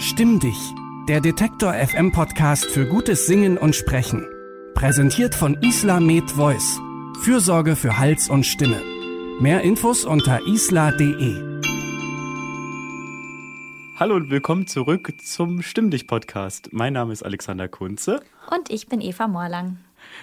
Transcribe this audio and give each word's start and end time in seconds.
Stimm 0.00 0.38
dich, 0.38 0.74
der 1.08 1.20
Detektor 1.20 1.74
FM 1.74 2.12
Podcast 2.12 2.66
für 2.66 2.86
gutes 2.86 3.26
Singen 3.26 3.58
und 3.58 3.74
Sprechen. 3.74 4.24
Präsentiert 4.74 5.34
von 5.34 5.60
Isla 5.60 5.98
Med 5.98 6.30
Voice. 6.30 6.78
Fürsorge 7.20 7.74
für 7.74 7.98
Hals 7.98 8.30
und 8.30 8.46
Stimme. 8.46 8.80
Mehr 9.40 9.62
Infos 9.62 10.04
unter 10.04 10.46
isla.de. 10.46 11.34
Hallo 13.96 14.14
und 14.14 14.30
willkommen 14.30 14.68
zurück 14.68 15.12
zum 15.24 15.62
Stimm 15.62 15.90
dich 15.90 16.06
Podcast. 16.06 16.68
Mein 16.72 16.92
Name 16.92 17.12
ist 17.12 17.24
Alexander 17.24 17.66
Kunze. 17.66 18.20
Und 18.52 18.70
ich 18.70 18.86
bin 18.86 19.00
Eva 19.00 19.26
Morlang. 19.26 19.78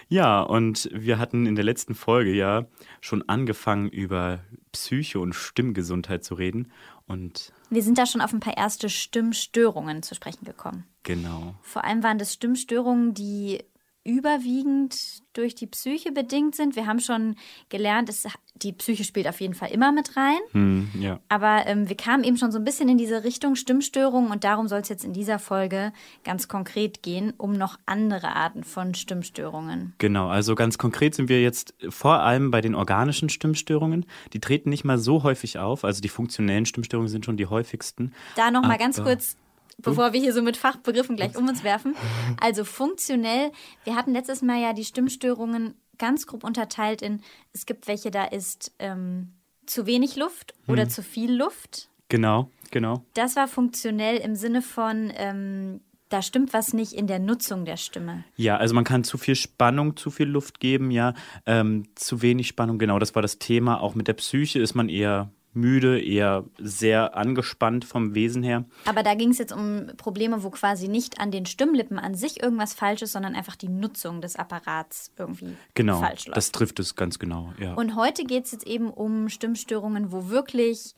Ja, 0.07 0.41
und 0.41 0.89
wir 0.93 1.19
hatten 1.19 1.45
in 1.45 1.55
der 1.55 1.65
letzten 1.65 1.95
Folge 1.95 2.33
ja 2.33 2.65
schon 3.01 3.27
angefangen, 3.27 3.89
über 3.89 4.39
Psyche 4.71 5.19
und 5.19 5.33
Stimmgesundheit 5.33 6.23
zu 6.23 6.35
reden. 6.35 6.71
Und 7.07 7.53
wir 7.69 7.83
sind 7.83 7.97
da 7.97 8.05
schon 8.05 8.21
auf 8.21 8.33
ein 8.33 8.39
paar 8.39 8.57
erste 8.57 8.89
Stimmstörungen 8.89 10.01
zu 10.01 10.15
sprechen 10.15 10.45
gekommen. 10.45 10.85
Genau. 11.03 11.53
Vor 11.61 11.83
allem 11.83 12.01
waren 12.01 12.17
das 12.17 12.33
Stimmstörungen, 12.33 13.13
die 13.13 13.63
überwiegend 14.05 15.23
durch 15.33 15.55
die 15.55 15.67
Psyche 15.67 16.11
bedingt 16.11 16.55
sind. 16.55 16.75
Wir 16.75 16.85
haben 16.85 16.99
schon 16.99 17.35
gelernt, 17.69 18.07
es, 18.07 18.25
die 18.55 18.71
Psyche 18.71 19.03
spielt 19.03 19.27
auf 19.27 19.41
jeden 19.41 19.55
Fall 19.55 19.71
immer 19.71 19.91
mit 19.91 20.15
rein. 20.15 20.37
Hm, 20.51 20.89
ja. 20.97 21.19
Aber 21.27 21.63
ähm, 21.65 21.89
wir 21.89 21.97
kamen 21.97 22.23
eben 22.23 22.37
schon 22.37 22.51
so 22.51 22.59
ein 22.59 22.63
bisschen 22.63 22.87
in 22.87 22.97
diese 22.97 23.23
Richtung 23.23 23.55
Stimmstörungen 23.55 24.31
und 24.31 24.43
darum 24.43 24.67
soll 24.67 24.79
es 24.79 24.89
jetzt 24.89 25.03
in 25.03 25.11
dieser 25.11 25.39
Folge 25.39 25.91
ganz 26.23 26.47
konkret 26.47 27.01
gehen, 27.03 27.33
um 27.35 27.53
noch 27.53 27.77
andere 27.85 28.35
Arten 28.35 28.63
von 28.63 28.93
Stimmstörungen. 28.93 29.93
Genau, 29.97 30.29
also 30.29 30.55
ganz 30.55 30.77
konkret 30.77 31.15
sind 31.15 31.27
wir 31.27 31.41
jetzt 31.41 31.73
vor 31.89 32.19
allem 32.19 32.51
bei 32.51 32.61
den 32.61 32.75
organischen 32.75 33.29
Stimmstörungen. 33.29 34.05
Die 34.33 34.39
treten 34.39 34.69
nicht 34.69 34.85
mal 34.85 34.99
so 34.99 35.23
häufig 35.23 35.57
auf, 35.57 35.83
also 35.83 35.99
die 35.99 36.09
funktionellen 36.09 36.67
Stimmstörungen 36.67 37.09
sind 37.09 37.25
schon 37.25 37.37
die 37.37 37.47
häufigsten. 37.47 38.13
Da 38.35 38.51
nochmal 38.51 38.77
ganz 38.77 39.01
kurz 39.01 39.35
bevor 39.77 40.13
wir 40.13 40.19
hier 40.19 40.33
so 40.33 40.41
mit 40.41 40.57
Fachbegriffen 40.57 41.15
gleich 41.15 41.35
um 41.37 41.47
uns 41.47 41.63
werfen. 41.63 41.95
Also 42.39 42.63
funktionell, 42.63 43.51
wir 43.83 43.95
hatten 43.95 44.13
letztes 44.13 44.41
Mal 44.41 44.61
ja 44.61 44.73
die 44.73 44.85
Stimmstörungen 44.85 45.75
ganz 45.97 46.27
grob 46.27 46.43
unterteilt 46.43 47.01
in, 47.01 47.21
es 47.53 47.65
gibt 47.65 47.87
welche, 47.87 48.11
da 48.11 48.25
ist 48.25 48.73
ähm, 48.79 49.33
zu 49.65 49.85
wenig 49.85 50.15
Luft 50.15 50.53
oder 50.67 50.83
hm. 50.83 50.89
zu 50.89 51.03
viel 51.03 51.33
Luft. 51.33 51.89
Genau, 52.09 52.49
genau. 52.71 53.03
Das 53.13 53.35
war 53.35 53.47
funktionell 53.47 54.17
im 54.17 54.35
Sinne 54.35 54.61
von, 54.61 55.11
ähm, 55.15 55.81
da 56.09 56.21
stimmt 56.21 56.53
was 56.53 56.73
nicht 56.73 56.93
in 56.93 57.07
der 57.07 57.19
Nutzung 57.19 57.65
der 57.65 57.77
Stimme. 57.77 58.23
Ja, 58.35 58.57
also 58.57 58.75
man 58.75 58.83
kann 58.83 59.03
zu 59.03 59.17
viel 59.17 59.35
Spannung, 59.35 59.97
zu 59.97 60.11
viel 60.11 60.27
Luft 60.27 60.59
geben, 60.59 60.91
ja, 60.91 61.13
ähm, 61.45 61.87
zu 61.95 62.21
wenig 62.21 62.47
Spannung, 62.47 62.77
genau, 62.77 62.99
das 62.99 63.15
war 63.15 63.21
das 63.21 63.39
Thema. 63.39 63.81
Auch 63.81 63.95
mit 63.95 64.07
der 64.07 64.13
Psyche 64.13 64.59
ist 64.59 64.75
man 64.75 64.89
eher 64.89 65.31
müde, 65.55 66.01
eher 66.01 66.45
sehr 66.59 67.15
angespannt 67.15 67.85
vom 67.85 68.13
Wesen 68.13 68.43
her. 68.43 68.65
Aber 68.85 69.03
da 69.03 69.15
ging 69.15 69.29
es 69.29 69.37
jetzt 69.37 69.53
um 69.53 69.87
Probleme, 69.97 70.43
wo 70.43 70.49
quasi 70.49 70.87
nicht 70.87 71.19
an 71.19 71.31
den 71.31 71.45
Stimmlippen 71.45 71.97
an 71.97 72.15
sich 72.15 72.41
irgendwas 72.41 72.73
falsch 72.73 73.01
ist, 73.01 73.13
sondern 73.13 73.35
einfach 73.35 73.55
die 73.55 73.69
Nutzung 73.69 74.21
des 74.21 74.35
Apparats 74.35 75.11
irgendwie 75.17 75.55
genau, 75.73 75.99
falsch 75.99 76.09
läuft. 76.09 76.25
Genau, 76.25 76.35
das 76.35 76.51
trifft 76.51 76.79
es 76.79 76.95
ganz 76.95 77.19
genau, 77.19 77.53
ja. 77.59 77.73
Und 77.73 77.95
heute 77.95 78.23
geht 78.23 78.45
es 78.45 78.51
jetzt 78.51 78.67
eben 78.67 78.89
um 78.89 79.29
Stimmstörungen, 79.29 80.11
wo 80.11 80.29
wirklich 80.29 80.95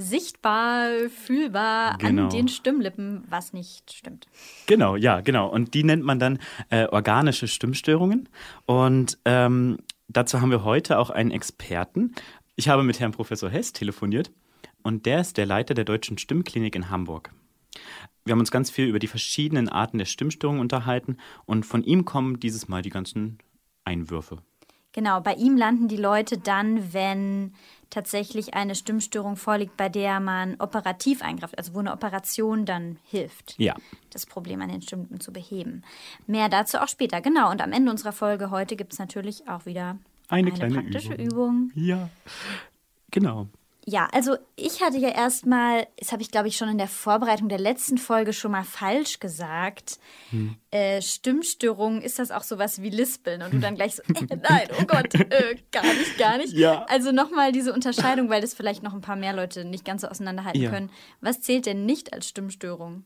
sichtbar, 0.00 0.88
fühlbar 1.08 1.98
genau. 1.98 2.24
an 2.24 2.30
den 2.30 2.48
Stimmlippen 2.48 3.24
was 3.28 3.52
nicht 3.52 3.92
stimmt. 3.92 4.26
Genau, 4.66 4.96
ja, 4.96 5.20
genau. 5.20 5.48
Und 5.48 5.74
die 5.74 5.84
nennt 5.84 6.04
man 6.04 6.18
dann 6.18 6.38
äh, 6.70 6.86
organische 6.86 7.48
Stimmstörungen. 7.48 8.28
Und 8.66 9.18
ähm, 9.24 9.78
dazu 10.08 10.40
haben 10.40 10.50
wir 10.50 10.64
heute 10.64 10.98
auch 10.98 11.10
einen 11.10 11.30
Experten, 11.30 12.14
ich 12.60 12.68
habe 12.68 12.82
mit 12.82 13.00
Herrn 13.00 13.12
Professor 13.12 13.48
Hess 13.48 13.72
telefoniert 13.72 14.30
und 14.82 15.06
der 15.06 15.22
ist 15.22 15.38
der 15.38 15.46
Leiter 15.46 15.72
der 15.72 15.86
Deutschen 15.86 16.18
Stimmklinik 16.18 16.76
in 16.76 16.90
Hamburg. 16.90 17.32
Wir 18.26 18.32
haben 18.32 18.40
uns 18.40 18.50
ganz 18.50 18.70
viel 18.70 18.84
über 18.84 18.98
die 18.98 19.06
verschiedenen 19.06 19.70
Arten 19.70 19.96
der 19.96 20.04
Stimmstörungen 20.04 20.60
unterhalten 20.60 21.16
und 21.46 21.64
von 21.64 21.82
ihm 21.82 22.04
kommen 22.04 22.38
dieses 22.38 22.68
Mal 22.68 22.82
die 22.82 22.90
ganzen 22.90 23.38
Einwürfe. 23.86 24.42
Genau, 24.92 25.22
bei 25.22 25.36
ihm 25.36 25.56
landen 25.56 25.88
die 25.88 25.96
Leute 25.96 26.36
dann, 26.36 26.92
wenn 26.92 27.54
tatsächlich 27.88 28.52
eine 28.52 28.74
Stimmstörung 28.74 29.36
vorliegt, 29.36 29.78
bei 29.78 29.88
der 29.88 30.20
man 30.20 30.56
operativ 30.58 31.22
eingreift, 31.22 31.56
also 31.56 31.72
wo 31.72 31.78
eine 31.78 31.94
Operation 31.94 32.66
dann 32.66 32.98
hilft, 33.04 33.54
ja. 33.56 33.74
das 34.10 34.26
Problem 34.26 34.60
an 34.60 34.68
den 34.68 34.82
Stimmlippen 34.82 35.20
zu 35.20 35.32
beheben. 35.32 35.82
Mehr 36.26 36.50
dazu 36.50 36.76
auch 36.76 36.88
später, 36.88 37.22
genau. 37.22 37.50
Und 37.50 37.62
am 37.62 37.72
Ende 37.72 37.90
unserer 37.90 38.12
Folge 38.12 38.50
heute 38.50 38.76
gibt 38.76 38.92
es 38.92 38.98
natürlich 38.98 39.48
auch 39.48 39.64
wieder 39.64 39.96
eine, 40.30 40.48
eine 40.48 40.52
kleine 40.52 40.74
praktische 40.74 41.14
Übung. 41.14 41.26
Übung. 41.26 41.72
Ja, 41.74 42.08
genau. 43.10 43.48
Ja, 43.86 44.08
also 44.12 44.36
ich 44.56 44.82
hatte 44.82 44.98
ja 44.98 45.08
erstmal, 45.08 45.86
das 45.98 46.12
habe 46.12 46.22
ich 46.22 46.30
glaube 46.30 46.48
ich 46.48 46.56
schon 46.56 46.68
in 46.68 46.78
der 46.78 46.86
Vorbereitung 46.86 47.48
der 47.48 47.58
letzten 47.58 47.96
Folge 47.98 48.32
schon 48.32 48.52
mal 48.52 48.62
falsch 48.62 49.18
gesagt. 49.20 49.98
Hm. 50.28 50.54
Äh, 50.70 51.00
Stimmstörung, 51.02 52.02
ist 52.02 52.18
das 52.18 52.30
auch 52.30 52.42
sowas 52.42 52.82
wie 52.82 52.90
Lispeln? 52.90 53.42
Und 53.42 53.54
du 53.54 53.58
dann 53.58 53.74
gleich 53.76 53.96
so, 53.96 54.02
äh, 54.02 54.36
nein, 54.36 54.68
oh 54.78 54.84
Gott, 54.86 55.14
äh, 55.14 55.56
gar 55.72 55.82
nicht, 55.82 56.18
gar 56.18 56.36
nicht. 56.36 56.52
Ja. 56.52 56.84
Also 56.84 57.10
nochmal 57.10 57.52
diese 57.52 57.72
Unterscheidung, 57.72 58.28
weil 58.28 58.42
das 58.42 58.54
vielleicht 58.54 58.82
noch 58.82 58.92
ein 58.94 59.00
paar 59.00 59.16
mehr 59.16 59.32
Leute 59.32 59.64
nicht 59.64 59.84
ganz 59.84 60.02
so 60.02 60.08
auseinanderhalten 60.08 60.60
Ja. 60.62 60.70
können. 60.70 60.90
Was 61.20 61.40
zählt 61.40 61.66
denn 61.66 61.86
nicht 61.86 62.12
als 62.12 62.28
Stimmstörung? 62.28 63.04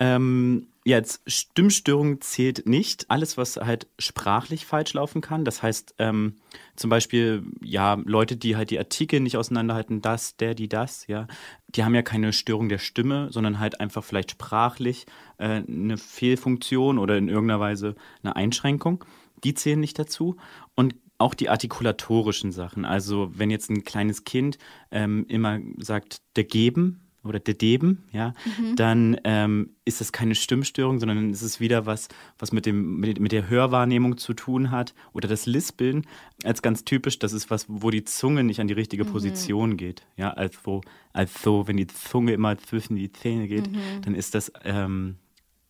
Ähm, 0.00 0.68
jetzt 0.84 1.20
Stimmstörung 1.26 2.22
zählt 2.22 2.66
nicht. 2.66 3.10
Alles, 3.10 3.36
was 3.36 3.56
halt 3.56 3.86
sprachlich 3.98 4.64
falsch 4.64 4.94
laufen 4.94 5.20
kann. 5.20 5.44
Das 5.44 5.62
heißt, 5.62 5.94
ähm, 5.98 6.36
zum 6.74 6.88
Beispiel, 6.88 7.44
ja, 7.62 7.98
Leute, 8.04 8.36
die 8.36 8.56
halt 8.56 8.70
die 8.70 8.78
Artikel 8.78 9.20
nicht 9.20 9.36
auseinanderhalten, 9.36 10.00
das, 10.00 10.36
der, 10.36 10.54
die, 10.54 10.68
das, 10.68 11.06
ja, 11.06 11.26
die 11.68 11.84
haben 11.84 11.94
ja 11.94 12.02
keine 12.02 12.32
Störung 12.32 12.70
der 12.70 12.78
Stimme, 12.78 13.28
sondern 13.30 13.60
halt 13.60 13.78
einfach 13.78 14.02
vielleicht 14.02 14.30
sprachlich 14.32 15.04
äh, 15.36 15.62
eine 15.68 15.98
Fehlfunktion 15.98 16.98
oder 16.98 17.18
in 17.18 17.28
irgendeiner 17.28 17.60
Weise 17.60 17.94
eine 18.22 18.34
Einschränkung. 18.34 19.04
Die 19.44 19.54
zählen 19.54 19.80
nicht 19.80 19.98
dazu. 19.98 20.36
Und 20.74 20.94
auch 21.18 21.34
die 21.34 21.50
artikulatorischen 21.50 22.50
Sachen. 22.50 22.86
Also 22.86 23.30
wenn 23.34 23.50
jetzt 23.50 23.68
ein 23.68 23.84
kleines 23.84 24.24
Kind 24.24 24.56
ähm, 24.90 25.26
immer 25.28 25.60
sagt, 25.76 26.22
der 26.36 26.44
Geben, 26.44 27.09
oder 27.22 27.38
der 27.38 27.54
Deben, 27.54 28.04
ja, 28.12 28.32
dann 28.76 29.20
ähm, 29.24 29.70
ist 29.84 30.00
das 30.00 30.12
keine 30.12 30.34
Stimmstörung, 30.34 30.98
sondern 31.00 31.30
es 31.30 31.42
ist 31.42 31.60
wieder 31.60 31.84
was, 31.84 32.08
was 32.38 32.52
mit, 32.52 32.64
dem, 32.64 32.98
mit, 32.98 33.20
mit 33.20 33.32
der 33.32 33.48
Hörwahrnehmung 33.48 34.16
zu 34.16 34.32
tun 34.32 34.70
hat. 34.70 34.94
Oder 35.12 35.28
das 35.28 35.44
Lispeln 35.46 36.06
als 36.44 36.62
ganz 36.62 36.84
typisch, 36.84 37.18
das 37.18 37.32
ist 37.32 37.50
was, 37.50 37.66
wo 37.68 37.90
die 37.90 38.04
Zunge 38.04 38.42
nicht 38.42 38.60
an 38.60 38.68
die 38.68 38.74
richtige 38.74 39.04
Position 39.04 39.76
geht. 39.76 40.06
Ja, 40.16 40.30
also, 40.30 40.80
also 41.12 41.68
wenn 41.68 41.76
die 41.76 41.86
Zunge 41.86 42.32
immer 42.32 42.56
zwischen 42.56 42.96
die 42.96 43.12
Zähne 43.12 43.48
geht, 43.48 43.68
dann 44.02 44.14
ist 44.14 44.34
das, 44.34 44.50
ähm, 44.64 45.16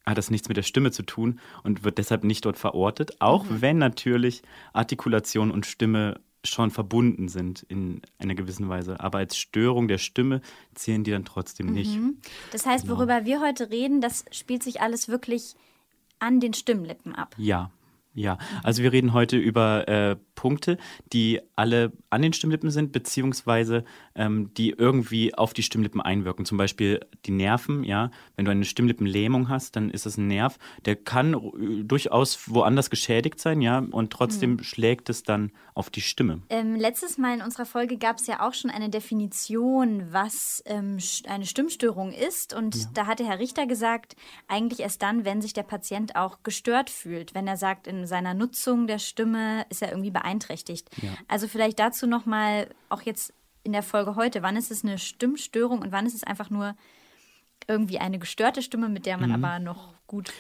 hat 0.07 0.19
das 0.19 0.31
nichts 0.31 0.49
mit 0.49 0.57
der 0.57 0.63
Stimme 0.63 0.93
zu 0.93 1.03
tun 1.03 1.41
und 1.63 1.85
wird 1.85 1.99
deshalb 1.99 2.25
nicht 2.25 2.45
dort 2.45 2.59
verortet. 2.59 3.21
Auch 3.21 3.45
wenn 3.49 3.79
natürlich 3.79 4.43
Artikulation 4.73 5.51
und 5.51 5.67
Stimme 5.67 6.21
schon 6.45 6.71
verbunden 6.71 7.29
sind 7.29 7.65
in 7.69 8.01
einer 8.19 8.35
gewissen 8.35 8.69
Weise. 8.69 9.01
Aber 9.01 9.19
als 9.19 9.37
Störung 9.37 9.89
der 9.89 9.99
Stimme 9.99 10.41
zählen 10.75 11.05
die 11.05 11.11
dann 11.11 11.25
trotzdem 11.25 11.73
nicht. 11.73 11.99
Das 12.53 12.67
heißt, 12.67 12.85
Genau. 12.85 12.97
worüber 12.97 13.25
wir 13.25 13.41
heute 13.41 13.71
reden, 13.71 14.01
das 14.01 14.25
spielt 14.31 14.63
sich 14.63 14.81
alles 14.81 15.09
wirklich 15.09 15.55
an 16.19 16.41
den 16.41 16.55
Stimmlippen 16.55 17.15
ab. 17.15 17.35
Ja, 17.39 17.71
ja. 18.15 18.39
Also 18.63 18.83
wir 18.83 18.93
reden 18.93 19.13
heute 19.13 19.37
über 19.37 19.87
äh, 19.89 20.17
Punkte, 20.35 20.79
die 21.13 21.41
alle 21.57 21.93
an 22.11 22.23
den 22.23 22.33
Stimmlippen 22.33 22.71
sind, 22.71 22.93
beziehungsweise 22.93 23.85
ähm, 24.21 24.53
die 24.55 24.71
irgendwie 24.71 25.35
auf 25.35 25.55
die 25.55 25.63
Stimmlippen 25.63 26.01
einwirken. 26.03 26.45
Zum 26.45 26.59
Beispiel 26.59 27.01
die 27.25 27.31
Nerven, 27.31 27.85
ja. 27.85 28.11
Wenn 28.37 28.45
du 28.45 28.51
eine 28.51 28.67
Stimmlippenlähmung 28.67 29.49
hast, 29.49 29.77
dann 29.77 29.91
ist 29.91 30.05
es 30.05 30.19
ein 30.19 30.27
Nerv, 30.27 30.59
der 30.85 30.95
kann 30.95 31.33
äh, 31.33 31.85
durchaus 31.85 32.51
woanders 32.53 32.91
geschädigt 32.91 33.41
sein, 33.41 33.63
ja, 33.63 33.79
und 33.79 34.13
trotzdem 34.13 34.63
schlägt 34.63 35.09
es 35.09 35.23
dann 35.23 35.53
auf 35.75 35.89
die 35.89 36.03
Stimme. 36.03 36.43
Ähm, 36.51 36.77
letztes 36.77 37.17
Mal 37.17 37.35
in 37.35 37.43
unserer 37.43 37.65
Folge 37.65 37.97
gab 37.97 38.19
es 38.19 38.27
ja 38.27 38.47
auch 38.47 38.53
schon 38.53 38.71
eine 38.71 38.91
Definition, 38.91 40.13
was 40.13 40.63
ähm, 40.67 40.99
eine 41.27 41.47
Stimmstörung 41.47 42.13
ist. 42.13 42.53
Und 42.53 42.97
da 42.97 43.07
hatte 43.07 43.27
Herr 43.27 43.39
Richter 43.39 43.67
gesagt, 43.67 44.17
eigentlich 44.49 44.81
erst 44.81 45.01
dann, 45.01 45.25
wenn 45.25 45.41
sich 45.41 45.55
der 45.55 45.63
Patient 45.63 46.17
auch 46.17 46.43
gestört 46.43 46.91
fühlt. 46.91 47.35
Wenn 47.35 47.47
er 47.47 47.57
sagt, 47.57 47.87
in 47.87 48.07
seiner 48.07 48.35
Nutzung 48.35 48.87
der 48.87 48.99
Stimme 48.99 49.65
ist 49.71 49.81
er 49.81 49.89
irgendwie 49.91 50.11
beeinträchtigt. 50.11 50.91
Ja. 51.01 51.11
Also 51.27 51.49
vielleicht 51.49 51.79
dazu 51.79 52.07
nochmal, 52.07 52.69
auch 52.91 53.03
jetzt 53.03 53.33
in 53.63 53.73
der 53.73 53.83
Folge 53.83 54.17
heute, 54.17 54.43
wann 54.43 54.57
ist 54.57 54.71
es 54.71 54.85
eine 54.85 54.99
Stimmstörung 54.99 55.81
und 55.83 55.93
wann 55.93 56.07
ist 56.07 56.15
es 56.15 56.25
einfach 56.25 56.51
nur 56.51 56.75
irgendwie 57.69 57.99
eine 57.99 58.19
gestörte 58.19 58.63
Stimme, 58.63 58.89
mit 58.89 59.07
der 59.07 59.19
man 59.19 59.33
aber 59.33 59.59
noch 59.59 59.95
gut 60.07 60.33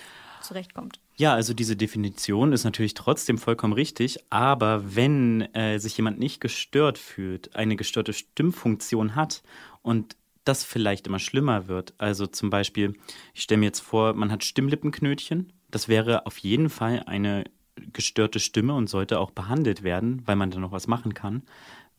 zurechtkommt. 0.42 1.00
Ja, 1.16 1.34
also 1.34 1.52
diese 1.52 1.76
Definition 1.76 2.52
ist 2.52 2.64
natürlich 2.64 2.94
trotzdem 2.94 3.38
vollkommen 3.38 3.74
richtig, 3.74 4.18
aber 4.30 4.96
wenn 4.96 5.42
äh, 5.54 5.78
sich 5.78 5.96
jemand 5.96 6.18
nicht 6.18 6.40
gestört 6.40 6.96
fühlt, 6.96 7.54
eine 7.54 7.76
gestörte 7.76 8.12
Stimmfunktion 8.12 9.14
hat 9.14 9.42
und 9.82 10.16
das 10.44 10.64
vielleicht 10.64 11.06
immer 11.06 11.18
schlimmer 11.18 11.68
wird, 11.68 11.92
also 11.98 12.26
zum 12.26 12.48
Beispiel, 12.48 12.94
ich 13.34 13.42
stelle 13.42 13.58
mir 13.58 13.66
jetzt 13.66 13.80
vor, 13.80 14.14
man 14.14 14.32
hat 14.32 14.44
Stimmlippenknötchen, 14.44 15.52
das 15.70 15.88
wäre 15.88 16.26
auf 16.26 16.38
jeden 16.38 16.70
Fall 16.70 17.02
eine 17.04 17.44
gestörte 17.92 18.40
Stimme 18.40 18.74
und 18.74 18.88
sollte 18.88 19.20
auch 19.20 19.30
behandelt 19.30 19.82
werden, 19.82 20.22
weil 20.26 20.36
man 20.36 20.50
da 20.50 20.58
noch 20.58 20.72
was 20.72 20.86
machen 20.86 21.14
kann. 21.14 21.42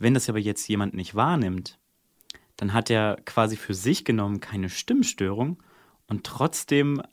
Wenn 0.01 0.15
das 0.15 0.30
aber 0.30 0.39
jetzt 0.39 0.68
jemand 0.68 0.95
nicht 0.95 1.13
wahrnimmt, 1.13 1.77
dann 2.57 2.74
hat 2.74 2.89
er 2.89 3.18
quasi 3.24 3.56
für 3.56 3.75
sich 3.75 4.03
genommen 4.03 4.39
keine 4.39 4.69
Stimmstörung 4.69 5.62
und 6.07 6.24
trotzdem 6.24 7.03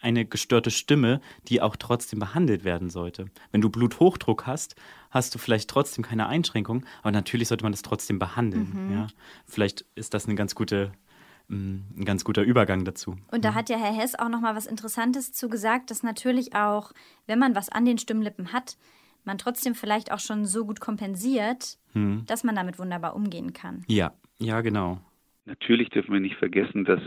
eine 0.00 0.24
gestörte 0.24 0.72
Stimme, 0.72 1.20
die 1.46 1.62
auch 1.62 1.76
trotzdem 1.76 2.18
behandelt 2.18 2.64
werden 2.64 2.90
sollte. 2.90 3.26
Wenn 3.52 3.60
du 3.60 3.70
Bluthochdruck 3.70 4.44
hast, 4.44 4.74
hast 5.10 5.32
du 5.32 5.38
vielleicht 5.38 5.70
trotzdem 5.70 6.02
keine 6.02 6.26
Einschränkung, 6.26 6.84
aber 7.02 7.12
natürlich 7.12 7.46
sollte 7.46 7.64
man 7.64 7.72
das 7.72 7.82
trotzdem 7.82 8.18
behandeln. 8.18 8.88
Mhm. 8.88 8.92
Ja? 8.92 9.06
Vielleicht 9.46 9.84
ist 9.94 10.12
das 10.12 10.26
eine 10.26 10.34
ganz 10.34 10.56
gute 10.56 10.90
mm, 11.46 11.76
ein 11.96 12.04
ganz 12.04 12.24
guter 12.24 12.42
Übergang 12.42 12.84
dazu. 12.84 13.16
Und 13.30 13.44
da 13.44 13.52
mhm. 13.52 13.54
hat 13.54 13.68
ja 13.68 13.78
Herr 13.78 13.94
Hess 13.94 14.16
auch 14.16 14.28
noch 14.28 14.40
mal 14.40 14.56
was 14.56 14.66
Interessantes 14.66 15.32
zu 15.32 15.48
gesagt, 15.48 15.92
dass 15.92 16.02
natürlich 16.02 16.56
auch, 16.56 16.90
wenn 17.28 17.38
man 17.38 17.54
was 17.54 17.68
an 17.68 17.84
den 17.84 17.98
Stimmlippen 17.98 18.52
hat, 18.52 18.76
man 19.24 19.38
trotzdem 19.38 19.74
vielleicht 19.74 20.12
auch 20.12 20.18
schon 20.18 20.44
so 20.44 20.64
gut 20.64 20.80
kompensiert, 20.80 21.78
hm. 21.92 22.24
dass 22.26 22.44
man 22.44 22.54
damit 22.54 22.78
wunderbar 22.78 23.14
umgehen 23.14 23.52
kann. 23.52 23.84
Ja, 23.88 24.12
ja, 24.38 24.60
genau. 24.60 25.00
Natürlich 25.44 25.90
dürfen 25.90 26.12
wir 26.12 26.20
nicht 26.20 26.36
vergessen, 26.36 26.84
dass 26.84 27.00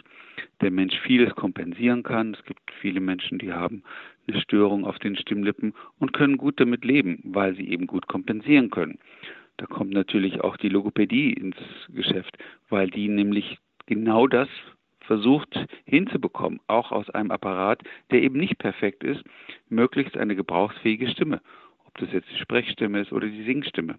der 0.62 0.72
Mensch 0.72 1.00
vieles 1.02 1.34
kompensieren 1.36 2.04
kann. 2.04 2.34
Es 2.34 2.44
gibt 2.46 2.60
viele 2.82 3.00
Menschen, 3.00 3.40
die 3.40 3.54
haben 3.54 3.84
eine 4.28 4.42
Störung 4.42 4.86
auf 4.86 5.00
den 5.00 5.16
Stimmlippen 5.16 5.74
und 6.00 6.14
können 6.14 6.38
gut 6.38 6.60
damit 6.60 6.84
leben, 6.84 7.22
weil 7.24 7.56
sie 7.56 7.70
eben 7.70 7.88
gut 7.88 8.08
kompensieren 8.08 8.72
können. 8.72 9.00
Da 9.58 9.66
kommt 9.68 9.94
natürlich 9.94 10.42
auch 10.42 10.58
die 10.58 10.70
Logopädie 10.70 11.32
ins 11.32 11.56
Geschäft, 11.90 12.38
weil 12.70 12.90
die 12.90 13.08
nämlich 13.08 13.58
genau 13.86 14.28
das 14.28 14.50
versucht 15.00 15.56
hinzubekommen, 15.86 16.60
auch 16.68 16.92
aus 16.92 17.10
einem 17.12 17.32
Apparat, 17.32 17.84
der 18.12 18.24
eben 18.24 18.38
nicht 18.40 18.58
perfekt 18.58 19.04
ist, 19.04 19.24
möglichst 19.70 20.18
eine 20.18 20.36
gebrauchsfähige 20.36 21.08
Stimme, 21.10 21.42
ob 21.96 22.02
das 22.02 22.14
jetzt 22.14 22.30
die 22.32 22.40
Sprechstimme 22.40 23.02
ist 23.02 23.12
oder 23.12 23.28
die 23.28 23.44
Singstimme. 23.44 23.96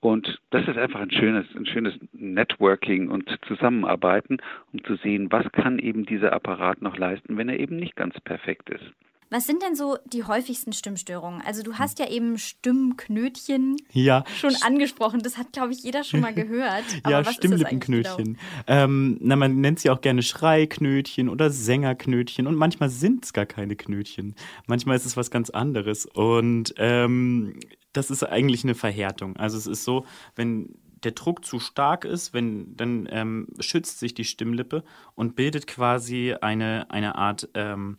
Und 0.00 0.40
das 0.48 0.66
ist 0.66 0.78
einfach 0.78 1.00
ein 1.00 1.10
schönes, 1.10 1.44
ein 1.54 1.66
schönes 1.66 1.94
Networking 2.12 3.10
und 3.10 3.28
Zusammenarbeiten, 3.46 4.38
um 4.72 4.82
zu 4.84 4.96
sehen, 4.96 5.30
was 5.30 5.50
kann 5.52 5.78
eben 5.78 6.06
dieser 6.06 6.32
Apparat 6.32 6.80
noch 6.80 6.96
leisten, 6.96 7.36
wenn 7.36 7.50
er 7.50 7.60
eben 7.60 7.76
nicht 7.76 7.96
ganz 7.96 8.18
perfekt 8.20 8.70
ist. 8.70 8.84
Was 9.30 9.46
sind 9.46 9.62
denn 9.62 9.76
so 9.76 9.96
die 10.06 10.24
häufigsten 10.24 10.72
Stimmstörungen? 10.72 11.40
Also 11.40 11.62
du 11.62 11.74
hast 11.74 12.00
ja 12.00 12.08
eben 12.08 12.36
Stimmknötchen 12.36 13.76
ja. 13.92 14.24
schon 14.36 14.56
angesprochen. 14.62 15.20
Das 15.22 15.38
hat, 15.38 15.52
glaube 15.52 15.72
ich, 15.72 15.84
jeder 15.84 16.02
schon 16.02 16.20
mal 16.20 16.34
gehört. 16.34 16.84
ja, 17.08 17.24
Stimmlippenknötchen. 17.24 18.24
Genau? 18.24 18.38
Ähm, 18.66 19.18
na, 19.20 19.36
man 19.36 19.60
nennt 19.60 19.78
sie 19.78 19.90
auch 19.90 20.00
gerne 20.00 20.24
Schreiknötchen 20.24 21.28
oder 21.28 21.50
Sängerknötchen 21.50 22.48
und 22.48 22.56
manchmal 22.56 22.90
sind 22.90 23.24
es 23.24 23.32
gar 23.32 23.46
keine 23.46 23.76
Knötchen. 23.76 24.34
Manchmal 24.66 24.96
ist 24.96 25.06
es 25.06 25.16
was 25.16 25.30
ganz 25.30 25.48
anderes. 25.48 26.06
Und 26.06 26.74
ähm, 26.78 27.60
das 27.92 28.10
ist 28.10 28.24
eigentlich 28.24 28.64
eine 28.64 28.74
Verhärtung. 28.74 29.36
Also 29.36 29.56
es 29.58 29.68
ist 29.68 29.84
so, 29.84 30.06
wenn 30.34 30.74
der 31.04 31.12
Druck 31.12 31.44
zu 31.44 31.60
stark 31.60 32.04
ist, 32.04 32.34
wenn, 32.34 32.76
dann 32.76 33.08
ähm, 33.10 33.46
schützt 33.60 34.00
sich 34.00 34.12
die 34.12 34.24
Stimmlippe 34.24 34.82
und 35.14 35.36
bildet 35.36 35.68
quasi 35.68 36.34
eine, 36.40 36.90
eine 36.90 37.14
Art 37.14 37.48
ähm, 37.54 37.98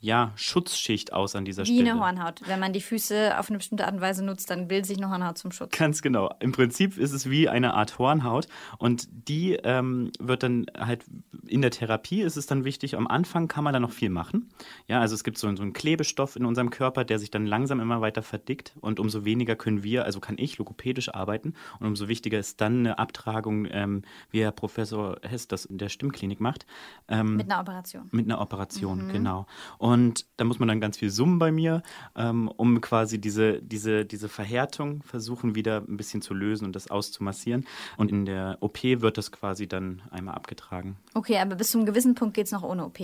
ja, 0.00 0.32
Schutzschicht 0.36 1.12
aus 1.12 1.34
an 1.34 1.44
dieser 1.44 1.62
Wie 1.62 1.66
Stelle. 1.66 1.84
Wie 1.84 1.90
eine 1.90 2.00
Hornhaut. 2.00 2.42
Wenn 2.46 2.60
man 2.60 2.72
die 2.72 2.80
Füße 2.80 3.38
auf 3.38 3.48
eine 3.48 3.58
bestimmte 3.58 3.84
Art 3.84 3.94
und 3.94 4.00
Weise 4.00 4.24
nutzt, 4.24 4.48
dann 4.50 4.68
bildet 4.68 4.86
sich 4.86 4.96
eine 4.96 5.10
Hornhaut 5.10 5.38
zum 5.38 5.50
Schutz. 5.50 5.76
Ganz 5.76 6.02
genau. 6.02 6.30
Im 6.40 6.52
Prinzip 6.52 6.98
ist 6.98 7.12
es 7.12 7.28
wie 7.28 7.48
eine 7.48 7.74
Art 7.74 7.98
Hornhaut 7.98 8.46
und 8.78 9.08
die 9.10 9.54
ähm, 9.54 10.12
wird 10.20 10.44
dann 10.44 10.66
halt 10.78 11.04
in 11.46 11.62
der 11.62 11.70
Therapie 11.70 12.22
ist 12.22 12.36
es 12.36 12.46
dann 12.46 12.64
wichtig, 12.64 12.96
am 12.96 13.06
Anfang 13.06 13.48
kann 13.48 13.64
man 13.64 13.72
da 13.72 13.80
noch 13.80 13.90
viel 13.90 14.10
machen. 14.10 14.50
Ja, 14.86 15.00
also 15.00 15.14
es 15.14 15.24
gibt 15.24 15.38
so, 15.38 15.54
so 15.56 15.62
einen 15.62 15.72
Klebestoff 15.72 16.36
in 16.36 16.44
unserem 16.44 16.70
Körper, 16.70 17.04
der 17.04 17.18
sich 17.18 17.30
dann 17.30 17.46
langsam 17.46 17.80
immer 17.80 18.00
weiter 18.00 18.22
verdickt 18.22 18.74
und 18.80 19.00
umso 19.00 19.24
weniger 19.24 19.56
können 19.56 19.82
wir, 19.82 20.04
also 20.04 20.20
kann 20.20 20.36
ich 20.38 20.58
logopädisch 20.58 21.12
arbeiten 21.14 21.54
und 21.80 21.86
umso 21.86 22.06
wichtiger 22.06 22.38
ist 22.38 22.60
dann 22.60 22.80
eine 22.80 22.98
Abtragung, 22.98 23.66
ähm, 23.70 24.02
wie 24.30 24.42
Herr 24.42 24.52
Professor 24.52 25.16
Hess 25.22 25.48
das 25.48 25.64
in 25.64 25.78
der 25.78 25.88
Stimmklinik 25.88 26.40
macht. 26.40 26.66
Ähm, 27.08 27.36
mit 27.36 27.50
einer 27.50 27.60
Operation. 27.60 28.08
Mit 28.12 28.26
einer 28.26 28.40
Operation, 28.40 29.06
mhm. 29.06 29.12
genau. 29.12 29.46
Und 29.78 29.87
da 30.36 30.44
muss 30.44 30.58
man 30.58 30.68
dann 30.68 30.80
ganz 30.80 30.98
viel 30.98 31.10
summen 31.10 31.38
bei 31.38 31.52
mir, 31.52 31.82
ähm, 32.16 32.48
um 32.48 32.80
quasi 32.80 33.20
diese, 33.20 33.62
diese, 33.62 34.04
diese 34.04 34.28
Verhärtung 34.28 35.02
versuchen 35.02 35.54
wieder 35.54 35.84
ein 35.86 35.96
bisschen 35.96 36.22
zu 36.22 36.34
lösen 36.34 36.64
und 36.64 36.76
das 36.76 36.90
auszumassieren. 36.90 37.66
Und 37.96 38.10
in 38.10 38.24
der 38.24 38.58
OP 38.60 38.82
wird 38.82 39.18
das 39.18 39.32
quasi 39.32 39.66
dann 39.66 40.02
einmal 40.10 40.34
abgetragen. 40.34 40.96
Okay, 41.14 41.38
aber 41.38 41.56
bis 41.56 41.70
zu 41.70 41.78
einem 41.78 41.86
gewissen 41.86 42.14
Punkt 42.14 42.34
geht 42.34 42.46
es 42.46 42.52
noch 42.52 42.62
ohne 42.62 42.84
OP. 42.84 42.98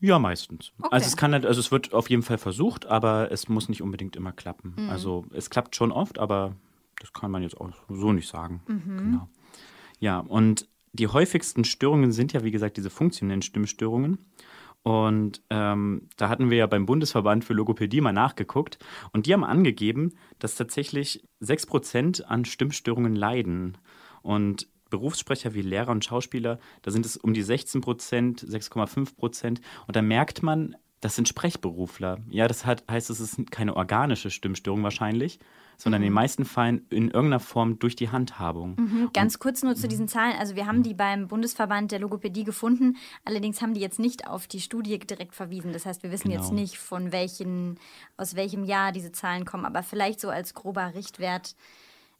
Ja, 0.00 0.18
meistens. 0.18 0.72
Okay. 0.78 0.88
Also 0.92 1.06
es 1.06 1.16
kann 1.16 1.32
halt, 1.32 1.44
also 1.44 1.60
es 1.60 1.72
wird 1.72 1.92
auf 1.92 2.08
jeden 2.08 2.22
Fall 2.22 2.38
versucht, 2.38 2.86
aber 2.86 3.32
es 3.32 3.48
muss 3.48 3.68
nicht 3.68 3.82
unbedingt 3.82 4.14
immer 4.14 4.32
klappen. 4.32 4.74
Mhm. 4.76 4.90
Also 4.90 5.24
es 5.32 5.50
klappt 5.50 5.74
schon 5.74 5.90
oft, 5.90 6.18
aber 6.18 6.54
das 7.00 7.12
kann 7.12 7.30
man 7.30 7.42
jetzt 7.42 7.60
auch 7.60 7.70
so 7.88 8.12
nicht 8.12 8.28
sagen. 8.28 8.62
Mhm. 8.68 8.98
Genau. 8.98 9.28
Ja, 9.98 10.20
und 10.20 10.68
die 10.92 11.08
häufigsten 11.08 11.64
Störungen 11.64 12.12
sind 12.12 12.32
ja, 12.32 12.44
wie 12.44 12.50
gesagt, 12.50 12.76
diese 12.76 12.90
funktionellen 12.90 13.42
Stimmstörungen. 13.42 14.18
Und 14.88 15.42
ähm, 15.50 16.08
da 16.16 16.30
hatten 16.30 16.48
wir 16.48 16.56
ja 16.56 16.66
beim 16.66 16.86
Bundesverband 16.86 17.44
für 17.44 17.52
Logopädie 17.52 18.00
mal 18.00 18.14
nachgeguckt 18.14 18.78
und 19.12 19.26
die 19.26 19.34
haben 19.34 19.44
angegeben, 19.44 20.14
dass 20.38 20.54
tatsächlich 20.54 21.22
6% 21.42 22.22
an 22.22 22.46
Stimmstörungen 22.46 23.14
leiden. 23.14 23.76
Und 24.22 24.66
Berufssprecher 24.88 25.52
wie 25.52 25.60
Lehrer 25.60 25.90
und 25.90 26.06
Schauspieler, 26.06 26.58
da 26.80 26.90
sind 26.90 27.04
es 27.04 27.18
um 27.18 27.34
die 27.34 27.44
16% 27.44 27.82
6,5 28.46 29.14
Prozent. 29.14 29.60
Und 29.86 29.94
da 29.94 30.00
merkt 30.00 30.42
man, 30.42 30.74
das 31.02 31.16
sind 31.16 31.28
Sprechberufler. 31.28 32.20
Ja, 32.30 32.48
das 32.48 32.64
hat, 32.64 32.84
heißt, 32.90 33.10
es 33.10 33.20
ist 33.20 33.50
keine 33.50 33.76
organische 33.76 34.30
Stimmstörung 34.30 34.82
wahrscheinlich, 34.82 35.38
sondern 35.78 36.00
mhm. 36.00 36.06
in 36.06 36.08
den 36.08 36.12
mhm. 36.12 36.14
meisten 36.14 36.44
Fällen 36.44 36.86
in 36.90 37.04
irgendeiner 37.04 37.40
Form 37.40 37.78
durch 37.78 37.94
die 37.94 38.10
Handhabung. 38.10 38.74
Mhm. 38.76 39.10
Ganz 39.14 39.36
Und, 39.36 39.40
kurz 39.40 39.62
nur 39.62 39.76
zu 39.76 39.86
diesen 39.86 40.08
Zahlen. 40.08 40.34
Also 40.38 40.56
wir 40.56 40.66
haben 40.66 40.82
die 40.82 40.92
beim 40.92 41.28
Bundesverband 41.28 41.92
der 41.92 42.00
Logopädie 42.00 42.42
gefunden. 42.42 42.96
Allerdings 43.24 43.62
haben 43.62 43.74
die 43.74 43.80
jetzt 43.80 44.00
nicht 44.00 44.26
auf 44.26 44.48
die 44.48 44.60
Studie 44.60 44.98
direkt 44.98 45.36
verwiesen. 45.36 45.72
Das 45.72 45.86
heißt, 45.86 46.02
wir 46.02 46.10
wissen 46.10 46.30
genau. 46.30 46.42
jetzt 46.42 46.52
nicht, 46.52 46.78
von 46.78 47.12
welchen, 47.12 47.78
aus 48.16 48.34
welchem 48.34 48.64
Jahr 48.64 48.90
diese 48.90 49.12
Zahlen 49.12 49.44
kommen. 49.44 49.64
Aber 49.64 49.84
vielleicht 49.84 50.20
so 50.20 50.28
als 50.28 50.52
grober 50.52 50.94
Richtwert. 50.94 51.54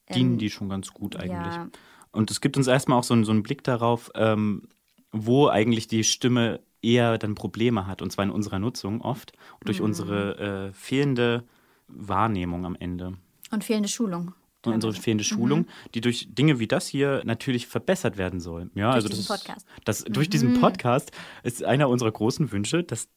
Ähm, 0.07 0.15
Dienen 0.15 0.39
die 0.39 0.51
schon 0.51 0.69
ganz 0.69 0.93
gut 0.95 1.17
eigentlich. 1.17 1.31
Ja. 1.31 1.69
Und 2.13 2.31
es 2.31 2.41
gibt 2.41 2.57
uns 2.57 2.69
erstmal 2.69 2.99
auch 2.99 3.05
so, 3.05 3.21
so 3.25 3.33
einen 3.33 3.43
Blick 3.43 3.65
darauf, 3.65 4.13
ähm, 4.15 4.69
wo 5.11 5.49
eigentlich 5.49 5.89
die 5.89 6.05
Stimme 6.05 6.61
eher 6.81 7.19
dann 7.19 7.35
Probleme 7.35 7.89
hat, 7.89 8.03
und 8.03 8.13
zwar 8.13 8.25
in 8.25 8.31
unserer 8.31 8.61
Nutzung 8.61 9.01
oft, 9.01 9.33
durch 9.65 9.81
mhm. 9.81 9.87
unsere 9.87 10.69
äh, 10.69 10.73
fehlende 10.73 11.43
Wahrnehmung 11.89 12.65
am 12.65 12.77
Ende. 12.77 13.15
Und 13.51 13.65
fehlende 13.65 13.89
Schulung. 13.89 14.35
Und 14.67 14.75
unsere 14.75 14.93
fehlende 14.93 15.25
Schulung, 15.25 15.61
mhm. 15.61 15.67
die 15.95 16.01
durch 16.01 16.29
Dinge 16.31 16.59
wie 16.59 16.67
das 16.67 16.89
hier 16.89 17.23
natürlich 17.25 17.67
verbessert 17.69 18.19
werden 18.19 18.41
soll. 18.41 18.71
Ja, 18.75 18.87
durch 18.87 18.95
also 18.97 19.09
diesen 19.09 19.27
das, 19.27 19.39
Podcast. 19.39 19.67
Das, 19.85 20.05
mhm. 20.05 20.13
Durch 20.13 20.29
diesen 20.29 20.61
Podcast 20.61 21.13
ist 21.43 21.65
einer 21.65 21.89
unserer 21.89 22.11
großen 22.11 22.51
Wünsche, 22.51 22.83
dass 22.83 23.09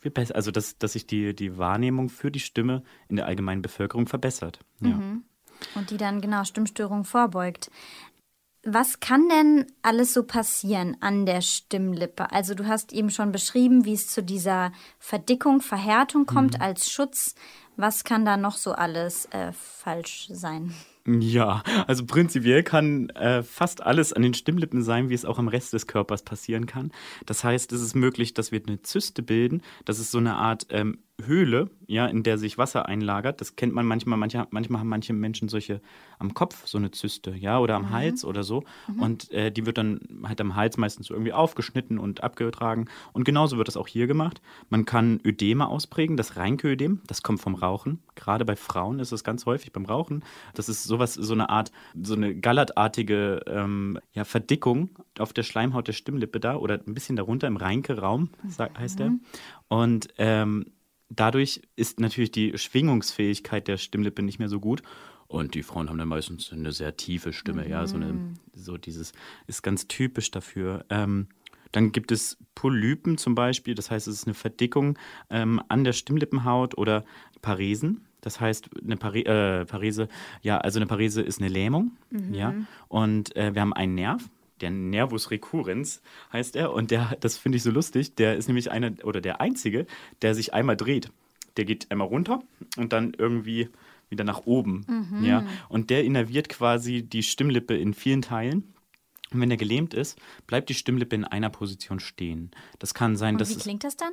wir 0.00 0.12
besser, 0.12 0.36
also 0.36 0.50
dass, 0.50 0.78
dass 0.78 0.92
sich 0.92 1.06
die, 1.06 1.34
die 1.34 1.56
Wahrnehmung 1.58 2.08
für 2.08 2.30
die 2.30 2.40
Stimme 2.40 2.82
in 3.08 3.16
der 3.16 3.26
allgemeinen 3.26 3.62
Bevölkerung 3.62 4.06
verbessert. 4.06 4.60
Ja. 4.80 4.90
Mhm. 4.90 5.24
Und 5.74 5.90
die 5.90 5.96
dann 5.96 6.20
genau 6.20 6.44
Stimmstörungen 6.44 7.04
vorbeugt. 7.04 7.70
Was 8.64 9.00
kann 9.00 9.28
denn 9.28 9.66
alles 9.82 10.14
so 10.14 10.22
passieren 10.22 10.96
an 11.00 11.26
der 11.26 11.40
Stimmlippe? 11.40 12.30
Also 12.30 12.54
du 12.54 12.66
hast 12.66 12.92
eben 12.92 13.10
schon 13.10 13.32
beschrieben, 13.32 13.84
wie 13.84 13.94
es 13.94 14.06
zu 14.06 14.22
dieser 14.22 14.72
Verdickung, 15.00 15.60
Verhärtung 15.60 16.26
kommt 16.26 16.58
mhm. 16.58 16.62
als 16.62 16.90
Schutz. 16.90 17.34
Was 17.76 18.04
kann 18.04 18.24
da 18.24 18.36
noch 18.36 18.56
so 18.56 18.72
alles 18.72 19.26
äh, 19.26 19.52
falsch 19.52 20.28
sein? 20.30 20.74
Ja, 21.06 21.64
also 21.88 22.06
prinzipiell 22.06 22.62
kann 22.62 23.08
äh, 23.10 23.42
fast 23.42 23.82
alles 23.82 24.12
an 24.12 24.22
den 24.22 24.34
Stimmlippen 24.34 24.82
sein, 24.82 25.08
wie 25.08 25.14
es 25.14 25.24
auch 25.24 25.38
am 25.38 25.48
Rest 25.48 25.72
des 25.72 25.88
Körpers 25.88 26.22
passieren 26.22 26.66
kann. 26.66 26.92
Das 27.26 27.42
heißt, 27.42 27.72
es 27.72 27.82
ist 27.82 27.96
möglich, 27.96 28.34
dass 28.34 28.52
wir 28.52 28.62
eine 28.64 28.82
Zyste 28.82 29.22
bilden. 29.22 29.62
Das 29.84 29.98
ist 29.98 30.12
so 30.12 30.18
eine 30.18 30.34
Art 30.34 30.66
ähm, 30.70 30.98
Höhle, 31.20 31.70
ja, 31.86 32.06
in 32.06 32.22
der 32.22 32.38
sich 32.38 32.58
Wasser 32.58 32.86
einlagert. 32.86 33.40
Das 33.40 33.54
kennt 33.54 33.74
man 33.74 33.86
manchmal. 33.86 34.18
Manche, 34.18 34.46
manchmal 34.50 34.80
haben 34.80 34.88
manche 34.88 35.12
Menschen 35.12 35.48
solche 35.48 35.80
am 36.18 36.34
Kopf, 36.34 36.66
so 36.66 36.78
eine 36.78 36.90
Zyste, 36.90 37.32
ja, 37.32 37.58
oder 37.58 37.76
am 37.76 37.82
mhm. 37.82 37.90
Hals 37.90 38.24
oder 38.24 38.42
so. 38.42 38.64
Mhm. 38.88 39.02
Und 39.02 39.30
äh, 39.30 39.52
die 39.52 39.66
wird 39.66 39.78
dann 39.78 40.00
halt 40.24 40.40
am 40.40 40.56
Hals 40.56 40.76
meistens 40.78 41.10
irgendwie 41.10 41.32
aufgeschnitten 41.32 41.98
und 41.98 42.22
abgetragen. 42.22 42.88
Und 43.12 43.24
genauso 43.24 43.56
wird 43.56 43.68
das 43.68 43.76
auch 43.76 43.88
hier 43.88 44.06
gemacht. 44.06 44.40
Man 44.68 44.84
kann 44.84 45.20
Ödeme 45.24 45.68
ausprägen, 45.68 46.16
das 46.16 46.36
Reinkeödem, 46.36 47.02
das 47.06 47.22
kommt 47.22 47.40
vom 47.40 47.54
Rauchen. 47.54 48.02
Gerade 48.14 48.44
bei 48.44 48.56
Frauen 48.56 48.98
ist 48.98 49.12
es 49.12 49.22
ganz 49.22 49.46
häufig 49.46 49.72
beim 49.72 49.84
Rauchen. 49.84 50.24
Das 50.54 50.68
ist 50.68 50.84
sowas, 50.84 51.14
so 51.14 51.34
eine 51.34 51.50
Art, 51.50 51.72
so 52.00 52.14
eine 52.14 52.34
gallertartige 52.34 53.42
ähm, 53.46 53.98
ja, 54.12 54.24
Verdickung 54.24 54.90
auf 55.18 55.32
der 55.32 55.42
Schleimhaut 55.42 55.88
der 55.88 55.92
Stimmlippe 55.92 56.40
da 56.40 56.56
oder 56.56 56.80
ein 56.86 56.94
bisschen 56.94 57.16
darunter 57.16 57.46
im 57.46 57.56
Reinke-Raum, 57.56 58.30
heißt 58.78 58.98
der. 58.98 59.10
Mhm. 59.10 59.20
Und 59.68 60.08
ähm, 60.18 60.66
dadurch 61.16 61.62
ist 61.76 62.00
natürlich 62.00 62.32
die 62.32 62.56
Schwingungsfähigkeit 62.56 63.68
der 63.68 63.76
Stimmlippe 63.76 64.22
nicht 64.22 64.38
mehr 64.38 64.48
so 64.48 64.60
gut. 64.60 64.82
Und 65.28 65.54
die 65.54 65.62
Frauen 65.62 65.88
haben 65.88 65.96
dann 65.96 66.08
meistens 66.08 66.52
eine 66.52 66.72
sehr 66.72 66.96
tiefe 66.96 67.32
Stimme, 67.32 67.64
mhm. 67.64 67.70
ja, 67.70 67.86
so, 67.86 67.96
eine, 67.96 68.12
mhm. 68.12 68.34
so 68.52 68.76
dieses 68.76 69.12
ist 69.46 69.62
ganz 69.62 69.88
typisch 69.88 70.30
dafür. 70.30 70.84
Ähm, 70.90 71.28
dann 71.70 71.90
gibt 71.90 72.12
es 72.12 72.36
Polypen 72.54 73.16
zum 73.16 73.34
Beispiel, 73.34 73.74
das 73.74 73.90
heißt, 73.90 74.06
es 74.08 74.14
ist 74.16 74.26
eine 74.26 74.34
Verdickung 74.34 74.98
ähm, 75.30 75.62
an 75.68 75.84
der 75.84 75.94
Stimmlippenhaut 75.94 76.76
oder 76.76 77.04
Paresen. 77.40 78.06
Das 78.20 78.40
heißt, 78.40 78.68
eine 78.84 78.96
Pare 78.96 79.24
äh, 79.24 79.64
Parese, 79.64 80.08
ja, 80.42 80.58
also 80.58 80.78
eine 80.78 80.86
Parese 80.86 81.22
ist 81.22 81.40
eine 81.40 81.48
Lähmung, 81.48 81.92
mhm. 82.10 82.34
ja. 82.34 82.54
Und 82.88 83.34
äh, 83.34 83.54
wir 83.54 83.62
haben 83.62 83.72
einen 83.72 83.94
Nerv, 83.94 84.28
der 84.62 84.70
Nervus 84.70 85.30
recurrens 85.30 86.00
heißt 86.32 86.56
er. 86.56 86.72
Und 86.72 86.90
der, 86.90 87.16
das 87.20 87.36
finde 87.36 87.56
ich 87.56 87.62
so 87.62 87.70
lustig, 87.70 88.14
der 88.14 88.36
ist 88.36 88.46
nämlich 88.46 88.70
einer 88.70 88.92
oder 89.04 89.20
der 89.20 89.40
einzige, 89.40 89.86
der 90.22 90.34
sich 90.34 90.54
einmal 90.54 90.76
dreht. 90.76 91.10
Der 91.56 91.64
geht 91.64 91.90
einmal 91.90 92.06
runter 92.06 92.42
und 92.76 92.92
dann 92.92 93.12
irgendwie 93.16 93.68
wieder 94.08 94.24
nach 94.24 94.46
oben. 94.46 94.86
Mhm. 94.88 95.24
Ja? 95.24 95.44
Und 95.68 95.90
der 95.90 96.04
innerviert 96.04 96.48
quasi 96.48 97.02
die 97.02 97.22
Stimmlippe 97.22 97.76
in 97.76 97.94
vielen 97.94 98.22
Teilen. 98.22 98.72
Und 99.32 99.40
wenn 99.40 99.50
er 99.50 99.56
gelähmt 99.56 99.94
ist, 99.94 100.18
bleibt 100.46 100.68
die 100.68 100.74
Stimmlippe 100.74 101.16
in 101.16 101.24
einer 101.24 101.50
Position 101.50 102.00
stehen. 102.00 102.50
Das 102.78 102.94
kann 102.94 103.16
sein, 103.16 103.34
und 103.34 103.40
dass. 103.40 103.50
Wie 103.50 103.60
klingt 103.60 103.84
das 103.84 103.96
dann? 103.96 104.12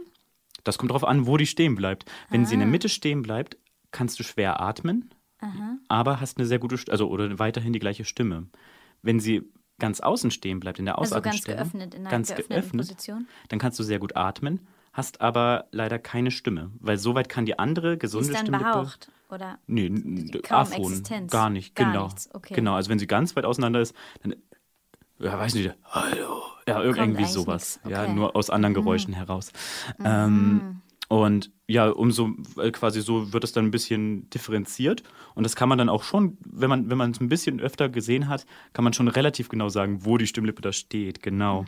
Das 0.64 0.78
kommt 0.78 0.92
darauf 0.92 1.04
an, 1.04 1.28
wo 1.28 1.38
die 1.38 1.46
stehen 1.46 1.76
bleibt. 1.76 2.06
Wenn 2.30 2.44
ah. 2.44 2.46
sie 2.46 2.54
in 2.56 2.62
der 2.62 2.68
ah. 2.68 2.72
Mitte 2.72 2.90
stehen 2.90 3.22
bleibt, 3.22 3.58
kannst 3.92 4.20
du 4.20 4.24
schwer 4.24 4.62
atmen, 4.62 5.14
Aha. 5.40 5.78
aber 5.88 6.22
hast 6.22 6.38
eine 6.38 6.48
sehr 6.48 6.60
gute, 6.60 6.80
also 6.92 7.10
oder 7.10 7.40
weiterhin 7.40 7.74
die 7.74 7.80
gleiche 7.80 8.06
Stimme. 8.06 8.48
Wenn 9.02 9.20
sie 9.20 9.44
ganz 9.80 10.00
außen 10.00 10.32
stehen 10.32 10.60
bleibt, 10.60 10.80
in 10.80 10.86
der 10.86 11.00
Ausatmungsstelle, 11.00 11.58
also 11.58 11.72
ganz 11.72 11.74
geöffnet, 11.74 11.96
in 11.96 12.02
einer 12.02 12.10
ganz 12.10 12.34
geöffnet, 12.34 12.72
Position. 12.72 13.28
dann 13.50 13.60
kannst 13.60 13.80
du 13.80 13.84
sehr 13.84 14.00
gut 14.00 14.16
atmen, 14.16 14.68
hast 14.94 15.22
aber 15.22 15.66
leider 15.72 16.00
keine 16.00 16.32
Stimme, 16.32 16.72
weil 16.80 16.98
soweit 16.98 17.30
kann 17.30 17.46
die 17.46 17.58
andere 17.58 17.98
gesunde 17.98 18.28
die 18.28 18.34
ist 18.34 18.40
dann 18.40 18.46
Stimme 18.48 18.60
behaucht, 18.60 19.12
oder? 19.30 19.60
Nee, 19.68 19.88
Existenz. 19.88 21.32
gar 21.32 21.50
nicht, 21.50 21.76
gar 21.76 21.92
genau. 21.92 22.10
Okay. 22.34 22.54
Genau, 22.54 22.76
also 22.76 22.90
wenn 22.90 23.00
sie 23.00 23.08
ganz 23.08 23.36
weit 23.36 23.46
auseinander 23.46 23.82
ist, 23.82 23.96
dann 24.22 24.36
ja, 25.20 25.38
weiß 25.38 25.54
nicht, 25.56 25.74
hallo, 25.86 26.44
ja, 26.68 26.82
irgendwie 26.82 27.26
sowas, 27.26 27.80
okay. 27.84 27.92
ja, 27.94 28.08
nur 28.08 28.36
aus 28.36 28.50
anderen 28.50 28.74
mhm. 28.74 28.78
Geräuschen 28.78 29.12
mhm. 29.12 29.18
heraus. 29.18 29.52
Mhm. 29.98 30.06
Ähm, 30.06 30.82
und 31.10 31.52
ja, 31.68 31.90
umso 31.90 32.30
äh, 32.58 32.70
quasi 32.72 33.02
so 33.02 33.34
wird 33.34 33.44
es 33.44 33.52
dann 33.52 33.66
ein 33.66 33.72
bisschen 33.72 34.30
differenziert. 34.30 35.04
Und 35.34 35.44
das 35.44 35.56
kann 35.56 35.68
man 35.68 35.80
dann 35.80 35.90
auch 35.90 36.04
schon, 36.04 36.38
wenn 36.46 36.70
man, 36.70 36.90
wenn 36.90 37.00
man 37.00 37.12
es 37.12 37.20
ein 37.20 37.30
bisschen 37.30 37.60
öfter 37.60 37.90
gesehen 37.90 38.30
hat, 38.30 38.46
kann 38.74 38.84
man 38.84 38.94
schon 38.94 39.08
relativ 39.08 39.50
genau 39.50 39.70
sagen, 39.70 40.06
wo 40.06 40.18
die 40.18 40.28
Stimmlippe 40.28 40.62
da 40.62 40.72
steht, 40.72 41.24
genau. 41.24 41.64
Mhm. 41.64 41.68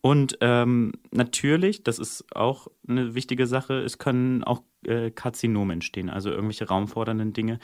Und 0.00 0.38
ähm, 0.40 0.92
natürlich, 1.12 1.84
das 1.84 2.00
ist 2.00 2.24
auch 2.34 2.66
eine 2.88 3.14
wichtige 3.14 3.46
Sache, 3.46 3.74
es 3.74 3.98
können 3.98 4.42
auch 4.42 4.62
äh, 4.84 5.12
Karzinome 5.12 5.74
entstehen, 5.74 6.10
also 6.10 6.30
irgendwelche 6.30 6.66
raumfordernden 6.66 7.32
Dinge 7.32 7.60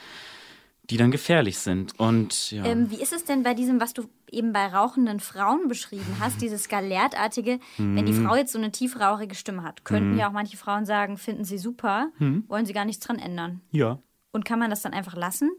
die 0.90 0.96
dann 0.96 1.10
gefährlich 1.10 1.58
sind. 1.58 1.98
Und 1.98 2.50
ja. 2.50 2.64
Ähm, 2.64 2.90
wie 2.90 3.00
ist 3.00 3.12
es 3.12 3.24
denn 3.24 3.42
bei 3.42 3.54
diesem, 3.54 3.80
was 3.80 3.92
du 3.92 4.08
eben 4.30 4.52
bei 4.52 4.66
rauchenden 4.66 5.20
Frauen 5.20 5.68
beschrieben 5.68 6.16
hast, 6.18 6.40
dieses 6.40 6.68
Galertartige, 6.68 7.60
mhm. 7.76 7.96
wenn 7.96 8.06
die 8.06 8.14
Frau 8.14 8.36
jetzt 8.36 8.52
so 8.52 8.58
eine 8.58 8.72
tiefrauchige 8.72 9.34
Stimme 9.34 9.62
hat, 9.62 9.84
könnten 9.84 10.12
mhm. 10.12 10.18
ja 10.18 10.28
auch 10.28 10.32
manche 10.32 10.56
Frauen 10.56 10.86
sagen, 10.86 11.18
finden 11.18 11.44
sie 11.44 11.58
super, 11.58 12.10
mhm. 12.18 12.44
wollen 12.48 12.66
sie 12.66 12.72
gar 12.72 12.84
nichts 12.84 13.04
dran 13.04 13.18
ändern. 13.18 13.60
Ja. 13.70 13.98
Und 14.32 14.44
kann 14.44 14.58
man 14.58 14.70
das 14.70 14.82
dann 14.82 14.92
einfach 14.92 15.14
lassen? 15.14 15.50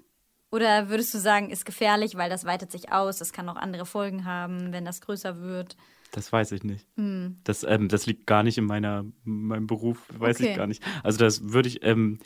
Oder 0.51 0.89
würdest 0.89 1.13
du 1.13 1.19
sagen, 1.19 1.51
ist 1.51 1.65
gefährlich, 1.65 2.15
weil 2.15 2.29
das 2.29 2.45
weitet 2.45 2.71
sich 2.71 2.91
aus, 2.91 3.17
das 3.17 3.33
kann 3.33 3.47
auch 3.49 3.55
andere 3.55 3.85
Folgen 3.85 4.25
haben, 4.25 4.71
wenn 4.71 4.83
das 4.83 5.01
größer 5.01 5.41
wird? 5.41 5.77
Das 6.11 6.31
weiß 6.31 6.53
ich 6.53 6.63
nicht. 6.63 6.87
Hm. 6.95 7.37
Das, 7.43 7.63
ähm, 7.63 7.87
das 7.87 8.07
liegt 8.07 8.25
gar 8.25 8.41
nicht 8.41 8.57
in 8.57 8.65
meiner, 8.65 9.05
meinem 9.23 9.67
Beruf, 9.67 9.99
weiß 10.17 10.37
okay. 10.37 10.51
ich 10.51 10.57
gar 10.57 10.65
nicht. 10.65 10.83
Also 11.03 11.19
das 11.19 11.51
würde 11.51 11.69
ich, 11.69 11.83
ähm, 11.83 12.17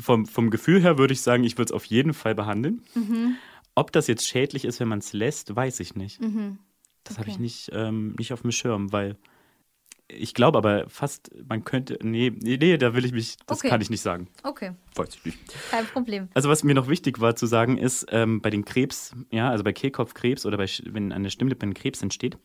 vom, 0.00 0.26
vom 0.26 0.50
Gefühl 0.50 0.82
her 0.82 0.98
würde 0.98 1.12
ich 1.12 1.22
sagen, 1.22 1.44
ich 1.44 1.58
würde 1.58 1.66
es 1.66 1.72
auf 1.72 1.84
jeden 1.84 2.14
Fall 2.14 2.34
behandeln. 2.34 2.82
Mhm. 2.94 3.36
Ob 3.74 3.92
das 3.92 4.06
jetzt 4.06 4.26
schädlich 4.26 4.64
ist, 4.64 4.80
wenn 4.80 4.88
man 4.88 4.98
es 4.98 5.12
lässt, 5.12 5.54
weiß 5.54 5.80
ich 5.80 5.94
nicht. 5.94 6.20
Mhm. 6.20 6.58
Das 7.04 7.14
okay. 7.14 7.20
habe 7.20 7.30
ich 7.30 7.38
nicht, 7.38 7.70
ähm, 7.72 8.14
nicht 8.18 8.32
auf 8.32 8.42
dem 8.42 8.52
Schirm, 8.52 8.92
weil 8.92 9.16
ich 10.08 10.34
glaube 10.34 10.58
aber 10.58 10.88
fast, 10.88 11.30
man 11.48 11.64
könnte. 11.64 11.98
Nee, 12.02 12.30
nee, 12.30 12.76
da 12.76 12.94
will 12.94 13.04
ich 13.04 13.12
mich. 13.12 13.36
Das 13.46 13.58
okay. 13.58 13.68
kann 13.68 13.80
ich 13.80 13.90
nicht 13.90 14.02
sagen. 14.02 14.28
Okay. 14.42 14.72
Weiß 14.94 15.16
ich 15.16 15.24
nicht. 15.24 15.38
Kein 15.70 15.86
Problem. 15.86 16.28
Also, 16.34 16.48
was 16.48 16.64
mir 16.64 16.74
noch 16.74 16.88
wichtig 16.88 17.20
war 17.20 17.34
zu 17.34 17.46
sagen, 17.46 17.78
ist, 17.78 18.06
ähm, 18.10 18.40
bei 18.40 18.50
den 18.50 18.64
Krebs, 18.64 19.14
ja, 19.30 19.50
also 19.50 19.64
bei 19.64 19.72
Kehlkopfkrebs 19.72 20.44
oder 20.44 20.58
bei, 20.58 20.66
wenn 20.84 21.12
an 21.12 21.22
der 21.22 21.30
Stimmlippe 21.30 21.66
ein 21.66 21.74
Krebs 21.74 22.02
entsteht, 22.02 22.36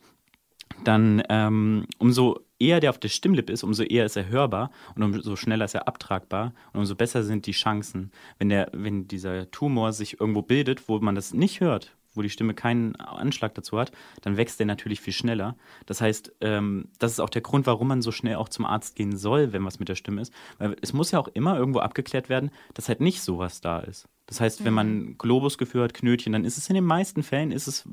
dann 0.84 1.22
ähm, 1.30 1.86
umso 1.98 2.40
eher 2.60 2.80
der 2.80 2.90
auf 2.90 3.00
der 3.00 3.10
Stimmlippe 3.10 3.54
ist, 3.54 3.64
umso 3.64 3.84
eher 3.84 4.06
ist 4.06 4.16
er 4.16 4.30
hörbar 4.30 4.72
und 4.96 5.04
umso 5.04 5.36
schneller 5.36 5.66
ist 5.66 5.76
er 5.76 5.88
abtragbar 5.88 6.54
und 6.74 6.82
umso 6.82 6.96
besser 6.96 7.24
sind 7.24 7.46
die 7.46 7.52
Chancen. 7.52 8.12
Wenn, 8.40 8.50
der, 8.50 8.70
wenn 8.74 9.08
dieser 9.08 9.50
Tumor 9.52 9.94
sich 9.94 10.20
irgendwo 10.20 10.42
bildet, 10.42 10.88
wo 10.90 11.00
man 11.00 11.16
das 11.16 11.34
nicht 11.34 11.62
hört, 11.62 11.96
wo 12.18 12.22
die 12.22 12.30
Stimme 12.30 12.54
keinen 12.54 12.96
Anschlag 12.96 13.54
dazu 13.56 13.78
hat, 13.78 13.92
dann 14.22 14.36
wächst 14.36 14.60
der 14.60 14.66
natürlich 14.66 15.00
viel 15.00 15.14
schneller. 15.14 15.56
Das 15.86 16.02
heißt, 16.02 16.34
ähm, 16.42 16.90
das 17.00 17.14
ist 17.14 17.20
auch 17.20 17.30
der 17.30 17.44
Grund, 17.44 17.68
warum 17.68 17.88
man 17.88 18.02
so 18.02 18.12
schnell 18.12 18.36
auch 18.36 18.50
zum 18.50 18.66
Arzt 18.66 18.96
gehen 18.96 19.16
soll, 19.16 19.54
wenn 19.54 19.64
was 19.64 19.80
mit 19.80 19.88
der 19.88 19.96
Stimme 19.96 20.22
ist. 20.22 20.34
Weil 20.58 20.76
es 20.82 20.94
muss 20.94 21.12
ja 21.12 21.20
auch 21.20 21.28
immer 21.30 21.58
irgendwo 21.58 21.80
abgeklärt 21.80 22.28
werden, 22.28 22.50
dass 22.74 22.90
halt 22.90 23.00
nicht 23.00 23.22
sowas 23.22 23.62
da 23.62 23.80
ist. 23.80 24.10
Das 24.26 24.42
heißt, 24.42 24.66
wenn 24.66 24.74
man 24.74 24.94
mhm. 24.94 25.18
Globusgefühl 25.18 25.84
hat, 25.84 25.94
Knötchen, 25.94 26.34
dann 26.34 26.44
ist 26.44 26.58
es 26.58 26.68
in 26.68 26.74
den 26.74 26.84
meisten 26.84 27.24
Fällen 27.24 27.52
ist 27.52 27.68
es 27.68 27.88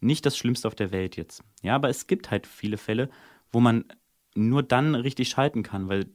nicht 0.00 0.26
das 0.26 0.36
Schlimmste 0.36 0.68
auf 0.68 0.74
der 0.74 0.92
Welt 0.92 1.16
jetzt. 1.16 1.42
Ja, 1.62 1.76
aber 1.76 1.88
es 1.88 2.06
gibt 2.06 2.30
halt 2.30 2.46
viele 2.46 2.76
Fälle, 2.76 3.08
wo 3.52 3.60
man 3.60 3.84
nur 4.34 4.62
dann 4.62 4.94
richtig 4.94 5.28
schalten 5.28 5.62
kann, 5.62 5.88
weil 5.88 6.06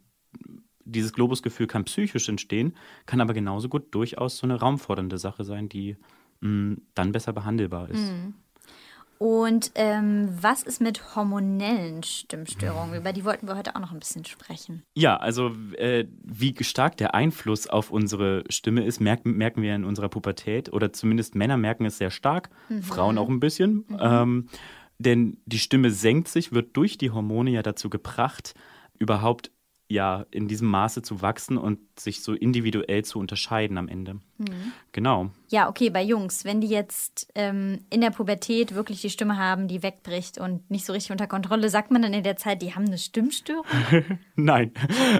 dieses 0.83 1.13
Globusgefühl 1.13 1.67
kann 1.67 1.85
psychisch 1.85 2.29
entstehen, 2.29 2.75
kann 3.05 3.21
aber 3.21 3.33
genauso 3.33 3.69
gut 3.69 3.93
durchaus 3.93 4.37
so 4.37 4.47
eine 4.47 4.55
raumfordernde 4.59 5.17
Sache 5.17 5.43
sein, 5.43 5.69
die 5.69 5.97
mh, 6.41 6.49
mm, 6.49 6.81
dann 6.95 7.11
besser 7.11 7.33
behandelbar 7.33 7.89
ist. 7.89 8.11
Mhm. 8.11 8.33
Und 9.19 9.71
ähm, 9.73 10.29
was 10.41 10.61
ist 10.61 10.79
mit 10.79 11.15
hormonellen 11.15 12.03
Stimmstörungen? 12.03 12.95
Über 12.95 13.13
die 13.13 13.25
wollten 13.25 13.47
wir 13.47 13.57
heute 13.57 13.75
auch 13.75 13.79
noch 13.79 13.91
ein 13.91 13.99
bisschen 13.99 14.25
sprechen. 14.25 14.83
Ja, 14.95 15.17
also 15.17 15.51
äh, 15.77 16.05
wie 16.23 16.55
stark 16.61 16.97
der 16.97 17.15
Einfluss 17.15 17.65
auf 17.67 17.89
unsere 17.89 18.43
Stimme 18.49 18.85
ist, 18.85 18.99
merken, 18.99 19.31
merken 19.31 19.63
wir 19.63 19.73
in 19.73 19.85
unserer 19.85 20.09
Pubertät. 20.09 20.71
Oder 20.71 20.93
zumindest 20.93 21.33
Männer 21.33 21.57
merken 21.57 21.85
es 21.85 21.97
sehr 21.97 22.11
stark, 22.11 22.51
mhm. 22.69 22.83
Frauen 22.83 23.17
auch 23.17 23.29
ein 23.29 23.39
bisschen. 23.39 23.85
Mhm. 23.87 23.97
Ähm, 23.99 24.49
denn 24.99 25.37
die 25.45 25.59
Stimme 25.59 25.91
senkt 25.91 26.27
sich, 26.27 26.51
wird 26.51 26.75
durch 26.75 26.97
die 26.97 27.11
Hormone 27.11 27.51
ja 27.51 27.63
dazu 27.63 27.89
gebracht, 27.89 28.53
überhaupt 28.97 29.51
ja 29.89 30.25
in 30.31 30.47
diesem 30.47 30.67
Maße 30.67 31.01
zu 31.01 31.21
wachsen 31.21 31.57
und 31.57 31.79
sich 31.97 32.21
so 32.21 32.33
individuell 32.33 33.05
zu 33.05 33.19
unterscheiden 33.19 33.77
am 33.77 33.87
Ende. 33.87 34.15
Mhm. 34.37 34.73
Genau. 34.91 35.31
Ja, 35.49 35.69
okay, 35.69 35.89
bei 35.89 36.03
Jungs, 36.03 36.43
wenn 36.43 36.59
die 36.59 36.67
jetzt 36.67 37.31
ähm, 37.35 37.79
in 37.89 38.01
der 38.01 38.09
Pubertät 38.09 38.75
wirklich 38.75 39.01
die 39.01 39.09
Stimme 39.09 39.37
haben, 39.37 39.67
die 39.67 39.83
wegbricht 39.83 40.39
und 40.39 40.69
nicht 40.69 40.85
so 40.85 40.91
richtig 40.91 41.11
unter 41.11 41.27
Kontrolle, 41.27 41.69
sagt 41.69 41.91
man 41.91 42.01
dann 42.01 42.13
in 42.13 42.23
der 42.23 42.35
Zeit, 42.35 42.61
die 42.61 42.75
haben 42.75 42.85
eine 42.85 42.97
Stimmstörung? 42.97 43.65
Nein, 44.35 44.71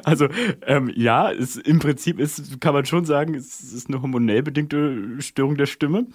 also 0.03 0.27
ähm, 0.65 0.91
ja, 0.93 1.31
es, 1.31 1.55
im 1.55 1.79
Prinzip 1.79 2.19
ist, 2.19 2.59
kann 2.59 2.73
man 2.73 2.85
schon 2.85 3.05
sagen, 3.05 3.35
es 3.35 3.61
ist 3.61 3.87
eine 3.87 4.01
hormonell 4.01 4.43
bedingte 4.43 5.21
Störung 5.21 5.55
der 5.55 5.65
Stimme, 5.65 6.07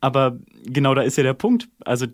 aber 0.00 0.38
genau 0.64 0.94
da 0.94 1.02
ist 1.02 1.16
ja 1.16 1.22
der 1.22 1.34
Punkt. 1.34 1.68
Also 1.84 2.06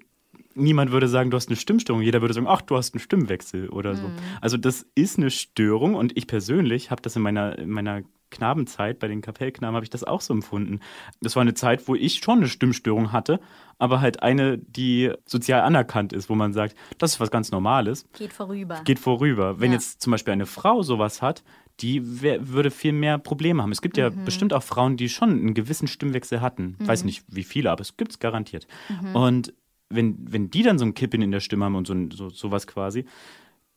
niemand 0.56 0.90
würde 0.90 1.08
sagen, 1.08 1.30
du 1.30 1.36
hast 1.36 1.48
eine 1.48 1.56
Stimmstörung. 1.56 2.02
Jeder 2.02 2.20
würde 2.20 2.34
sagen, 2.34 2.46
ach, 2.48 2.62
du 2.62 2.76
hast 2.76 2.94
einen 2.94 3.00
Stimmwechsel 3.00 3.68
oder 3.68 3.94
so. 3.94 4.08
Mhm. 4.08 4.16
Also 4.40 4.56
das 4.56 4.86
ist 4.94 5.18
eine 5.18 5.30
Störung 5.30 5.94
und 5.94 6.16
ich 6.16 6.26
persönlich 6.26 6.90
habe 6.90 7.02
das 7.02 7.16
in 7.16 7.22
meiner, 7.22 7.58
in 7.58 7.70
meiner 7.70 8.02
Knabenzeit, 8.30 8.98
bei 8.98 9.08
den 9.08 9.20
Kapellknaben, 9.20 9.74
habe 9.74 9.84
ich 9.84 9.90
das 9.90 10.04
auch 10.04 10.20
so 10.20 10.34
empfunden. 10.34 10.80
Das 11.20 11.36
war 11.36 11.42
eine 11.42 11.54
Zeit, 11.54 11.86
wo 11.86 11.94
ich 11.94 12.16
schon 12.16 12.38
eine 12.38 12.48
Stimmstörung 12.48 13.12
hatte, 13.12 13.40
aber 13.78 14.00
halt 14.00 14.22
eine, 14.22 14.58
die 14.58 15.12
sozial 15.26 15.60
anerkannt 15.60 16.12
ist, 16.12 16.28
wo 16.28 16.34
man 16.34 16.52
sagt, 16.52 16.74
das 16.98 17.14
ist 17.14 17.20
was 17.20 17.30
ganz 17.30 17.52
Normales. 17.52 18.06
Geht 18.18 18.32
vorüber. 18.32 18.80
Geht 18.84 18.98
vorüber. 18.98 19.60
Wenn 19.60 19.70
ja. 19.70 19.76
jetzt 19.76 20.02
zum 20.02 20.10
Beispiel 20.10 20.32
eine 20.32 20.46
Frau 20.46 20.82
sowas 20.82 21.22
hat, 21.22 21.44
die 21.80 22.22
wär, 22.22 22.48
würde 22.48 22.70
viel 22.70 22.92
mehr 22.92 23.18
Probleme 23.18 23.62
haben. 23.62 23.72
Es 23.72 23.82
gibt 23.82 23.96
ja 23.96 24.10
mhm. 24.10 24.24
bestimmt 24.24 24.52
auch 24.52 24.62
Frauen, 24.62 24.96
die 24.96 25.08
schon 25.08 25.30
einen 25.30 25.54
gewissen 25.54 25.88
Stimmwechsel 25.88 26.40
hatten. 26.40 26.76
Mhm. 26.78 26.88
Weiß 26.88 27.04
nicht 27.04 27.24
wie 27.28 27.44
viele, 27.44 27.70
aber 27.70 27.82
es 27.82 27.96
gibt 27.96 28.12
es 28.12 28.18
garantiert. 28.18 28.66
Mhm. 28.88 29.16
Und 29.16 29.54
wenn, 29.88 30.16
wenn 30.20 30.50
die 30.50 30.62
dann 30.62 30.78
so 30.78 30.84
ein 30.84 30.94
Kippen 30.94 31.22
in 31.22 31.30
der 31.30 31.40
Stimme 31.40 31.64
haben 31.64 31.74
und 31.74 31.86
so, 31.86 31.94
so 32.10 32.28
sowas 32.28 32.66
quasi, 32.66 33.04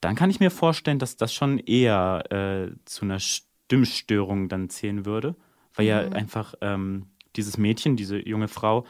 dann 0.01 0.15
kann 0.15 0.29
ich 0.29 0.39
mir 0.39 0.51
vorstellen, 0.51 0.99
dass 0.99 1.17
das 1.17 1.33
schon 1.33 1.59
eher 1.59 2.23
äh, 2.31 2.71
zu 2.85 3.05
einer 3.05 3.19
Stimmstörung 3.19 4.49
dann 4.49 4.69
zählen 4.69 5.05
würde, 5.05 5.35
weil 5.73 5.85
mhm. 5.85 5.89
ja 5.89 5.99
einfach 6.17 6.55
ähm, 6.61 7.07
dieses 7.35 7.57
Mädchen, 7.57 7.95
diese 7.95 8.17
junge 8.17 8.47
Frau, 8.47 8.85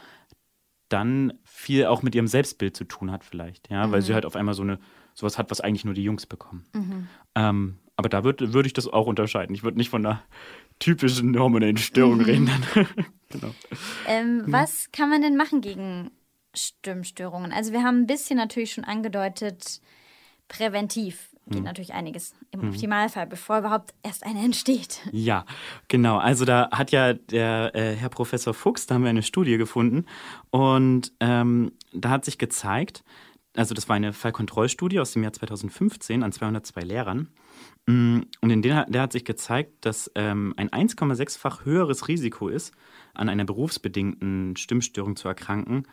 dann 0.88 1.34
viel 1.44 1.86
auch 1.86 2.02
mit 2.02 2.14
ihrem 2.14 2.26
Selbstbild 2.26 2.76
zu 2.76 2.84
tun 2.84 3.10
hat 3.10 3.24
vielleicht, 3.24 3.70
ja, 3.70 3.86
mhm. 3.86 3.92
weil 3.92 4.02
sie 4.02 4.12
mhm. 4.12 4.14
halt 4.14 4.26
auf 4.26 4.36
einmal 4.36 4.54
so 4.54 4.62
eine 4.62 4.78
sowas 5.14 5.38
hat, 5.38 5.50
was 5.50 5.60
eigentlich 5.60 5.84
nur 5.84 5.94
die 5.94 6.04
Jungs 6.04 6.26
bekommen. 6.26 6.64
Mhm. 6.72 7.08
Ähm, 7.34 7.78
aber 7.96 8.08
da 8.08 8.24
würde 8.24 8.54
würd 8.54 8.66
ich 8.66 8.72
das 8.72 8.88
auch 8.88 9.06
unterscheiden. 9.06 9.54
Ich 9.54 9.62
würde 9.62 9.76
nicht 9.76 9.90
von 9.90 10.06
einer 10.06 10.22
typischen 10.78 11.38
hormonellen 11.38 11.76
Störung 11.76 12.18
mhm. 12.18 12.24
reden. 12.24 12.50
genau. 13.28 13.54
Ähm, 14.06 14.44
was 14.46 14.90
kann 14.92 15.10
man 15.10 15.20
denn 15.20 15.36
machen 15.36 15.60
gegen 15.60 16.10
Stimmstörungen? 16.54 17.52
Also 17.52 17.72
wir 17.72 17.82
haben 17.82 18.02
ein 18.02 18.06
bisschen 18.06 18.36
natürlich 18.36 18.72
schon 18.72 18.84
angedeutet, 18.84 19.80
präventiv 20.48 21.30
geht 21.50 21.58
hm. 21.58 21.64
natürlich 21.64 21.92
einiges 21.92 22.34
im 22.52 22.62
hm. 22.62 22.68
Optimalfall, 22.70 23.26
bevor 23.26 23.58
überhaupt 23.58 23.92
erst 24.02 24.24
eine 24.24 24.40
entsteht. 24.44 25.00
Ja, 25.12 25.44
genau. 25.88 26.18
Also 26.18 26.44
da 26.44 26.70
hat 26.70 26.92
ja 26.92 27.12
der 27.14 27.74
äh, 27.74 27.96
Herr 27.96 28.08
Professor 28.08 28.54
Fuchs, 28.54 28.86
da 28.86 28.94
haben 28.94 29.02
wir 29.02 29.10
eine 29.10 29.22
Studie 29.22 29.56
gefunden 29.58 30.06
und 30.50 31.12
ähm, 31.20 31.72
da 31.92 32.10
hat 32.10 32.24
sich 32.24 32.38
gezeigt, 32.38 33.04
also 33.56 33.74
das 33.74 33.88
war 33.88 33.96
eine 33.96 34.12
Fallkontrollstudie 34.12 35.00
aus 35.00 35.12
dem 35.12 35.24
Jahr 35.24 35.32
2015 35.32 36.22
an 36.22 36.30
202 36.30 36.82
Lehrern. 36.82 37.28
Mm, 37.86 38.20
und 38.40 38.50
in 38.50 38.62
der, 38.62 38.86
der 38.86 39.02
hat 39.02 39.12
sich 39.12 39.24
gezeigt, 39.24 39.84
dass 39.84 40.10
ähm, 40.14 40.54
ein 40.56 40.70
1,6-fach 40.70 41.64
höheres 41.64 42.06
Risiko 42.06 42.48
ist, 42.48 42.72
an 43.12 43.28
einer 43.28 43.44
berufsbedingten 43.44 44.56
Stimmstörung 44.56 45.16
zu 45.16 45.26
erkranken, 45.26 45.84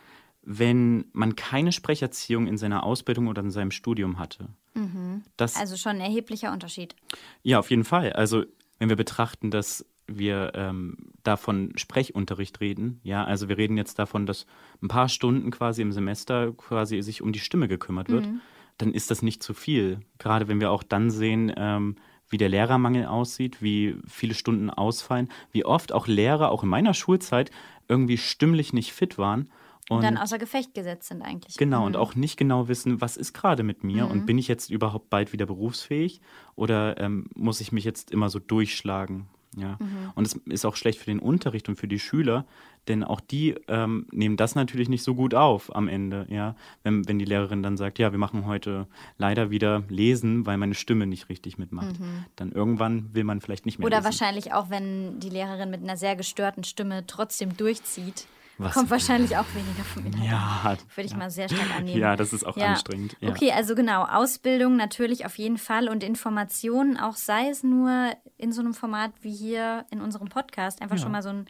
wenn 0.50 1.04
man 1.12 1.36
keine 1.36 1.72
Sprecherziehung 1.72 2.46
in 2.46 2.56
seiner 2.56 2.82
Ausbildung 2.82 3.26
oder 3.26 3.42
in 3.42 3.50
seinem 3.50 3.70
Studium 3.70 4.18
hatte. 4.18 4.48
Mhm. 4.72 5.22
Das, 5.36 5.56
also 5.56 5.76
schon 5.76 5.96
ein 5.96 6.00
erheblicher 6.00 6.54
Unterschied. 6.54 6.96
Ja, 7.42 7.58
auf 7.58 7.68
jeden 7.68 7.84
Fall. 7.84 8.14
Also 8.14 8.44
wenn 8.78 8.88
wir 8.88 8.96
betrachten, 8.96 9.50
dass 9.50 9.84
wir 10.06 10.52
ähm, 10.54 11.12
davon 11.22 11.74
Sprechunterricht 11.76 12.60
reden, 12.60 12.98
ja, 13.02 13.24
also 13.24 13.50
wir 13.50 13.58
reden 13.58 13.76
jetzt 13.76 13.98
davon, 13.98 14.24
dass 14.24 14.46
ein 14.82 14.88
paar 14.88 15.10
Stunden 15.10 15.50
quasi 15.50 15.82
im 15.82 15.92
Semester 15.92 16.52
quasi 16.52 17.02
sich 17.02 17.20
um 17.20 17.32
die 17.32 17.40
Stimme 17.40 17.68
gekümmert 17.68 18.08
wird, 18.08 18.24
mhm. 18.24 18.40
dann 18.78 18.94
ist 18.94 19.10
das 19.10 19.20
nicht 19.20 19.42
zu 19.42 19.52
viel. 19.52 20.00
Gerade 20.16 20.48
wenn 20.48 20.60
wir 20.60 20.70
auch 20.70 20.82
dann 20.82 21.10
sehen, 21.10 21.52
ähm, 21.58 21.96
wie 22.30 22.38
der 22.38 22.48
Lehrermangel 22.48 23.04
aussieht, 23.04 23.60
wie 23.60 23.96
viele 24.06 24.32
Stunden 24.32 24.70
ausfallen, 24.70 25.28
wie 25.52 25.66
oft 25.66 25.92
auch 25.92 26.06
Lehrer, 26.06 26.50
auch 26.50 26.62
in 26.62 26.70
meiner 26.70 26.94
Schulzeit, 26.94 27.50
irgendwie 27.86 28.16
stimmlich 28.16 28.72
nicht 28.72 28.94
fit 28.94 29.18
waren. 29.18 29.50
Und, 29.88 30.02
dann 30.02 30.18
außer 30.18 30.38
Gefecht 30.38 30.74
gesetzt 30.74 31.08
sind 31.08 31.22
eigentlich. 31.22 31.56
Genau, 31.56 31.80
mhm. 31.80 31.86
und 31.86 31.96
auch 31.96 32.14
nicht 32.14 32.36
genau 32.36 32.68
wissen, 32.68 33.00
was 33.00 33.16
ist 33.16 33.32
gerade 33.32 33.62
mit 33.62 33.84
mir 33.84 34.04
mhm. 34.04 34.10
und 34.10 34.26
bin 34.26 34.38
ich 34.38 34.48
jetzt 34.48 34.70
überhaupt 34.70 35.08
bald 35.08 35.32
wieder 35.32 35.46
berufsfähig 35.46 36.20
oder 36.56 37.00
ähm, 37.00 37.28
muss 37.34 37.60
ich 37.60 37.72
mich 37.72 37.84
jetzt 37.84 38.10
immer 38.10 38.28
so 38.28 38.38
durchschlagen? 38.38 39.28
Ja. 39.56 39.76
Mhm. 39.80 40.12
Und 40.14 40.26
es 40.26 40.34
ist 40.34 40.64
auch 40.64 40.76
schlecht 40.76 40.98
für 40.98 41.06
den 41.06 41.18
Unterricht 41.18 41.68
und 41.68 41.76
für 41.76 41.88
die 41.88 41.98
Schüler, 41.98 42.44
denn 42.86 43.02
auch 43.02 43.20
die 43.20 43.54
ähm, 43.68 44.06
nehmen 44.12 44.36
das 44.36 44.54
natürlich 44.54 44.88
nicht 44.88 45.02
so 45.02 45.14
gut 45.14 45.34
auf 45.34 45.74
am 45.74 45.88
Ende, 45.88 46.26
ja. 46.30 46.54
Wenn, 46.82 47.08
wenn 47.08 47.18
die 47.18 47.24
Lehrerin 47.24 47.62
dann 47.62 47.76
sagt, 47.76 47.98
ja, 47.98 48.12
wir 48.12 48.18
machen 48.18 48.46
heute 48.46 48.86
leider 49.16 49.50
wieder 49.50 49.84
Lesen, 49.88 50.46
weil 50.46 50.58
meine 50.58 50.74
Stimme 50.74 51.06
nicht 51.06 51.28
richtig 51.28 51.58
mitmacht. 51.58 51.98
Mhm. 51.98 52.24
Dann 52.36 52.52
irgendwann 52.52 53.14
will 53.14 53.24
man 53.24 53.40
vielleicht 53.40 53.66
nicht 53.66 53.78
mehr. 53.78 53.86
Oder 53.86 53.98
lesen. 53.98 54.04
wahrscheinlich 54.04 54.52
auch, 54.52 54.70
wenn 54.70 55.18
die 55.18 55.30
Lehrerin 55.30 55.70
mit 55.70 55.82
einer 55.82 55.96
sehr 55.96 56.16
gestörten 56.16 56.64
Stimme 56.64 57.06
trotzdem 57.06 57.56
durchzieht. 57.56 58.26
Was? 58.58 58.74
Kommt 58.74 58.90
wahrscheinlich 58.90 59.36
auch 59.36 59.46
weniger 59.54 59.84
vom 59.84 60.04
Inhalt. 60.04 60.80
Ja. 60.80 60.96
Würde 60.96 61.06
ich 61.06 61.12
ja. 61.12 61.16
mal 61.16 61.30
sehr 61.30 61.48
stark 61.48 61.76
annehmen. 61.76 61.98
Ja, 61.98 62.16
das 62.16 62.32
ist 62.32 62.44
auch 62.44 62.56
ja. 62.56 62.66
anstrengend. 62.66 63.16
Ja. 63.20 63.30
Okay, 63.30 63.52
also 63.52 63.74
genau, 63.74 64.04
Ausbildung 64.04 64.76
natürlich 64.76 65.24
auf 65.26 65.38
jeden 65.38 65.58
Fall 65.58 65.88
und 65.88 66.02
Informationen, 66.02 66.96
auch 66.96 67.14
sei 67.14 67.48
es 67.48 67.62
nur 67.62 68.12
in 68.36 68.52
so 68.52 68.60
einem 68.60 68.74
Format 68.74 69.12
wie 69.22 69.32
hier 69.32 69.86
in 69.90 70.00
unserem 70.00 70.28
Podcast, 70.28 70.82
einfach 70.82 70.98
schon 70.98 71.12
mal 71.12 71.22
so 71.22 71.30
ein 71.30 71.46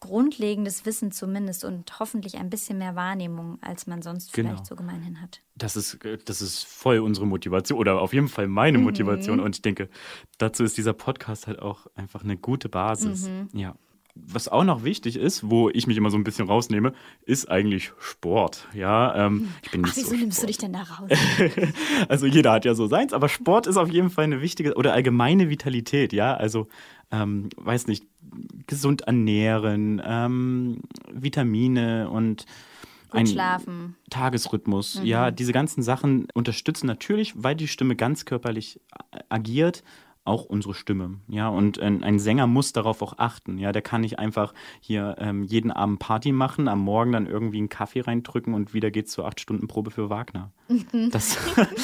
grundlegendes 0.00 0.86
Wissen 0.86 1.10
zumindest 1.10 1.64
und 1.64 1.98
hoffentlich 1.98 2.36
ein 2.36 2.50
bisschen 2.50 2.78
mehr 2.78 2.94
Wahrnehmung, 2.94 3.58
als 3.62 3.86
man 3.86 4.02
sonst 4.02 4.32
genau. 4.32 4.50
vielleicht 4.50 4.66
so 4.66 4.76
gemeinhin 4.76 5.20
hat. 5.20 5.40
Das 5.56 5.76
ist, 5.76 5.98
das 6.24 6.40
ist 6.40 6.64
voll 6.64 7.00
unsere 7.00 7.26
Motivation 7.26 7.78
oder 7.78 8.00
auf 8.00 8.12
jeden 8.12 8.28
Fall 8.28 8.46
meine 8.46 8.78
mhm. 8.78 8.84
Motivation. 8.84 9.40
Und 9.40 9.56
ich 9.56 9.62
denke, 9.62 9.88
dazu 10.38 10.62
ist 10.62 10.76
dieser 10.76 10.92
Podcast 10.92 11.46
halt 11.46 11.58
auch 11.60 11.86
einfach 11.96 12.22
eine 12.22 12.36
gute 12.36 12.68
Basis. 12.68 13.28
Mhm. 13.28 13.48
Ja. 13.52 13.74
Was 14.26 14.48
auch 14.48 14.64
noch 14.64 14.84
wichtig 14.84 15.16
ist, 15.16 15.48
wo 15.48 15.70
ich 15.70 15.86
mich 15.86 15.96
immer 15.96 16.10
so 16.10 16.16
ein 16.16 16.24
bisschen 16.24 16.46
rausnehme, 16.46 16.92
ist 17.24 17.50
eigentlich 17.50 17.92
Sport. 17.98 18.68
Ja, 18.74 19.26
ähm, 19.26 19.48
ich 19.62 19.70
bin 19.70 19.82
nicht 19.82 19.92
Ach, 19.92 19.96
wieso 19.96 20.10
so 20.10 20.16
nimmst 20.16 20.42
du 20.42 20.46
dich 20.46 20.58
denn 20.58 20.72
da 20.72 20.82
raus? 20.82 21.10
also 22.08 22.26
jeder 22.26 22.52
hat 22.52 22.64
ja 22.64 22.74
so 22.74 22.86
seins, 22.86 23.12
aber 23.12 23.28
Sport 23.28 23.66
ist 23.66 23.76
auf 23.76 23.90
jeden 23.90 24.10
Fall 24.10 24.24
eine 24.24 24.40
wichtige 24.40 24.74
oder 24.74 24.92
allgemeine 24.92 25.48
Vitalität. 25.48 26.12
Ja, 26.12 26.34
also 26.34 26.68
ähm, 27.10 27.48
weiß 27.56 27.86
nicht, 27.86 28.04
gesund 28.66 29.02
ernähren, 29.02 30.02
ähm, 30.04 30.80
Vitamine 31.10 32.10
und 32.10 32.44
ein 33.10 33.26
Schlafen. 33.26 33.96
Tagesrhythmus. 34.10 35.00
Mhm. 35.00 35.06
Ja, 35.06 35.30
diese 35.30 35.52
ganzen 35.52 35.82
Sachen 35.82 36.28
unterstützen 36.34 36.86
natürlich, 36.86 37.32
weil 37.36 37.54
die 37.54 37.68
Stimme 37.68 37.96
ganz 37.96 38.24
körperlich 38.24 38.80
agiert, 39.28 39.82
auch 40.28 40.44
unsere 40.44 40.74
Stimme. 40.74 41.18
Ja, 41.26 41.48
und 41.48 41.80
ein, 41.80 42.04
ein, 42.04 42.18
Sänger 42.18 42.46
muss 42.46 42.72
darauf 42.72 43.02
auch 43.02 43.14
achten. 43.18 43.58
Ja, 43.58 43.72
der 43.72 43.82
kann 43.82 44.02
nicht 44.02 44.18
einfach 44.18 44.54
hier 44.80 45.16
ähm, 45.18 45.42
jeden 45.42 45.72
Abend 45.72 45.98
Party 45.98 46.32
machen, 46.32 46.68
am 46.68 46.80
Morgen 46.80 47.12
dann 47.12 47.26
irgendwie 47.26 47.58
einen 47.58 47.68
Kaffee 47.68 48.00
reindrücken 48.00 48.54
und 48.54 48.74
wieder 48.74 48.90
geht's 48.90 49.12
zur 49.12 49.26
acht 49.26 49.40
Stunden 49.40 49.66
Probe 49.66 49.90
für 49.90 50.10
Wagner. 50.10 50.52
Mhm. 50.68 51.10
Das, 51.10 51.38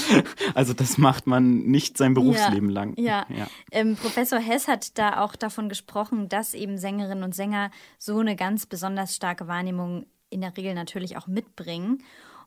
also 0.54 0.74
das 0.74 0.98
macht 0.98 1.26
man 1.26 1.64
nicht 1.64 1.98
sein 1.98 2.14
Berufsleben 2.14 2.68
ja, 2.68 2.74
lang. 2.74 2.94
Ja. 2.98 3.26
ja. 3.28 3.46
Ähm, 3.72 3.96
Professor 3.96 4.38
Hess 4.38 4.68
hat 4.68 4.98
da 4.98 5.22
auch 5.22 5.34
davon 5.34 5.68
gesprochen, 5.68 6.28
dass 6.28 6.54
eben 6.54 6.78
Sängerinnen 6.78 7.24
und 7.24 7.34
Sänger 7.34 7.70
so 7.98 8.18
eine 8.18 8.36
ganz 8.36 8.66
besonders 8.66 9.16
starke 9.16 9.48
Wahrnehmung 9.48 10.06
in 10.30 10.42
der 10.42 10.56
Regel 10.56 10.74
natürlich 10.74 11.16
auch 11.16 11.26
mitbringen 11.26 12.02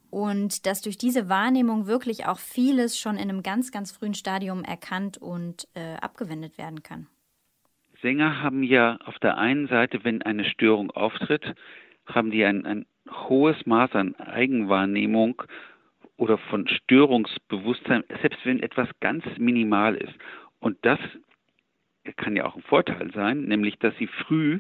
und 0.10 0.66
dass 0.66 0.82
durch 0.82 0.98
diese 0.98 1.30
Wahrnehmung 1.30 1.88
wirklich 1.88 2.26
auch 2.26 2.40
vieles 2.40 3.00
schon 3.00 3.16
in 3.16 3.30
einem 3.30 3.44
ganz, 3.44 3.72
ganz 3.72 3.92
frühen 3.92 4.14
Stadium 4.14 4.64
erkannt 4.64 5.18
und 5.18 5.68
äh, 5.74 5.96
abgewendet 5.96 6.58
werden 6.58 6.84
kann. 6.84 7.08
Sänger 8.02 8.42
haben 8.42 8.64
ja 8.64 8.98
auf 9.06 9.18
der 9.20 9.38
einen 9.38 9.68
Seite, 9.68 10.04
wenn 10.04 10.22
eine 10.22 10.46
Störung 10.46 10.92
auftritt, 10.92 11.56
haben 12.06 12.32
die 12.32 12.46
ein, 12.46 12.66
ein 12.66 12.86
hohes 13.10 13.66
Maß 13.66 13.92
an 13.94 14.16
Eigenwahrnehmung 14.16 15.42
oder 16.16 16.38
von 16.38 16.68
Störungsbewusstsein, 16.68 18.04
selbst 18.22 18.40
wenn 18.44 18.62
etwas 18.62 18.88
ganz 19.00 19.24
minimal 19.38 19.96
ist. 19.96 20.14
Und 20.60 20.78
das 20.84 21.00
kann 22.16 22.36
ja 22.36 22.46
auch 22.46 22.56
ein 22.56 22.64
Vorteil 22.64 23.12
sein, 23.14 23.42
nämlich 23.44 23.78
dass 23.80 23.96
sie 23.98 24.08
früh 24.08 24.60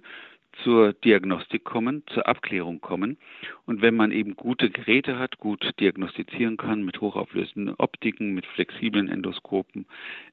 zur 0.63 0.93
Diagnostik 0.93 1.63
kommen, 1.63 2.04
zur 2.08 2.28
Abklärung 2.28 2.82
kommen. 2.82 3.17
Und 3.65 3.82
wenn 3.82 3.96
man 3.96 4.12
eben 4.12 4.36
gute 4.36 4.70
Geräte 4.70 5.20
hat, 5.20 5.38
gut 5.38 5.72
diagnostizieren 5.80 6.58
kann 6.58 6.84
mit 6.84 7.02
hochauflösenden 7.02 7.76
Optiken, 7.78 8.34
mit 8.34 8.46
flexiblen 8.46 9.10
Endoskopen 9.10 9.86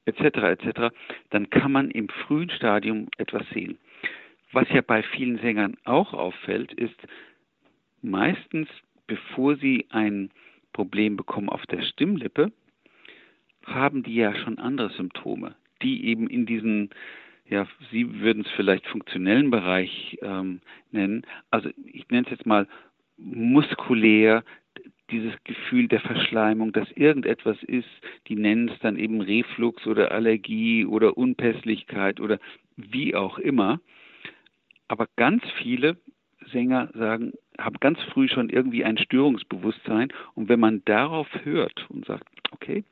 etc. 0.04 0.22
etc., 0.22 0.94
dann 1.30 1.50
kann 1.50 1.72
man 1.72 1.90
im 1.90 2.08
frühen 2.08 2.50
Stadium 2.50 3.08
etwas 3.18 3.48
sehen. 3.50 3.78
Was 4.52 4.68
ja 4.70 4.82
bei 4.82 5.02
vielen 5.02 5.38
Sängern 5.38 5.76
auch 5.84 6.12
auffällt, 6.12 6.72
ist 6.72 6.96
meistens, 8.02 8.68
bevor 9.06 9.56
sie 9.56 9.86
ein 9.90 10.30
Problem 10.72 11.16
bekommen 11.16 11.48
auf 11.48 11.66
der 11.66 11.82
Stimmlippe, 11.82 12.52
haben 13.64 14.02
die 14.02 14.14
ja 14.14 14.34
schon 14.34 14.58
andere 14.58 14.90
Symptome, 14.90 15.54
die 15.82 16.06
eben 16.06 16.28
in 16.28 16.46
diesen 16.46 16.90
ja, 17.48 17.66
Sie 17.90 18.20
würden 18.20 18.44
es 18.44 18.50
vielleicht 18.52 18.86
funktionellen 18.86 19.50
Bereich 19.50 20.18
ähm, 20.22 20.60
nennen. 20.90 21.26
Also 21.50 21.70
ich 21.84 22.08
nenne 22.08 22.26
es 22.26 22.30
jetzt 22.30 22.46
mal 22.46 22.66
muskulär, 23.16 24.44
dieses 25.10 25.34
Gefühl 25.44 25.88
der 25.88 26.00
Verschleimung, 26.00 26.72
dass 26.72 26.90
irgendetwas 26.92 27.62
ist, 27.62 27.88
die 28.26 28.36
nennen 28.36 28.68
es 28.68 28.78
dann 28.80 28.96
eben 28.96 29.20
Reflux 29.20 29.86
oder 29.86 30.12
Allergie 30.12 30.86
oder 30.86 31.18
Unpässlichkeit 31.18 32.20
oder 32.20 32.38
wie 32.76 33.14
auch 33.14 33.38
immer. 33.38 33.80
Aber 34.88 35.06
ganz 35.16 35.42
viele 35.58 35.98
Sänger 36.50 36.90
sagen, 36.94 37.32
haben 37.58 37.76
ganz 37.80 38.00
früh 38.12 38.28
schon 38.28 38.48
irgendwie 38.48 38.84
ein 38.84 38.98
Störungsbewusstsein 38.98 40.12
und 40.34 40.48
wenn 40.48 40.60
man 40.60 40.82
darauf 40.84 41.28
hört 41.44 41.88
und 41.90 42.06
sagt, 42.06 42.26
okay, 42.50 42.84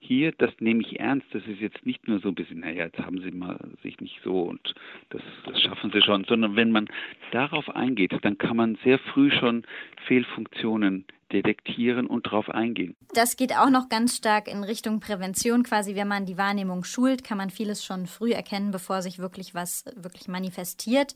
hier, 0.00 0.32
das 0.32 0.50
nehme 0.60 0.80
ich 0.82 1.00
ernst, 1.00 1.26
das 1.32 1.42
ist 1.46 1.60
jetzt 1.60 1.84
nicht 1.84 2.06
nur 2.06 2.20
so 2.20 2.28
ein 2.28 2.34
bisschen, 2.34 2.60
naja, 2.60 2.84
jetzt 2.84 2.98
haben 2.98 3.20
Sie 3.20 3.30
mal 3.30 3.58
sich 3.82 4.00
nicht 4.00 4.20
so 4.22 4.42
und 4.42 4.74
das, 5.10 5.22
das 5.44 5.60
schaffen 5.60 5.90
Sie 5.92 6.00
schon, 6.02 6.24
sondern 6.24 6.56
wenn 6.56 6.70
man 6.70 6.88
darauf 7.32 7.68
eingeht, 7.68 8.12
dann 8.22 8.38
kann 8.38 8.56
man 8.56 8.78
sehr 8.84 8.98
früh 8.98 9.30
schon 9.30 9.64
Fehlfunktionen 10.06 11.04
detektieren 11.32 12.06
und 12.06 12.26
darauf 12.26 12.48
eingehen. 12.48 12.96
Das 13.12 13.36
geht 13.36 13.54
auch 13.54 13.70
noch 13.70 13.88
ganz 13.88 14.16
stark 14.16 14.48
in 14.48 14.64
Richtung 14.64 15.00
Prävention. 15.00 15.62
Quasi, 15.62 15.94
wenn 15.94 16.08
man 16.08 16.24
die 16.24 16.38
Wahrnehmung 16.38 16.84
schult, 16.84 17.22
kann 17.22 17.36
man 17.36 17.50
vieles 17.50 17.84
schon 17.84 18.06
früh 18.06 18.32
erkennen, 18.32 18.70
bevor 18.70 19.02
sich 19.02 19.18
wirklich 19.18 19.54
was 19.54 19.84
wirklich 19.96 20.28
manifestiert. 20.28 21.14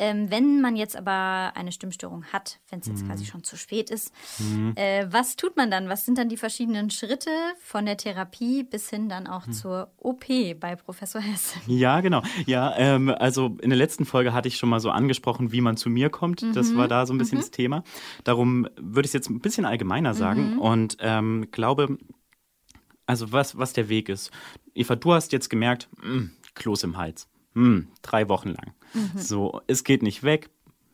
Ähm, 0.00 0.30
wenn 0.30 0.62
man 0.62 0.76
jetzt 0.76 0.96
aber 0.96 1.52
eine 1.54 1.72
Stimmstörung 1.72 2.24
hat, 2.32 2.58
wenn 2.70 2.80
es 2.80 2.86
jetzt 2.86 3.02
mhm. 3.02 3.08
quasi 3.08 3.26
schon 3.26 3.44
zu 3.44 3.58
spät 3.58 3.90
ist, 3.90 4.14
mhm. 4.38 4.72
äh, 4.74 5.06
was 5.12 5.36
tut 5.36 5.58
man 5.58 5.70
dann? 5.70 5.90
Was 5.90 6.06
sind 6.06 6.16
dann 6.16 6.30
die 6.30 6.38
verschiedenen 6.38 6.88
Schritte 6.88 7.30
von 7.60 7.84
der 7.84 7.98
Therapie 7.98 8.62
bis 8.62 8.88
hin 8.88 9.10
dann 9.10 9.26
auch 9.26 9.46
mhm. 9.46 9.52
zur 9.52 9.92
OP 9.98 10.24
bei 10.58 10.74
Professor 10.74 11.20
Hess? 11.20 11.54
Ja, 11.66 12.00
genau. 12.00 12.22
Ja, 12.46 12.74
ähm, 12.78 13.10
also 13.10 13.58
in 13.60 13.68
der 13.68 13.76
letzten 13.76 14.06
Folge 14.06 14.32
hatte 14.32 14.48
ich 14.48 14.56
schon 14.56 14.70
mal 14.70 14.80
so 14.80 14.90
angesprochen, 14.90 15.52
wie 15.52 15.60
man 15.60 15.76
zu 15.76 15.90
mir 15.90 16.08
kommt. 16.08 16.44
Das 16.56 16.74
war 16.74 16.86
mhm. 16.86 16.88
da 16.88 17.04
so 17.04 17.12
ein 17.12 17.18
bisschen 17.18 17.36
mhm. 17.36 17.42
das 17.42 17.50
Thema. 17.50 17.84
Darum 18.24 18.66
würde 18.76 19.04
ich 19.04 19.10
es 19.10 19.12
jetzt 19.12 19.28
ein 19.28 19.40
bisschen 19.40 19.66
allgemeiner 19.66 20.14
sagen 20.14 20.54
mhm. 20.54 20.58
und 20.60 20.96
ähm, 21.00 21.48
glaube, 21.50 21.98
also 23.04 23.32
was, 23.32 23.58
was 23.58 23.74
der 23.74 23.90
Weg 23.90 24.08
ist. 24.08 24.30
Eva, 24.74 24.96
du 24.96 25.12
hast 25.12 25.32
jetzt 25.32 25.50
gemerkt, 25.50 25.90
mh, 25.98 26.08
hm, 26.08 26.30
Kloß 26.54 26.84
im 26.84 26.96
Hals. 26.96 27.28
Hm, 27.54 27.88
drei 28.02 28.28
Wochen 28.28 28.50
lang. 28.50 28.72
Mhm. 28.94 29.18
So, 29.18 29.60
es 29.66 29.84
geht 29.84 30.02
nicht 30.02 30.22
weg. 30.22 30.50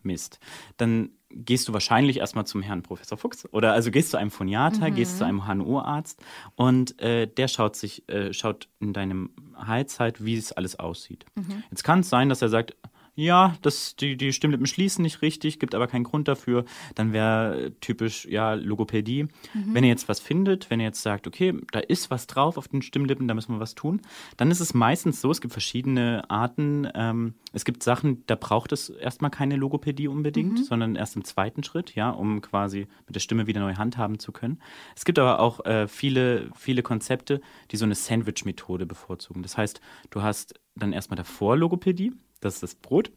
Mist. 0.06 0.38
Dann 0.76 1.10
gehst 1.30 1.68
du 1.68 1.72
wahrscheinlich 1.72 2.18
erstmal 2.18 2.46
zum 2.46 2.62
Herrn 2.62 2.82
Professor 2.82 3.18
Fuchs 3.18 3.46
oder 3.52 3.72
also 3.72 3.90
gehst 3.90 4.10
zu 4.10 4.16
einem 4.16 4.30
Phoniater, 4.30 4.88
mhm. 4.90 4.94
gehst 4.94 5.18
zu 5.18 5.24
einem 5.24 5.46
HNO-Arzt 5.46 6.22
und 6.54 6.98
äh, 7.00 7.26
der 7.26 7.48
schaut 7.48 7.76
sich, 7.76 8.08
äh, 8.08 8.32
schaut 8.32 8.68
in 8.80 8.92
deinem 8.92 9.30
Hals 9.56 10.00
halt, 10.00 10.24
wie 10.24 10.36
es 10.36 10.52
alles 10.52 10.78
aussieht. 10.78 11.26
Mhm. 11.34 11.64
Jetzt 11.70 11.82
kann 11.82 12.00
es 12.00 12.08
sein, 12.08 12.28
dass 12.28 12.40
er 12.40 12.48
sagt, 12.48 12.76
ja, 13.16 13.57
das, 13.62 13.96
die, 13.96 14.16
die 14.16 14.33
Stimmlippen 14.35 14.66
schließen 14.66 15.02
nicht 15.02 15.22
richtig, 15.22 15.59
gibt 15.59 15.74
aber 15.74 15.87
keinen 15.87 16.05
Grund 16.05 16.29
dafür, 16.29 16.66
dann 16.94 17.14
wäre 17.14 17.72
typisch, 17.81 18.26
ja, 18.26 18.52
Logopädie. 18.52 19.24
Mhm. 19.55 19.74
Wenn 19.74 19.85
ihr 19.85 19.90
jetzt 19.90 20.09
was 20.09 20.20
findet, 20.20 20.68
wenn 20.68 20.81
ihr 20.81 20.87
jetzt 20.87 21.00
sagt, 21.00 21.26
okay, 21.26 21.55
da 21.72 21.79
ist 21.79 22.11
was 22.11 22.26
drauf 22.26 22.59
auf 22.59 22.68
den 22.68 22.83
Stimmlippen, 22.83 23.26
da 23.26 23.33
müssen 23.33 23.55
wir 23.55 23.61
was 23.61 23.74
tun, 23.74 24.02
dann 24.37 24.50
ist 24.50 24.61
es 24.61 24.74
meistens 24.74 25.22
so, 25.22 25.31
es 25.31 25.40
gibt 25.40 25.52
verschiedene 25.52 26.29
Arten. 26.29 26.87
Ähm, 26.94 27.35
es 27.55 27.64
gibt 27.64 27.83
Sachen, 27.83 28.22
da 28.26 28.35
braucht 28.35 28.72
es 28.72 28.90
erstmal 28.90 29.31
keine 29.31 29.57
Logopädie 29.57 30.09
unbedingt, 30.09 30.59
mhm. 30.59 30.64
sondern 30.64 30.94
erst 30.94 31.16
im 31.16 31.24
zweiten 31.24 31.64
Schritt, 31.64 31.94
ja, 31.94 32.11
um 32.11 32.42
quasi 32.42 32.87
mit 33.07 33.14
der 33.14 33.20
Stimme 33.20 33.46
wieder 33.46 33.61
neu 33.61 33.76
handhaben 33.76 34.18
zu 34.18 34.31
können. 34.31 34.61
Es 34.94 35.07
gibt 35.07 35.18
aber 35.18 35.40
auch 35.40 35.64
äh, 35.64 35.88
viele, 35.88 36.50
viele 36.55 36.83
Konzepte, 36.83 37.40
die 37.70 37.79
so 37.79 37.87
eine 37.87 37.94
Sandwich-Methode 37.94 38.85
bevorzugen. 38.85 39.42
Das 39.42 39.57
heißt, 39.57 39.81
du 40.11 40.20
hast 40.20 40.55
dann 40.74 40.92
erstmal 40.92 41.16
davor 41.16 41.57
Logopädie, 41.57 42.12
das 42.46 42.54
ist 42.54 42.62
das 42.62 42.74
Brot. 42.74 43.11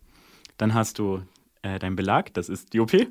Dann 0.58 0.74
hast 0.74 1.00
du 1.00 1.22
äh, 1.62 1.80
dein 1.80 1.96
Belag, 1.96 2.34
das 2.34 2.50
ist 2.50 2.74
die 2.74 2.80
OP. 2.80 2.94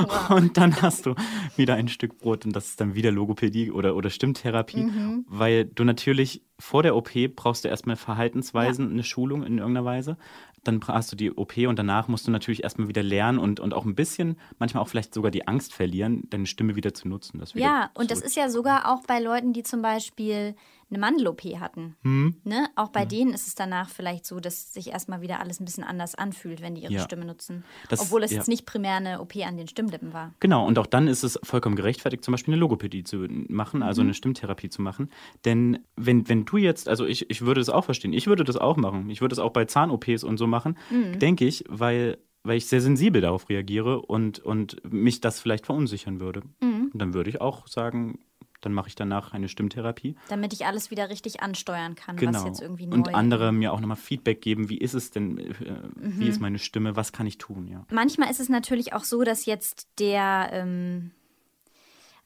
Wow. 0.00 0.30
Und 0.30 0.56
dann 0.56 0.80
hast 0.80 1.04
du 1.04 1.14
wieder 1.56 1.74
ein 1.74 1.88
Stück 1.88 2.18
Brot 2.18 2.46
und 2.46 2.56
das 2.56 2.68
ist 2.68 2.80
dann 2.80 2.94
wieder 2.94 3.10
Logopädie 3.10 3.70
oder, 3.70 3.94
oder 3.94 4.08
Stimmtherapie, 4.08 4.84
mhm. 4.84 5.26
weil 5.28 5.66
du 5.66 5.84
natürlich 5.84 6.42
vor 6.58 6.82
der 6.82 6.96
OP 6.96 7.10
brauchst 7.36 7.64
du 7.64 7.68
erstmal 7.68 7.96
Verhaltensweisen, 7.96 8.86
ja. 8.86 8.92
eine 8.92 9.04
Schulung 9.04 9.42
in 9.42 9.58
irgendeiner 9.58 9.84
Weise 9.84 10.16
dann 10.64 10.80
hast 10.86 11.10
du 11.12 11.16
die 11.16 11.32
OP 11.32 11.56
und 11.58 11.78
danach 11.78 12.08
musst 12.08 12.26
du 12.26 12.30
natürlich 12.30 12.62
erstmal 12.62 12.88
wieder 12.88 13.02
lernen 13.02 13.38
und, 13.38 13.60
und 13.60 13.72
auch 13.72 13.84
ein 13.84 13.94
bisschen, 13.94 14.36
manchmal 14.58 14.82
auch 14.82 14.88
vielleicht 14.88 15.14
sogar 15.14 15.30
die 15.30 15.48
Angst 15.48 15.72
verlieren, 15.72 16.24
deine 16.30 16.46
Stimme 16.46 16.76
wieder 16.76 16.92
zu 16.92 17.08
nutzen. 17.08 17.42
ja, 17.54 17.90
und 17.94 18.10
das 18.10 18.20
ist 18.20 18.36
ja 18.36 18.48
sogar 18.50 18.92
auch 18.92 19.02
bei 19.06 19.20
Leuten, 19.20 19.52
die 19.52 19.62
zum 19.62 19.82
Beispiel 19.82 20.54
eine 20.90 20.98
Mandel-OP 20.98 21.42
hatten. 21.58 21.96
Hm. 22.02 22.36
Ne? 22.44 22.68
Auch 22.76 22.88
bei 22.88 23.02
hm. 23.02 23.08
denen 23.08 23.32
ist 23.32 23.46
es 23.46 23.54
danach 23.54 23.88
vielleicht 23.88 24.26
so, 24.26 24.40
dass 24.40 24.72
sich 24.72 24.88
erstmal 24.88 25.20
wieder 25.20 25.40
alles 25.40 25.60
ein 25.60 25.64
bisschen 25.64 25.84
anders 25.84 26.14
anfühlt, 26.14 26.60
wenn 26.60 26.74
die 26.74 26.82
ihre 26.82 26.92
ja. 26.92 27.02
Stimme 27.02 27.24
nutzen. 27.24 27.64
Das, 27.88 28.00
Obwohl 28.00 28.22
es 28.22 28.30
ja. 28.30 28.38
jetzt 28.38 28.48
nicht 28.48 28.66
primär 28.66 28.96
eine 28.96 29.20
OP 29.20 29.36
an 29.36 29.56
den 29.56 29.68
Stimmlippen 29.68 30.12
war. 30.12 30.34
Genau, 30.40 30.66
und 30.66 30.78
auch 30.78 30.86
dann 30.86 31.08
ist 31.08 31.22
es 31.22 31.38
vollkommen 31.42 31.76
gerechtfertigt, 31.76 32.24
zum 32.24 32.32
Beispiel 32.32 32.54
eine 32.54 32.60
Logopädie 32.60 33.04
zu 33.04 33.26
machen, 33.48 33.82
also 33.82 34.02
mhm. 34.02 34.08
eine 34.08 34.14
Stimmtherapie 34.14 34.68
zu 34.68 34.82
machen. 34.82 35.10
Denn 35.44 35.80
wenn, 35.96 36.28
wenn 36.28 36.44
du 36.44 36.56
jetzt, 36.56 36.88
also 36.88 37.06
ich, 37.06 37.30
ich 37.30 37.42
würde 37.42 37.60
das 37.60 37.68
auch 37.68 37.84
verstehen, 37.84 38.12
ich 38.12 38.26
würde 38.26 38.44
das 38.44 38.56
auch 38.56 38.76
machen. 38.76 39.08
Ich 39.10 39.20
würde 39.20 39.32
es 39.32 39.38
auch 39.38 39.52
bei 39.52 39.64
Zahn-OPs 39.64 40.24
und 40.24 40.38
so 40.38 40.46
machen, 40.46 40.76
mhm. 40.90 41.18
denke 41.18 41.46
ich, 41.46 41.64
weil 41.68 42.18
weil 42.42 42.56
ich 42.56 42.66
sehr 42.66 42.80
sensibel 42.80 43.20
darauf 43.20 43.48
reagiere 43.48 44.00
und, 44.00 44.38
und 44.38 44.82
mich 44.90 45.20
das 45.20 45.40
vielleicht 45.40 45.66
verunsichern 45.66 46.20
würde. 46.20 46.42
Mhm. 46.62 46.90
Und 46.92 46.98
dann 46.98 47.12
würde 47.12 47.28
ich 47.28 47.40
auch 47.40 47.66
sagen, 47.66 48.18
dann 48.60 48.72
mache 48.72 48.88
ich 48.88 48.94
danach 48.94 49.32
eine 49.32 49.48
Stimmtherapie. 49.48 50.16
Damit 50.28 50.52
ich 50.52 50.66
alles 50.66 50.90
wieder 50.90 51.08
richtig 51.08 51.42
ansteuern 51.42 51.94
kann, 51.94 52.16
genau. 52.16 52.38
was 52.38 52.44
jetzt 52.44 52.60
irgendwie 52.60 52.86
neu 52.86 52.96
Und 52.96 53.14
andere 53.14 53.52
mir 53.52 53.72
auch 53.72 53.80
nochmal 53.80 53.96
Feedback 53.96 54.42
geben, 54.42 54.68
wie 54.68 54.78
ist 54.78 54.94
es 54.94 55.10
denn, 55.10 55.38
äh, 55.38 55.52
mhm. 55.94 56.18
wie 56.18 56.28
ist 56.28 56.40
meine 56.40 56.58
Stimme, 56.58 56.96
was 56.96 57.12
kann 57.12 57.26
ich 57.26 57.38
tun, 57.38 57.66
ja. 57.66 57.84
Manchmal 57.90 58.30
ist 58.30 58.40
es 58.40 58.48
natürlich 58.48 58.92
auch 58.92 59.04
so, 59.04 59.22
dass 59.22 59.46
jetzt 59.46 59.88
der 59.98 60.50
ähm, 60.52 61.12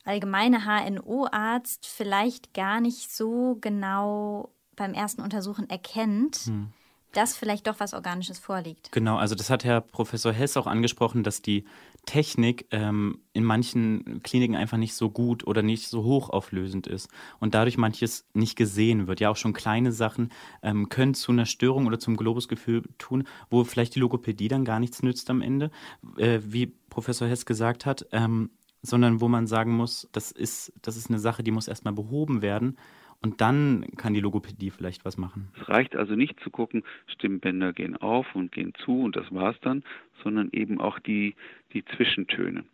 allgemeine 0.04 0.64
HNO-Arzt 0.64 1.86
vielleicht 1.86 2.54
gar 2.54 2.80
nicht 2.80 3.14
so 3.14 3.58
genau 3.60 4.50
beim 4.76 4.92
ersten 4.92 5.22
Untersuchen 5.22 5.70
erkennt, 5.70 6.36
hm 6.46 6.72
dass 7.16 7.36
vielleicht 7.36 7.66
doch 7.66 7.80
was 7.80 7.94
Organisches 7.94 8.38
vorliegt. 8.38 8.92
Genau, 8.92 9.16
also 9.16 9.34
das 9.34 9.50
hat 9.50 9.64
Herr 9.64 9.80
Professor 9.80 10.32
Hess 10.32 10.56
auch 10.56 10.66
angesprochen, 10.66 11.22
dass 11.22 11.42
die 11.42 11.64
Technik 12.04 12.66
ähm, 12.70 13.20
in 13.32 13.44
manchen 13.44 14.22
Kliniken 14.22 14.56
einfach 14.56 14.76
nicht 14.76 14.94
so 14.94 15.10
gut 15.10 15.46
oder 15.46 15.62
nicht 15.62 15.88
so 15.88 16.04
hochauflösend 16.04 16.86
ist 16.86 17.08
und 17.40 17.54
dadurch 17.54 17.76
manches 17.76 18.26
nicht 18.34 18.56
gesehen 18.56 19.06
wird. 19.06 19.20
Ja, 19.20 19.30
auch 19.30 19.36
schon 19.36 19.52
kleine 19.52 19.92
Sachen 19.92 20.30
ähm, 20.62 20.88
können 20.88 21.14
zu 21.14 21.32
einer 21.32 21.46
Störung 21.46 21.86
oder 21.86 21.98
zum 21.98 22.16
Globusgefühl 22.16 22.82
tun, 22.98 23.24
wo 23.50 23.64
vielleicht 23.64 23.94
die 23.94 24.00
Logopädie 24.00 24.48
dann 24.48 24.64
gar 24.64 24.80
nichts 24.80 25.02
nützt 25.02 25.30
am 25.30 25.42
Ende, 25.42 25.70
äh, 26.16 26.40
wie 26.42 26.66
Professor 26.90 27.28
Hess 27.28 27.46
gesagt 27.46 27.86
hat, 27.86 28.06
ähm, 28.12 28.50
sondern 28.82 29.20
wo 29.20 29.28
man 29.28 29.46
sagen 29.46 29.74
muss, 29.74 30.08
das 30.12 30.30
ist, 30.30 30.72
das 30.82 30.96
ist 30.96 31.08
eine 31.08 31.18
Sache, 31.18 31.42
die 31.42 31.50
muss 31.50 31.68
erstmal 31.68 31.94
behoben 31.94 32.42
werden. 32.42 32.76
Und 33.24 33.40
dann 33.40 33.86
kann 33.96 34.12
die 34.12 34.20
Logopädie 34.20 34.70
vielleicht 34.70 35.06
was 35.06 35.16
machen. 35.16 35.48
Es 35.58 35.66
reicht 35.70 35.96
also 35.96 36.14
nicht 36.14 36.38
zu 36.40 36.50
gucken, 36.50 36.84
Stimmbänder 37.06 37.72
gehen 37.72 37.96
auf 37.96 38.26
und 38.34 38.52
gehen 38.52 38.74
zu 38.84 39.00
und 39.00 39.16
das 39.16 39.32
war's 39.32 39.56
dann, 39.62 39.82
sondern 40.22 40.50
eben 40.52 40.78
auch 40.78 40.98
die, 40.98 41.34
die 41.72 41.86
Zwischentöne. 41.86 42.66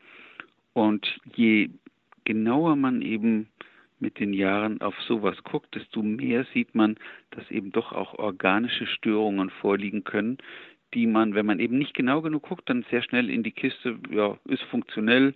Und 0.73 1.21
je 1.37 1.71
genauer 2.25 2.75
man 2.75 3.01
eben 3.01 3.47
mit 4.01 4.19
den 4.19 4.33
Jahren 4.33 4.81
auf 4.81 5.01
sowas 5.03 5.37
guckt, 5.45 5.77
desto 5.77 6.03
mehr 6.03 6.45
sieht 6.53 6.75
man, 6.75 6.97
dass 7.31 7.49
eben 7.53 7.71
doch 7.71 7.93
auch 7.93 8.15
organische 8.15 8.89
Störungen 8.89 9.51
vorliegen 9.51 10.03
können, 10.03 10.39
die 10.95 11.07
man, 11.07 11.37
wenn 11.37 11.47
man 11.47 11.61
eben 11.61 11.79
nicht 11.79 11.95
genau 11.95 12.23
genug 12.23 12.43
guckt, 12.43 12.69
dann 12.69 12.85
sehr 12.91 13.03
schnell 13.03 13.31
in 13.31 13.45
die 13.45 13.53
Kiste, 13.53 14.01
ja, 14.11 14.37
ist 14.47 14.65
funktionell 14.65 15.33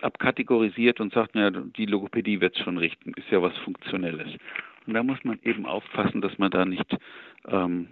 abkategorisiert 0.00 1.00
und 1.00 1.12
sagt, 1.12 1.34
naja, 1.34 1.50
die 1.50 1.86
Logopädie 1.86 2.40
wird 2.40 2.56
es 2.56 2.62
schon 2.62 2.78
richten, 2.78 3.12
ist 3.14 3.30
ja 3.30 3.42
was 3.42 3.56
Funktionelles. 3.58 4.28
Und 4.86 4.94
da 4.94 5.02
muss 5.02 5.18
man 5.22 5.38
eben 5.42 5.66
aufpassen, 5.66 6.20
dass 6.20 6.38
man 6.38 6.50
da 6.50 6.64
nicht 6.64 6.96
ähm, 7.46 7.88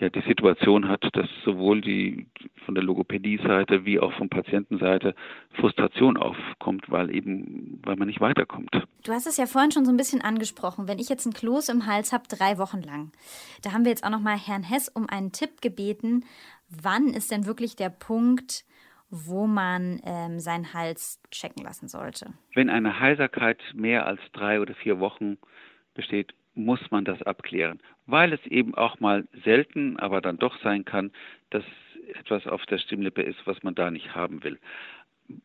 ja, 0.00 0.08
die 0.08 0.22
Situation 0.26 0.88
hat, 0.88 1.04
dass 1.12 1.28
sowohl 1.44 1.80
die 1.80 2.26
von 2.64 2.74
der 2.74 2.82
Logopädie-Seite 2.82 3.84
wie 3.84 4.00
auch 4.00 4.12
von 4.14 4.28
Patientenseite 4.28 5.14
Frustration 5.52 6.16
aufkommt, 6.16 6.90
weil 6.90 7.14
eben, 7.14 7.80
weil 7.84 7.96
man 7.96 8.08
nicht 8.08 8.20
weiterkommt. 8.20 8.70
Du 9.04 9.12
hast 9.12 9.26
es 9.26 9.36
ja 9.36 9.46
vorhin 9.46 9.70
schon 9.70 9.84
so 9.84 9.92
ein 9.92 9.96
bisschen 9.96 10.20
angesprochen. 10.20 10.88
Wenn 10.88 10.98
ich 10.98 11.08
jetzt 11.08 11.26
ein 11.26 11.32
Kloß 11.32 11.68
im 11.68 11.86
Hals 11.86 12.12
habe, 12.12 12.24
drei 12.28 12.58
Wochen 12.58 12.82
lang, 12.82 13.12
da 13.62 13.72
haben 13.72 13.84
wir 13.84 13.90
jetzt 13.90 14.04
auch 14.04 14.10
noch 14.10 14.20
mal 14.20 14.36
Herrn 14.36 14.64
Hess 14.64 14.88
um 14.88 15.08
einen 15.08 15.32
Tipp 15.32 15.60
gebeten. 15.60 16.24
Wann 16.68 17.08
ist 17.08 17.30
denn 17.30 17.46
wirklich 17.46 17.76
der 17.76 17.90
Punkt, 17.90 18.64
wo 19.14 19.46
man 19.46 20.00
ähm, 20.04 20.40
seinen 20.40 20.74
Hals 20.74 21.20
checken 21.30 21.62
lassen 21.62 21.86
sollte. 21.86 22.32
Wenn 22.54 22.68
eine 22.68 22.98
Heiserkeit 22.98 23.62
mehr 23.72 24.06
als 24.06 24.20
drei 24.32 24.60
oder 24.60 24.74
vier 24.74 24.98
Wochen 24.98 25.38
besteht, 25.94 26.34
muss 26.54 26.80
man 26.90 27.04
das 27.04 27.22
abklären, 27.22 27.80
weil 28.06 28.32
es 28.32 28.44
eben 28.46 28.74
auch 28.74 28.98
mal 28.98 29.26
selten, 29.44 29.98
aber 29.98 30.20
dann 30.20 30.38
doch 30.38 30.60
sein 30.62 30.84
kann, 30.84 31.12
dass 31.50 31.64
etwas 32.18 32.46
auf 32.46 32.66
der 32.66 32.78
Stimmlippe 32.78 33.22
ist, 33.22 33.38
was 33.46 33.62
man 33.62 33.74
da 33.74 33.90
nicht 33.90 34.14
haben 34.14 34.42
will. 34.42 34.58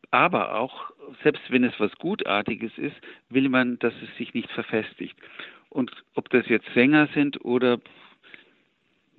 Aber 0.09 0.55
auch, 0.55 0.91
selbst 1.23 1.43
wenn 1.49 1.63
es 1.63 1.79
was 1.79 1.91
Gutartiges 1.99 2.75
ist, 2.77 2.95
will 3.29 3.49
man, 3.49 3.77
dass 3.79 3.93
es 4.01 4.17
sich 4.17 4.33
nicht 4.33 4.51
verfestigt. 4.51 5.15
Und 5.69 5.91
ob 6.15 6.29
das 6.29 6.47
jetzt 6.47 6.67
Sänger 6.73 7.07
sind 7.13 7.43
oder 7.45 7.79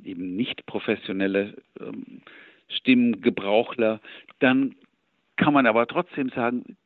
eben 0.04 0.34
nicht 0.36 0.66
professionelle 0.66 1.56
ähm, 1.80 2.22
Stimmgebrauchler, 2.70 4.00
dann 4.38 4.74
kann 5.36 5.54
man 5.54 5.66
aber 5.66 5.86
trotzdem 5.86 6.28
sagen, 6.30 6.76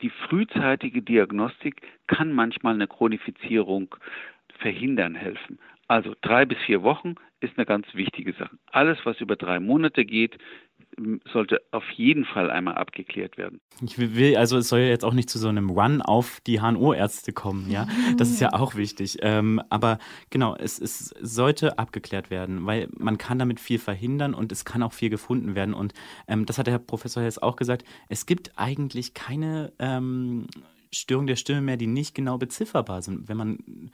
die 0.00 0.10
frühzeitige 0.10 1.02
Diagnostik 1.02 1.82
kann 2.08 2.32
manchmal 2.32 2.74
eine 2.74 2.88
Chronifizierung 2.88 3.94
verhindern 4.58 5.14
helfen. 5.14 5.58
Also 5.88 6.14
drei 6.22 6.44
bis 6.44 6.58
vier 6.66 6.82
Wochen 6.82 7.14
ist 7.40 7.56
eine 7.56 7.66
ganz 7.66 7.86
wichtige 7.94 8.32
Sache. 8.32 8.56
Alles, 8.70 8.98
was 9.04 9.20
über 9.20 9.36
drei 9.36 9.60
Monate 9.60 10.04
geht, 10.04 10.38
sollte 11.32 11.60
auf 11.70 11.88
jeden 11.90 12.24
Fall 12.24 12.50
einmal 12.50 12.74
abgeklärt 12.74 13.38
werden. 13.38 13.60
Ich 13.82 13.98
will, 13.98 14.36
also 14.36 14.58
es 14.58 14.68
soll 14.68 14.80
ja 14.80 14.86
jetzt 14.86 15.04
auch 15.04 15.14
nicht 15.14 15.30
zu 15.30 15.38
so 15.38 15.48
einem 15.48 15.70
Run 15.70 16.02
auf 16.02 16.40
die 16.46 16.60
HNO-Ärzte 16.60 17.32
kommen, 17.32 17.70
ja. 17.70 17.86
Das 18.18 18.30
ist 18.30 18.40
ja 18.40 18.52
auch 18.52 18.74
wichtig. 18.74 19.18
Ähm, 19.22 19.60
aber 19.70 19.98
genau, 20.30 20.54
es, 20.54 20.78
es 20.78 21.14
sollte 21.20 21.78
abgeklärt 21.78 22.30
werden, 22.30 22.66
weil 22.66 22.88
man 22.96 23.18
kann 23.18 23.38
damit 23.38 23.60
viel 23.60 23.78
verhindern 23.78 24.34
und 24.34 24.52
es 24.52 24.64
kann 24.64 24.82
auch 24.82 24.92
viel 24.92 25.10
gefunden 25.10 25.54
werden. 25.54 25.74
Und 25.74 25.94
ähm, 26.28 26.46
das 26.46 26.58
hat 26.58 26.66
der 26.66 26.74
Herr 26.74 26.80
Professor 26.80 27.22
jetzt 27.22 27.42
auch 27.42 27.56
gesagt, 27.56 27.84
es 28.08 28.26
gibt 28.26 28.52
eigentlich 28.56 29.14
keine 29.14 29.72
ähm, 29.78 30.46
Störung 30.92 31.26
der 31.26 31.36
Stimme 31.36 31.62
mehr, 31.62 31.78
die 31.78 31.86
nicht 31.86 32.14
genau 32.14 32.36
bezifferbar 32.36 33.00
sind. 33.00 33.28
Wenn 33.28 33.36
man 33.38 33.90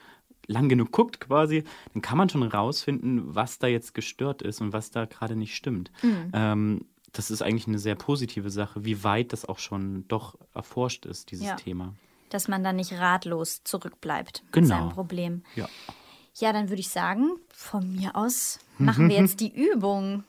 lang 0.49 0.69
genug 0.69 0.91
guckt 0.91 1.21
quasi, 1.21 1.63
dann 1.93 2.03
kann 2.03 2.19
man 2.19 2.29
schon 2.29 2.43
rausfinden, 2.43 3.35
was 3.35 3.59
da 3.59 3.69
jetzt 3.69 3.95
gestört 3.95 4.43
ist 4.43 4.61
und 4.61 4.73
was 4.73 4.91
da 4.91 5.05
gerade 5.05 5.37
nicht 5.37 5.55
stimmt. 5.55 5.93
Mhm. 6.03 6.31
Ähm, 6.33 6.85
das 7.13 7.31
ist 7.31 7.43
eigentlich 7.43 7.69
eine 7.69 7.79
sehr 7.79 7.95
positive 7.95 8.51
Sache, 8.51 8.85
wie 8.85 9.05
weit 9.05 9.33
das 9.33 9.45
auch 9.45 9.59
schon 9.59 10.07
doch 10.09 10.37
erforscht 10.55 11.07
ist, 11.07 11.31
dieses 11.31 11.47
ja. 11.47 11.57
Thema. 11.57 11.95
Dass 12.31 12.49
man 12.49 12.65
da 12.65 12.73
nicht 12.73 12.93
ratlos 12.93 13.63
zurückbleibt 13.65 14.43
genau. 14.53 14.61
mit 14.61 14.69
seinem 14.69 14.89
Problem. 14.91 15.43
Ja. 15.55 15.69
Ja, 16.35 16.53
dann 16.53 16.69
würde 16.69 16.81
ich 16.81 16.91
sagen, 16.91 17.31
von 17.53 17.95
mir 17.95 18.15
aus 18.15 18.61
machen 18.79 19.09
wir 19.09 19.17
jetzt 19.17 19.41
die 19.41 19.53
Übung. 19.53 20.25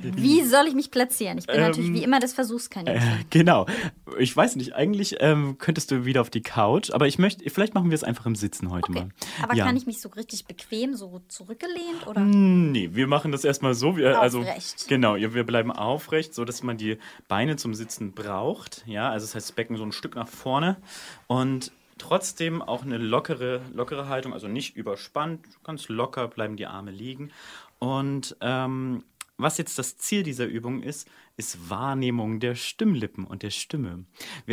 Wie 0.00 0.42
soll 0.44 0.66
ich 0.66 0.74
mich 0.74 0.90
platzieren? 0.90 1.38
Ich 1.38 1.46
bin 1.46 1.56
ähm, 1.56 1.62
natürlich 1.62 1.92
wie 1.92 2.02
immer 2.02 2.20
das 2.20 2.32
Versuchskaninchen. 2.32 3.02
Äh, 3.02 3.24
genau. 3.30 3.66
Ich 4.18 4.36
weiß 4.36 4.56
nicht, 4.56 4.74
eigentlich 4.74 5.16
ähm, 5.20 5.56
könntest 5.58 5.90
du 5.90 6.04
wieder 6.04 6.20
auf 6.20 6.30
die 6.30 6.42
Couch, 6.42 6.90
aber 6.90 7.06
ich 7.06 7.18
möchte, 7.18 7.48
vielleicht 7.50 7.74
machen 7.74 7.90
wir 7.90 7.94
es 7.94 8.04
einfach 8.04 8.26
im 8.26 8.34
Sitzen 8.34 8.70
heute 8.70 8.90
okay. 8.90 9.00
mal. 9.00 9.08
Aber 9.42 9.54
ja. 9.54 9.64
kann 9.64 9.76
ich 9.76 9.86
mich 9.86 10.00
so 10.00 10.08
richtig 10.10 10.46
bequem, 10.46 10.94
so 10.94 11.20
zurückgelehnt 11.28 12.06
oder? 12.06 12.20
Hm, 12.20 12.72
nee, 12.72 12.90
wir 12.92 13.06
machen 13.06 13.32
das 13.32 13.44
erstmal 13.44 13.74
so. 13.74 13.96
Wir, 13.96 14.20
also, 14.20 14.44
genau, 14.88 15.16
wir 15.16 15.44
bleiben 15.44 15.72
aufrecht, 15.72 16.34
so 16.34 16.44
dass 16.44 16.62
man 16.62 16.76
die 16.76 16.98
Beine 17.28 17.56
zum 17.56 17.74
Sitzen 17.74 18.12
braucht. 18.12 18.84
Ja, 18.86 19.10
also 19.10 19.26
das 19.26 19.34
heißt, 19.34 19.48
das 19.48 19.54
Becken 19.54 19.76
so 19.76 19.84
ein 19.84 19.92
Stück 19.92 20.14
nach 20.14 20.28
vorne 20.28 20.76
und 21.26 21.72
trotzdem 21.98 22.62
auch 22.62 22.82
eine 22.82 22.96
lockere, 22.96 23.60
lockere 23.74 24.08
Haltung, 24.08 24.32
also 24.32 24.48
nicht 24.48 24.76
überspannt, 24.76 25.40
ganz 25.64 25.88
locker 25.88 26.28
bleiben 26.28 26.56
die 26.56 26.66
Arme 26.66 26.90
liegen. 26.90 27.30
Und 27.78 28.36
ähm, 28.40 29.04
was 29.38 29.56
jetzt 29.56 29.78
das 29.78 29.96
Ziel 29.96 30.24
dieser 30.24 30.46
Übung 30.46 30.82
ist, 30.82 31.08
ist 31.36 31.70
Wahrnehmung 31.70 32.40
der 32.40 32.56
Stimmlippen 32.56 33.24
und 33.24 33.44
der 33.44 33.50
Stimme. 33.50 34.04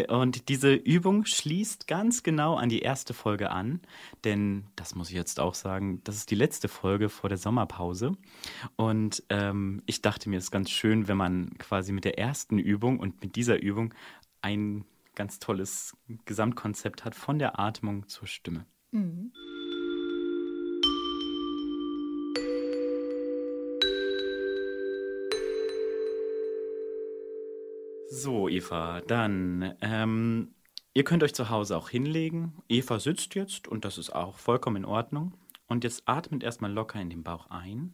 Und 0.08 0.48
diese 0.48 0.74
Übung 0.74 1.26
schließt 1.26 1.88
ganz 1.88 2.22
genau 2.22 2.56
an 2.56 2.70
die 2.70 2.80
erste 2.80 3.16
Folge 3.16 3.50
an, 3.50 3.82
denn 4.24 4.66
das 4.76 4.94
muss 4.94 5.10
ich 5.10 5.16
jetzt 5.16 5.40
auch 5.40 5.56
sagen, 5.56 6.02
das 6.04 6.18
ist 6.18 6.30
die 6.30 6.36
letzte 6.36 6.68
Folge 6.68 7.10
vor 7.10 7.30
der 7.30 7.40
Sommerpause. 7.40 8.12
Und 8.76 9.24
ähm, 9.30 9.82
ich 9.88 10.04
dachte 10.04 10.30
mir, 10.30 10.38
es 10.38 10.46
ist 10.46 10.52
ganz 10.52 10.70
schön, 10.70 11.08
wenn 11.08 11.18
man 11.18 11.58
quasi 11.58 11.92
mit 11.92 12.06
der 12.06 12.20
ersten 12.20 12.60
Übung 12.60 13.00
und 13.00 13.22
mit 13.22 13.36
dieser 13.36 13.60
Übung 13.60 13.94
ein 14.42 14.86
ganz 15.16 15.40
tolles 15.40 15.98
Gesamtkonzept 16.26 17.04
hat 17.04 17.16
von 17.16 17.40
der 17.40 17.60
Atmung 17.60 18.08
zur 18.08 18.28
Stimme. 18.28 18.68
Mhm. 18.92 19.32
So, 28.18 28.48
Eva, 28.48 29.02
dann, 29.02 29.76
ähm, 29.82 30.56
ihr 30.94 31.04
könnt 31.04 31.22
euch 31.22 31.36
zu 31.36 31.50
Hause 31.50 31.76
auch 31.76 31.90
hinlegen. 31.90 32.64
Eva 32.70 32.98
sitzt 32.98 33.36
jetzt 33.36 33.68
und 33.68 33.84
das 33.84 33.98
ist 33.98 34.12
auch 34.12 34.38
vollkommen 34.38 34.78
in 34.78 34.86
Ordnung. 34.86 35.38
Und 35.68 35.84
jetzt 35.84 36.04
atmet 36.06 36.42
erstmal 36.42 36.72
locker 36.72 37.02
in 37.02 37.10
den 37.10 37.24
Bauch 37.24 37.50
ein 37.50 37.94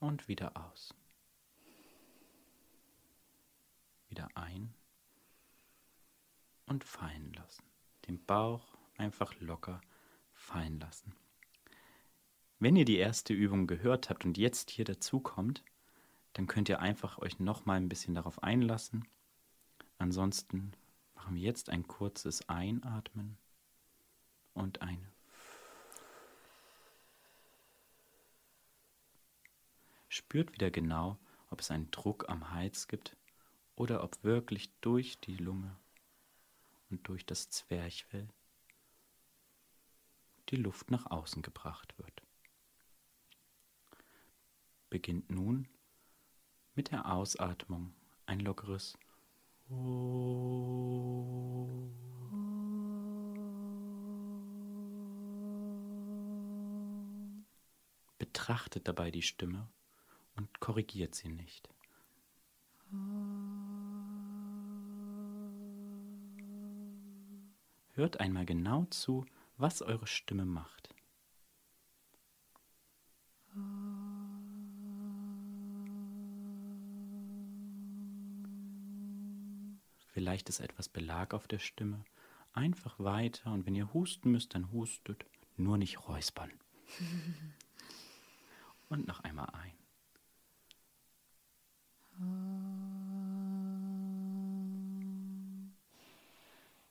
und 0.00 0.28
wieder 0.28 0.54
aus. 0.54 0.94
Wieder 4.10 4.28
ein 4.34 4.74
und 6.66 6.84
fallen 6.84 7.32
lassen. 7.32 7.64
Den 8.06 8.22
Bauch 8.22 8.76
einfach 8.98 9.32
locker 9.40 9.80
fallen 10.34 10.78
lassen. 10.78 11.14
Wenn 12.58 12.76
ihr 12.76 12.84
die 12.84 12.98
erste 12.98 13.32
Übung 13.32 13.66
gehört 13.66 14.10
habt 14.10 14.26
und 14.26 14.36
jetzt 14.36 14.68
hier 14.68 14.84
dazu 14.84 15.20
kommt, 15.20 15.64
dann 16.34 16.46
könnt 16.46 16.68
ihr 16.68 16.80
einfach 16.80 17.18
euch 17.18 17.38
noch 17.38 17.66
mal 17.66 17.74
ein 17.74 17.88
bisschen 17.88 18.14
darauf 18.14 18.42
einlassen. 18.42 19.06
Ansonsten 19.98 20.72
machen 21.14 21.34
wir 21.34 21.42
jetzt 21.42 21.68
ein 21.70 21.86
kurzes 21.86 22.48
Einatmen 22.48 23.36
und 24.54 24.82
ein 24.82 25.06
Spürt 30.08 30.52
wieder 30.52 30.70
genau, 30.70 31.18
ob 31.48 31.60
es 31.60 31.70
einen 31.70 31.90
Druck 31.90 32.28
am 32.28 32.50
Hals 32.50 32.86
gibt 32.86 33.16
oder 33.76 34.04
ob 34.04 34.22
wirklich 34.22 34.70
durch 34.82 35.18
die 35.20 35.36
Lunge 35.36 35.74
und 36.90 37.08
durch 37.08 37.24
das 37.24 37.48
Zwerchfell 37.48 38.28
die 40.50 40.56
Luft 40.56 40.90
nach 40.90 41.06
außen 41.10 41.40
gebracht 41.40 41.96
wird. 41.96 42.22
Beginnt 44.90 45.30
nun 45.30 45.66
mit 46.74 46.90
der 46.90 47.12
Ausatmung 47.12 47.92
ein 48.26 48.40
lockeres 48.40 48.96
Betrachtet 58.18 58.88
dabei 58.88 59.10
die 59.10 59.22
Stimme 59.22 59.68
und 60.36 60.60
korrigiert 60.60 61.14
sie 61.14 61.28
nicht. 61.28 61.68
Hört 67.94 68.20
einmal 68.20 68.46
genau 68.46 68.86
zu, 68.86 69.26
was 69.56 69.82
eure 69.82 70.06
Stimme 70.06 70.44
macht. 70.44 70.81
Vielleicht 80.32 80.48
ist 80.48 80.60
etwas 80.60 80.88
Belag 80.88 81.34
auf 81.34 81.46
der 81.46 81.58
Stimme. 81.58 82.06
Einfach 82.54 82.98
weiter 82.98 83.52
und 83.52 83.66
wenn 83.66 83.74
ihr 83.74 83.92
husten 83.92 84.30
müsst, 84.30 84.54
dann 84.54 84.72
hustet. 84.72 85.26
Nur 85.58 85.76
nicht 85.76 86.08
räuspern. 86.08 86.50
und 88.88 89.06
noch 89.06 89.20
einmal 89.20 89.50
ein. 89.52 89.74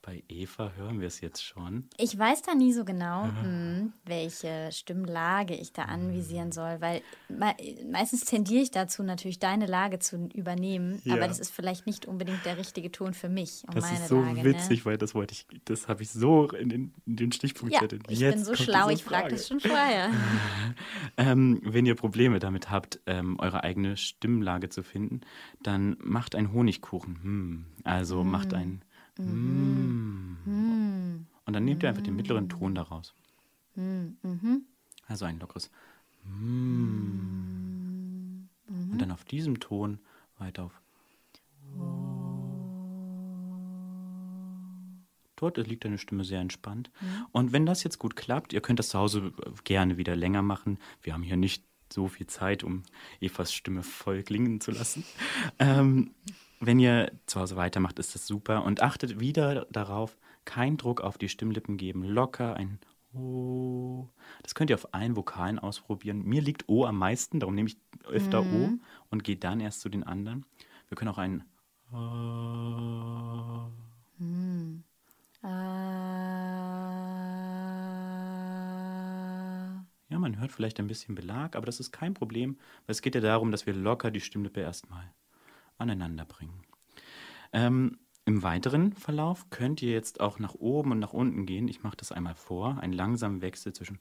Bei 0.03 0.23
Eva 0.29 0.71
hören 0.75 0.99
wir 0.99 1.05
es 1.05 1.21
jetzt 1.21 1.43
schon. 1.45 1.85
Ich 1.97 2.17
weiß 2.17 2.41
da 2.41 2.55
nie 2.55 2.73
so 2.73 2.85
genau, 2.85 3.25
hm, 3.25 3.93
welche 4.03 4.69
Stimmlage 4.71 5.53
ich 5.53 5.73
da 5.73 5.83
anvisieren 5.83 6.51
soll, 6.51 6.81
weil 6.81 7.01
me 7.29 7.53
meistens 7.91 8.25
tendiere 8.25 8.63
ich 8.63 8.71
dazu, 8.71 9.03
natürlich 9.03 9.37
deine 9.37 9.67
Lage 9.67 9.99
zu 9.99 10.27
übernehmen, 10.33 11.01
ja. 11.03 11.13
aber 11.13 11.27
das 11.27 11.39
ist 11.39 11.51
vielleicht 11.51 11.85
nicht 11.85 12.07
unbedingt 12.07 12.43
der 12.45 12.57
richtige 12.57 12.91
Ton 12.91 13.13
für 13.13 13.29
mich 13.29 13.63
und 13.67 13.75
das 13.75 13.83
meine 13.83 13.99
ist 13.99 14.07
so 14.07 14.21
Lage, 14.21 14.39
ne? 14.39 14.43
witzig, 14.43 14.79
ne? 14.79 14.85
weil 14.85 14.97
das 14.97 15.13
wollte 15.13 15.33
ich, 15.33 15.45
das 15.65 15.87
habe 15.87 16.01
ich 16.01 16.09
so 16.09 16.49
in 16.49 16.69
den, 16.69 16.93
in 17.05 17.15
den 17.17 17.31
Stichpunkt 17.31 17.75
ja, 17.75 17.81
Ich 18.09 18.19
jetzt 18.19 18.35
bin 18.35 18.43
so 18.43 18.55
schlau, 18.55 18.89
ich 18.89 19.03
frage 19.03 19.29
das 19.29 19.47
schon 19.47 19.59
vorher. 19.59 20.09
ähm, 21.17 21.61
wenn 21.63 21.85
ihr 21.85 21.95
Probleme 21.95 22.39
damit 22.39 22.71
habt, 22.71 22.99
ähm, 23.05 23.37
eure 23.39 23.63
eigene 23.63 23.97
Stimmlage 23.97 24.69
zu 24.69 24.81
finden, 24.81 25.21
dann 25.61 25.95
macht 25.99 26.33
einen 26.33 26.53
Honigkuchen. 26.53 27.19
Hm. 27.21 27.65
Also 27.83 28.21
hm. 28.21 28.31
macht 28.31 28.53
einen 28.55 28.81
Mhm. 29.17 30.37
Mm. 30.45 31.27
Und 31.45 31.53
dann 31.53 31.65
nehmt 31.65 31.83
ihr 31.83 31.89
einfach 31.89 32.03
den 32.03 32.15
mittleren 32.15 32.49
Ton 32.49 32.75
daraus. 32.75 33.13
Mhm. 33.75 34.65
Also 35.07 35.25
ein 35.25 35.39
lockeres 35.39 35.69
mm. 36.25 36.31
Und 38.67 38.97
dann 38.99 39.11
auf 39.11 39.25
diesem 39.25 39.59
Ton 39.59 39.99
weiter 40.37 40.63
auf. 40.63 40.81
Dort 45.35 45.57
liegt 45.57 45.85
deine 45.85 45.97
Stimme 45.97 46.23
sehr 46.23 46.39
entspannt. 46.39 46.91
Und 47.31 47.51
wenn 47.51 47.65
das 47.65 47.83
jetzt 47.83 47.97
gut 47.97 48.15
klappt, 48.15 48.53
ihr 48.53 48.61
könnt 48.61 48.79
das 48.79 48.89
zu 48.89 48.99
Hause 48.99 49.33
gerne 49.63 49.97
wieder 49.97 50.15
länger 50.15 50.43
machen. 50.43 50.77
Wir 51.01 51.13
haben 51.13 51.23
hier 51.23 51.37
nicht 51.37 51.63
so 51.91 52.07
viel 52.07 52.27
Zeit, 52.27 52.63
um 52.63 52.83
Evas 53.19 53.51
Stimme 53.51 53.83
voll 53.83 54.23
klingen 54.23 54.61
zu 54.61 54.71
lassen. 54.71 55.03
ähm, 55.59 56.11
wenn 56.61 56.79
ihr 56.79 57.11
zu 57.25 57.39
Hause 57.39 57.55
weitermacht, 57.55 57.99
ist 57.99 58.15
das 58.15 58.27
super. 58.27 58.63
Und 58.63 58.81
achtet 58.81 59.19
wieder 59.19 59.65
darauf, 59.71 60.17
keinen 60.45 60.77
Druck 60.77 61.01
auf 61.01 61.17
die 61.17 61.27
Stimmlippen 61.27 61.75
geben. 61.75 62.03
Locker 62.03 62.55
ein 62.55 62.79
O. 63.13 64.07
Das 64.43 64.55
könnt 64.55 64.69
ihr 64.69 64.75
auf 64.75 64.93
allen 64.93 65.17
Vokalen 65.17 65.59
ausprobieren. 65.59 66.23
Mir 66.23 66.41
liegt 66.41 66.69
O 66.69 66.85
am 66.85 66.97
meisten, 66.97 67.39
darum 67.39 67.55
nehme 67.55 67.69
ich 67.69 67.77
öfter 68.05 68.43
mhm. 68.43 68.53
O 68.53 68.69
und 69.09 69.23
gehe 69.23 69.35
dann 69.35 69.59
erst 69.59 69.81
zu 69.81 69.89
den 69.89 70.03
anderen. 70.03 70.45
Wir 70.87 70.95
können 70.95 71.09
auch 71.09 71.17
ein 71.17 71.43
mhm. 71.89 74.83
Ja, 80.09 80.19
man 80.19 80.39
hört 80.39 80.51
vielleicht 80.51 80.79
ein 80.79 80.87
bisschen 80.87 81.15
Belag, 81.15 81.55
aber 81.55 81.65
das 81.65 81.79
ist 81.79 81.91
kein 81.91 82.13
Problem, 82.13 82.57
weil 82.85 82.91
es 82.91 83.01
geht 83.01 83.15
ja 83.15 83.21
darum, 83.21 83.51
dass 83.51 83.65
wir 83.65 83.73
locker 83.73 84.11
die 84.11 84.21
Stimmlippe 84.21 84.61
erstmal 84.61 85.11
aneinander 85.81 86.25
bringen. 86.25 86.61
Ähm, 87.51 87.97
Im 88.25 88.43
weiteren 88.43 88.93
Verlauf 88.93 89.49
könnt 89.49 89.81
ihr 89.81 89.91
jetzt 89.91 90.21
auch 90.21 90.39
nach 90.39 90.53
oben 90.53 90.91
und 90.91 90.99
nach 90.99 91.13
unten 91.13 91.45
gehen. 91.45 91.67
Ich 91.67 91.83
mache 91.83 91.97
das 91.97 92.11
einmal 92.11 92.35
vor. 92.35 92.77
Ein 92.79 92.93
langsamer 92.93 93.41
Wechsel 93.41 93.73
zwischen 93.73 93.99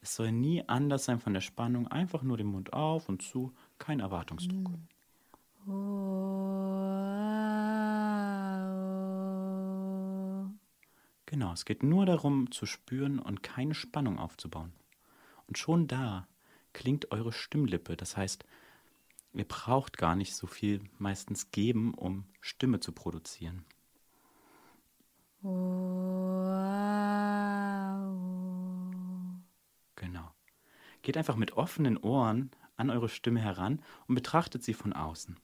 Es 0.00 0.16
soll 0.16 0.32
nie 0.32 0.66
anders 0.66 1.04
sein 1.04 1.20
von 1.20 1.34
der 1.34 1.42
Spannung. 1.42 1.86
Einfach 1.86 2.22
nur 2.22 2.38
den 2.38 2.46
Mund 2.46 2.72
auf 2.72 3.10
und 3.10 3.20
zu. 3.20 3.52
Kein 3.78 4.00
Erwartungsdruck. 4.00 4.70
Genau, 11.26 11.52
es 11.52 11.64
geht 11.64 11.82
nur 11.82 12.06
darum 12.06 12.50
zu 12.50 12.66
spüren 12.66 13.18
und 13.18 13.42
keine 13.42 13.74
Spannung 13.74 14.18
aufzubauen. 14.18 14.72
Und 15.46 15.58
schon 15.58 15.88
da 15.88 16.26
klingt 16.72 17.10
eure 17.10 17.32
Stimmlippe. 17.32 17.96
Das 17.96 18.16
heißt, 18.16 18.44
ihr 19.34 19.44
braucht 19.46 19.98
gar 19.98 20.16
nicht 20.16 20.34
so 20.34 20.46
viel 20.46 20.80
meistens 20.98 21.50
geben, 21.50 21.94
um 21.94 22.24
Stimme 22.40 22.80
zu 22.80 22.92
produzieren. 22.92 23.64
Genau. 29.96 30.30
Geht 31.02 31.16
einfach 31.16 31.36
mit 31.36 31.52
offenen 31.52 31.96
Ohren 31.96 32.50
an 32.76 32.90
eure 32.90 33.08
Stimme 33.08 33.40
heran 33.40 33.82
und 34.06 34.14
betrachtet 34.14 34.62
sie 34.62 34.74
von 34.74 34.92
außen. 34.92 35.36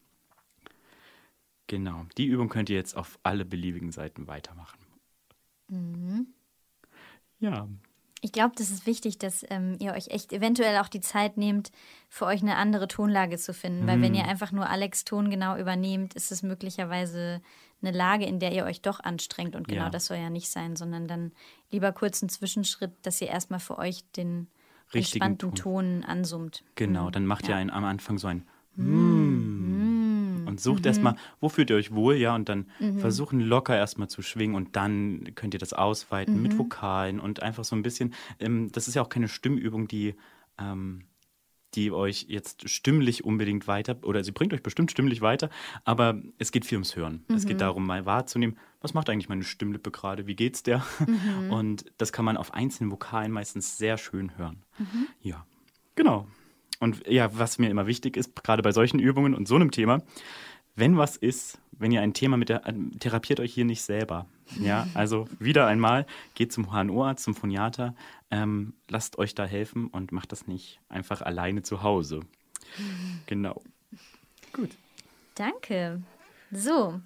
Genau, 1.66 2.06
die 2.16 2.26
Übung 2.26 2.48
könnt 2.48 2.70
ihr 2.70 2.76
jetzt 2.76 2.96
auf 2.96 3.18
alle 3.22 3.44
beliebigen 3.44 3.92
Seiten 3.92 4.26
weitermachen. 4.26 4.78
Mhm. 5.68 6.28
Ja, 7.40 7.68
ich 8.20 8.33
glaube, 8.33 8.54
das 8.57 8.70
ist 8.70 8.87
wichtig, 8.87 9.18
dass 9.18 9.44
ähm, 9.48 9.76
ihr 9.78 9.92
euch 9.92 10.09
echt 10.09 10.33
eventuell 10.33 10.78
auch 10.78 10.88
die 10.88 11.00
Zeit 11.00 11.37
nehmt, 11.37 11.70
für 12.09 12.26
euch 12.26 12.42
eine 12.42 12.57
andere 12.57 12.88
Tonlage 12.88 13.38
zu 13.38 13.54
finden. 13.54 13.83
Mhm. 13.83 13.87
Weil 13.87 14.02
wenn 14.02 14.14
ihr 14.14 14.24
mhm. 14.24 14.28
einfach 14.31 14.52
nur 14.52 14.68
Alex 14.68 15.04
Ton 15.04 15.31
genau 15.31 15.57
übernehmt, 15.57 16.14
ist 16.14 16.33
es 16.33 16.42
möglicherweise 16.42 17.40
eine 17.81 17.92
Lage, 17.96 18.24
in 18.24 18.40
der 18.40 18.52
ihr 18.52 18.64
euch 18.64 18.83
doch 18.83 18.98
anstrengt. 19.00 19.54
Und 19.54 19.68
genau 19.68 19.85
Ja. 19.85 19.90
das 19.90 20.07
soll 20.07 20.16
ja 20.16 20.31
nicht 20.31 20.50
sein, 20.50 20.74
sondern 20.74 21.07
dann 21.07 21.33
lieber 21.70 21.92
kurz 21.92 22.22
einen 22.22 22.28
Zwischenschritt, 22.28 22.92
dass 23.02 23.20
ihr 23.20 23.28
erstmal 23.28 23.61
für 23.61 23.78
euch 23.78 24.04
den 24.16 24.48
Richtigen 24.94 25.24
entspannten 25.24 25.54
Ton 25.54 26.04
ansummt. 26.04 26.64
Genau, 26.74 27.11
dann 27.11 27.24
macht 27.26 27.44
Ja. 27.46 27.50
ihr 27.54 27.57
ein, 27.57 27.70
am 27.70 27.85
Anfang 27.85 28.18
so 28.18 28.26
ein 28.26 28.46
Mm. 28.81 29.58
Und 30.59 30.62
sucht 30.62 30.87
erstmal, 30.87 31.14
wo 31.40 31.49
fühlt 31.49 31.71
ihr 31.71 31.77
euch 31.77 31.94
wohl, 31.94 32.16
ja, 32.16 32.35
und 32.35 32.49
dann 32.49 32.66
versuchen 32.99 33.40
locker 33.40 33.77
erstmal 33.77 34.09
zu 34.09 34.23
schwingen 34.23 34.57
und 34.57 34.75
dann 34.75 35.31
könnt 35.35 35.55
ihr 35.55 35.61
das 35.61 35.73
ausweiten 35.73 36.42
mit 36.42 36.59
Vokalen 36.59 37.21
und 37.21 37.42
einfach 37.42 37.64
so 37.64 37.77
ein 37.77 37.83
bisschen, 37.83 38.12
ähm, 38.40 38.71
das 38.73 38.88
ist 38.88 38.94
ja 38.94 39.03
auch 39.03 39.09
keine 39.09 39.29
Stimmübung, 39.29 39.87
die, 39.87 40.16
ähm, 40.59 41.05
die 41.75 41.92
euch 41.92 42.27
jetzt 42.29 42.68
stimmlich 42.68 43.25
unbedingt 43.25 43.68
weiter, 43.68 43.99
oder 44.03 44.25
sie 44.25 44.33
bringt 44.33 44.53
euch 44.53 44.62
bestimmt 44.62 44.90
stimmlich 44.90 45.21
weiter, 45.21 45.51
aber 45.85 46.21
es 46.38 46.51
geht 46.51 46.64
viel 46.64 46.79
ums 46.79 46.97
Hören. 46.97 47.25
Es 47.29 47.47
geht 47.47 47.61
darum, 47.61 47.87
mal 47.87 48.05
wahrzunehmen, 48.07 48.57
was 48.81 48.94
macht 48.94 49.11
eigentlich 49.11 49.29
meine 49.29 49.44
Stimmlippe 49.44 49.90
gerade, 49.90 50.27
wie 50.27 50.35
geht's 50.35 50.62
der? 50.62 50.85
Und 51.51 51.85
das 51.99 52.12
kann 52.12 52.25
man 52.25 52.37
auf 52.37 52.55
einzelnen 52.55 52.90
Vokalen 52.90 53.31
meistens 53.31 53.79
sehr 53.79 53.99
schön 53.99 54.37
hören. 54.37 54.64
Ja, 55.21 55.47
genau. 55.94 56.27
Und 56.81 57.07
ja, 57.09 57.37
was 57.37 57.59
mir 57.59 57.71
immer 57.71 57.87
wichtig 57.87 58.16
ist, 58.16 58.35
gerade 58.44 58.62
bei 58.62 58.73
solchen 58.73 59.01
Übungen 59.01 59.35
und 59.35 59.49
so 59.49 59.57
einem 59.57 59.73
Thema, 59.73 60.01
wenn 60.78 60.96
was 60.96 61.16
ist, 61.16 61.58
wenn 61.72 61.92
ihr 61.92 62.00
ein 62.00 62.12
Thema 62.14 62.36
mit 62.36 62.48
der, 62.48 62.66
ähm, 62.66 62.98
therapiert 62.98 63.40
euch 63.40 63.52
hier 63.54 63.64
nicht 63.64 63.82
selber. 63.82 64.26
Ja, 64.60 64.86
also 64.94 65.28
wieder 65.38 65.66
einmal, 65.66 66.06
geht 66.34 66.52
zum 66.52 66.72
HNO-Arzt, 66.72 67.22
zum 67.24 67.34
Phoniater, 67.34 67.94
ähm, 68.30 68.72
lasst 68.88 69.18
euch 69.18 69.34
da 69.34 69.44
helfen 69.44 69.88
und 69.88 70.10
macht 70.12 70.32
das 70.32 70.46
nicht 70.46 70.80
einfach 70.88 71.22
alleine 71.22 71.62
zu 71.62 71.82
Hause. 71.82 72.20
Genau. 73.26 73.60
Gut. 74.52 74.70
Danke. 75.34 76.02
So, 76.50 77.00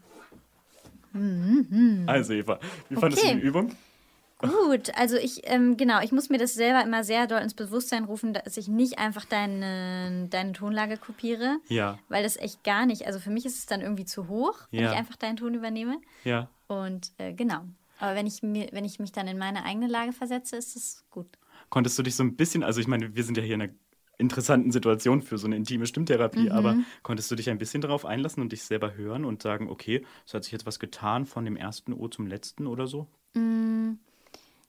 Also 2.06 2.32
Eva, 2.32 2.58
wie 2.88 2.94
fandest 2.96 3.22
du 3.22 3.26
Okay. 3.26 3.36
die 3.40 3.46
Übung? 3.46 3.74
Gut, 4.42 4.90
also 4.96 5.16
ich, 5.16 5.42
ähm, 5.44 5.76
genau, 5.76 6.00
ich 6.02 6.10
muss 6.12 6.28
mir 6.28 6.38
das 6.38 6.54
selber 6.54 6.82
immer 6.82 7.04
sehr 7.04 7.26
doll 7.26 7.40
ins 7.40 7.54
Bewusstsein 7.54 8.04
rufen, 8.04 8.34
dass 8.34 8.56
ich 8.56 8.68
nicht 8.68 8.98
einfach 8.98 9.24
deine, 9.24 10.26
deine 10.30 10.52
Tonlage 10.52 10.96
kopiere. 10.96 11.58
Ja. 11.68 11.98
Weil 12.08 12.22
das 12.24 12.36
echt 12.36 12.64
gar 12.64 12.84
nicht, 12.86 13.06
also 13.06 13.18
für 13.20 13.30
mich 13.30 13.46
ist 13.46 13.58
es 13.58 13.66
dann 13.66 13.80
irgendwie 13.80 14.04
zu 14.04 14.28
hoch, 14.28 14.58
wenn 14.70 14.82
Ja. 14.84 14.92
ich 14.92 14.98
einfach 14.98 15.16
deinen 15.16 15.36
Ton 15.36 15.54
übernehme. 15.54 15.98
Ja. 16.24 16.48
Und 16.66 17.12
äh, 17.18 17.32
genau. 17.32 17.60
Aber 17.98 18.16
wenn 18.16 18.26
ich, 18.26 18.42
mir, 18.42 18.68
wenn 18.72 18.84
ich 18.84 18.98
mich 18.98 19.12
dann 19.12 19.28
in 19.28 19.38
meine 19.38 19.64
eigene 19.64 19.86
Lage 19.86 20.12
versetze, 20.12 20.56
ist 20.56 20.74
es 20.76 21.04
gut. 21.10 21.26
Konntest 21.70 21.96
du 21.98 22.02
dich 22.02 22.16
so 22.16 22.24
ein 22.24 22.34
bisschen, 22.34 22.64
also 22.64 22.80
ich 22.80 22.88
meine, 22.88 23.14
wir 23.14 23.22
sind 23.24 23.36
ja 23.36 23.44
hier 23.44 23.54
in 23.54 23.62
einer 23.62 23.72
interessanten 24.18 24.72
Situation 24.72 25.22
für 25.22 25.38
so 25.38 25.46
eine 25.46 25.56
intime 25.56 25.86
Stimmtherapie, 25.86 26.50
aber 26.50 26.76
konntest 27.02 27.30
du 27.30 27.34
dich 27.34 27.48
ein 27.50 27.58
bisschen 27.58 27.80
darauf 27.80 28.04
einlassen 28.04 28.42
und 28.42 28.52
dich 28.52 28.62
selber 28.64 28.94
hören 28.94 29.24
und 29.24 29.42
sagen, 29.42 29.68
okay, 29.68 30.04
es 30.26 30.34
hat 30.34 30.44
sich 30.44 30.52
jetzt 30.52 30.66
was 30.66 30.78
getan 30.78 31.26
von 31.26 31.44
dem 31.44 31.56
ersten 31.56 31.92
O 31.92 32.08
zum 32.08 32.26
letzten 32.26 32.66
oder 32.66 32.86
so? 32.86 33.06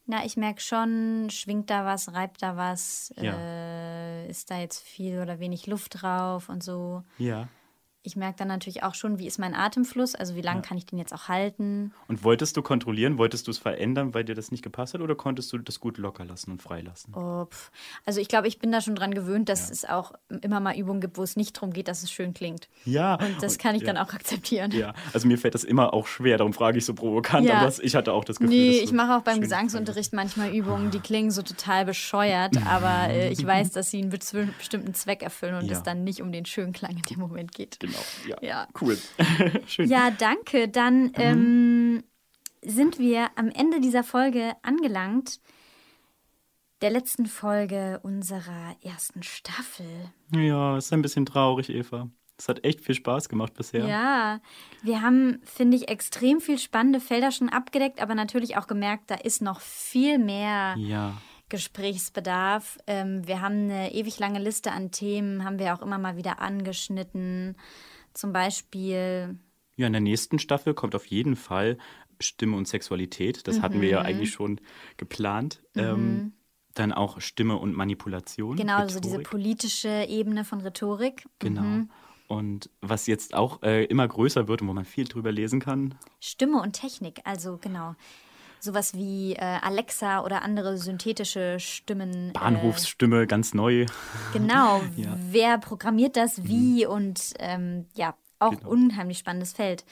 Na, 0.06 0.26
ich 0.26 0.36
merke 0.36 0.60
schon, 0.62 1.30
schwingt 1.30 1.70
da 1.70 1.86
was, 1.86 2.14
reibt 2.14 2.42
da 2.42 2.58
was, 2.58 3.14
Ja. 3.18 3.38
äh, 3.38 4.28
ist 4.30 4.52
da 4.52 4.60
jetzt 4.60 4.82
viel 4.84 5.20
oder 5.20 5.40
wenig 5.40 5.66
Luft 5.68 6.02
drauf 6.02 6.50
und 6.50 6.62
so. 6.64 7.04
Ja. 7.18 7.48
Ich 8.06 8.18
merke 8.18 8.36
dann 8.38 8.50
natürlich 8.50 8.84
auch 8.84 8.96
schon, 8.96 9.18
wie 9.18 9.26
ist 9.28 9.40
mein 9.40 9.56
Atemfluss, 9.56 10.14
also 10.14 10.36
wie 10.36 10.42
lange 10.42 10.62
kann 10.62 10.78
ich 10.78 10.86
den 10.86 11.00
jetzt 11.00 11.14
auch 11.14 11.30
halten. 11.30 11.94
Und 12.10 12.26
wolltest 12.26 12.58
du 12.58 12.62
kontrollieren, 12.62 13.18
wolltest 13.18 13.48
du 13.48 13.52
es 13.52 13.58
verändern, 13.58 14.14
weil 14.14 14.26
dir 14.26 14.36
das 14.36 14.52
nicht 14.52 14.62
gepasst 14.62 14.94
hat 14.94 15.00
oder 15.00 15.16
konntest 15.16 15.54
du 15.54 15.58
das 15.58 15.80
gut 15.80 15.98
locker 15.98 16.26
lassen 16.26 16.52
und 16.52 16.62
freilassen? 16.62 17.14
Oh. 17.16 17.48
Also 18.06 18.20
ich 18.20 18.28
glaube, 18.28 18.50
ich 18.50 18.60
bin 18.60 18.74
da 18.74 18.82
schon 18.82 18.96
dran 18.96 19.14
gewöhnt, 19.14 19.48
dass 19.48 19.72
es 19.72 19.86
auch 19.86 20.12
immer 20.42 20.60
mal 20.60 20.76
Übungen 20.78 21.00
gibt, 21.00 21.18
wo 21.18 21.24
es 21.24 21.38
nicht 21.38 21.56
darum 21.56 21.72
geht, 21.72 21.88
dass 21.88 22.04
es 22.04 22.12
schön 22.12 22.34
klingt. 22.34 22.68
Ja. 22.84 23.16
Und 23.16 23.42
das 23.42 23.58
kann 23.58 23.74
ich 23.76 23.84
ja. 23.84 23.94
dann 23.94 23.98
auch 23.98 24.14
akzeptieren. 24.14 24.72
Ja, 24.72 24.94
also 25.14 25.26
mir 25.26 25.38
fällt 25.38 25.54
das 25.56 25.64
immer 25.64 25.94
auch 25.94 26.08
schwer, 26.08 26.38
darum 26.38 26.52
frage 26.52 26.78
ich 26.80 26.86
so 26.86 26.94
provokant, 26.94 27.48
Ja. 27.48 27.60
aber 27.60 27.72
ich 27.82 27.96
hatte 27.96 28.12
auch 28.12 28.26
das 28.26 28.38
Gefühl, 28.38 28.54
Nee, 28.54 28.80
ich 28.80 28.92
mache 28.92 29.16
auch 29.18 29.22
beim 29.22 29.40
Gesangsunterricht 29.40 30.12
manchmal 30.12 30.54
Übungen, 30.54 30.92
die 30.92 31.00
klingen 31.00 31.32
so 31.32 31.42
total 31.42 31.86
bescheuert, 31.86 32.58
aber 32.68 33.10
äh, 33.14 33.30
ich 33.32 33.46
weiß, 33.46 33.72
dass 33.72 33.92
sie 33.92 34.02
einen 34.02 34.10
bestimmten 34.10 34.94
Zweck 34.94 35.24
erfüllen 35.24 35.56
und 35.56 35.68
Ja. 35.68 35.78
es 35.78 35.84
dann 35.84 36.04
nicht 36.04 36.22
um 36.22 36.34
den 36.34 36.46
schönen 36.46 36.74
Klang 36.74 36.92
in 36.92 37.02
dem 37.04 37.20
Moment 37.20 37.54
geht. 37.54 37.80
Genau, 37.80 37.93
ja. 38.28 38.38
Ja. 38.42 38.68
Cool. 38.80 38.98
schön. 39.68 39.90
Ja, 39.90 40.12
danke. 40.12 40.68
Dann 40.68 41.12
ähm, 41.16 42.04
sind 42.62 43.00
wir 43.00 43.30
am 43.36 43.50
Ende 43.50 43.82
dieser 43.82 44.04
Folge 44.04 44.54
angelangt. 44.62 45.40
Der 46.82 46.92
letzten 46.92 47.28
Folge 47.28 48.00
unserer 48.04 48.76
ersten 48.82 49.24
Staffel. 49.24 50.12
Ja, 50.36 50.78
ist 50.78 50.92
ein 50.92 51.02
bisschen 51.02 51.26
traurig, 51.26 51.70
Eva. 51.70 52.10
Es 52.38 52.50
hat 52.50 52.66
echt 52.66 52.82
viel 52.82 52.96
Spaß 52.96 53.30
gemacht 53.30 53.54
bisher. 53.54 53.86
Ja, 53.86 54.42
wir 54.82 55.02
haben, 55.02 55.40
finde 55.46 55.78
ich, 55.78 55.88
extrem 55.88 56.42
viel 56.42 56.58
spannende 56.58 57.00
Felder 57.00 57.32
schon 57.32 57.50
abgedeckt, 57.50 58.02
aber 58.02 58.16
natürlich 58.16 58.58
auch 58.58 58.68
gemerkt, 58.68 59.12
da 59.12 59.16
ist 59.16 59.42
noch 59.42 59.62
viel 59.62 60.18
mehr 60.18 60.76
Ja. 60.78 61.14
Gesprächsbedarf. 61.50 62.78
Ähm, 62.88 63.28
wir 63.28 63.42
haben 63.42 63.70
eine 63.70 63.94
ewig 63.94 64.20
lange 64.20 64.40
Liste 64.40 64.72
an 64.72 64.92
Themen, 64.92 65.44
haben 65.44 65.60
wir 65.60 65.74
auch 65.74 65.82
immer 65.82 65.98
mal 65.98 66.18
wieder 66.18 66.40
angeschnitten. 66.42 67.56
Zum 68.14 68.34
Beispiel, 68.34 69.38
Ja, 69.76 69.88
in 69.88 69.94
der 69.94 70.02
nächsten 70.02 70.40
Staffel 70.40 70.74
kommt 70.74 70.96
auf 70.96 71.06
jeden 71.08 71.36
Fall 71.36 71.78
Stimme 72.20 72.56
und 72.58 72.68
Sexualität. 72.68 73.48
Das 73.48 73.62
hatten 73.62 73.82
wir 73.82 73.88
Mhm. 73.90 73.94
ja 73.94 74.02
eigentlich 74.02 74.32
schon 74.32 74.62
geplant. 74.98 75.62
Ähm, 75.76 76.34
dann 76.76 76.92
auch 76.94 77.20
Stimme 77.22 77.58
und 77.58 77.76
Manipulation. 77.76 78.56
genau, 78.56 78.88
so 78.88 79.00
diese 79.00 79.14
Rhetorik. 79.18 79.30
politische 79.30 80.06
Ebene 80.08 80.46
von 80.46 80.62
Rhetorik. 80.62 81.26
Genau. 81.40 81.62
Mhm. 81.62 81.90
Und 82.28 82.70
was 82.82 83.06
jetzt 83.08 83.34
auch 83.36 83.62
äh, 83.64 83.84
immer 83.86 84.08
größer 84.08 84.48
wird 84.48 84.62
und 84.62 84.68
wo 84.70 84.74
man 84.74 84.86
viel 84.86 85.06
drüber 85.08 85.32
lesen 85.32 85.60
kann. 85.60 85.96
Stimme 86.20 86.62
und 86.62 86.74
Technik, 86.74 87.22
also 87.26 87.58
genau. 87.62 87.96
Sowas 88.64 88.94
wie 88.94 89.34
äh, 89.34 89.40
Alexa 89.62 90.24
oder 90.24 90.42
andere 90.42 90.78
synthetische 90.78 91.60
Stimmen. 91.60 92.30
Äh, 92.30 92.32
Bahnhofsstimme, 92.32 93.28
ganz 93.28 93.54
neu. 93.54 93.86
genau, 94.32 94.82
Ja. 94.96 95.12
Mhm. 95.12 95.20
wer 95.32 95.58
programmiert 95.58 96.16
das 96.16 96.46
wie 96.46 96.86
und 96.86 97.34
ähm, 97.40 97.88
ja, 97.94 98.16
auch 98.40 98.52
Genau. 98.52 98.70
unheimlich 98.70 99.18
spannendes 99.18 99.52
Feld. 99.52 99.84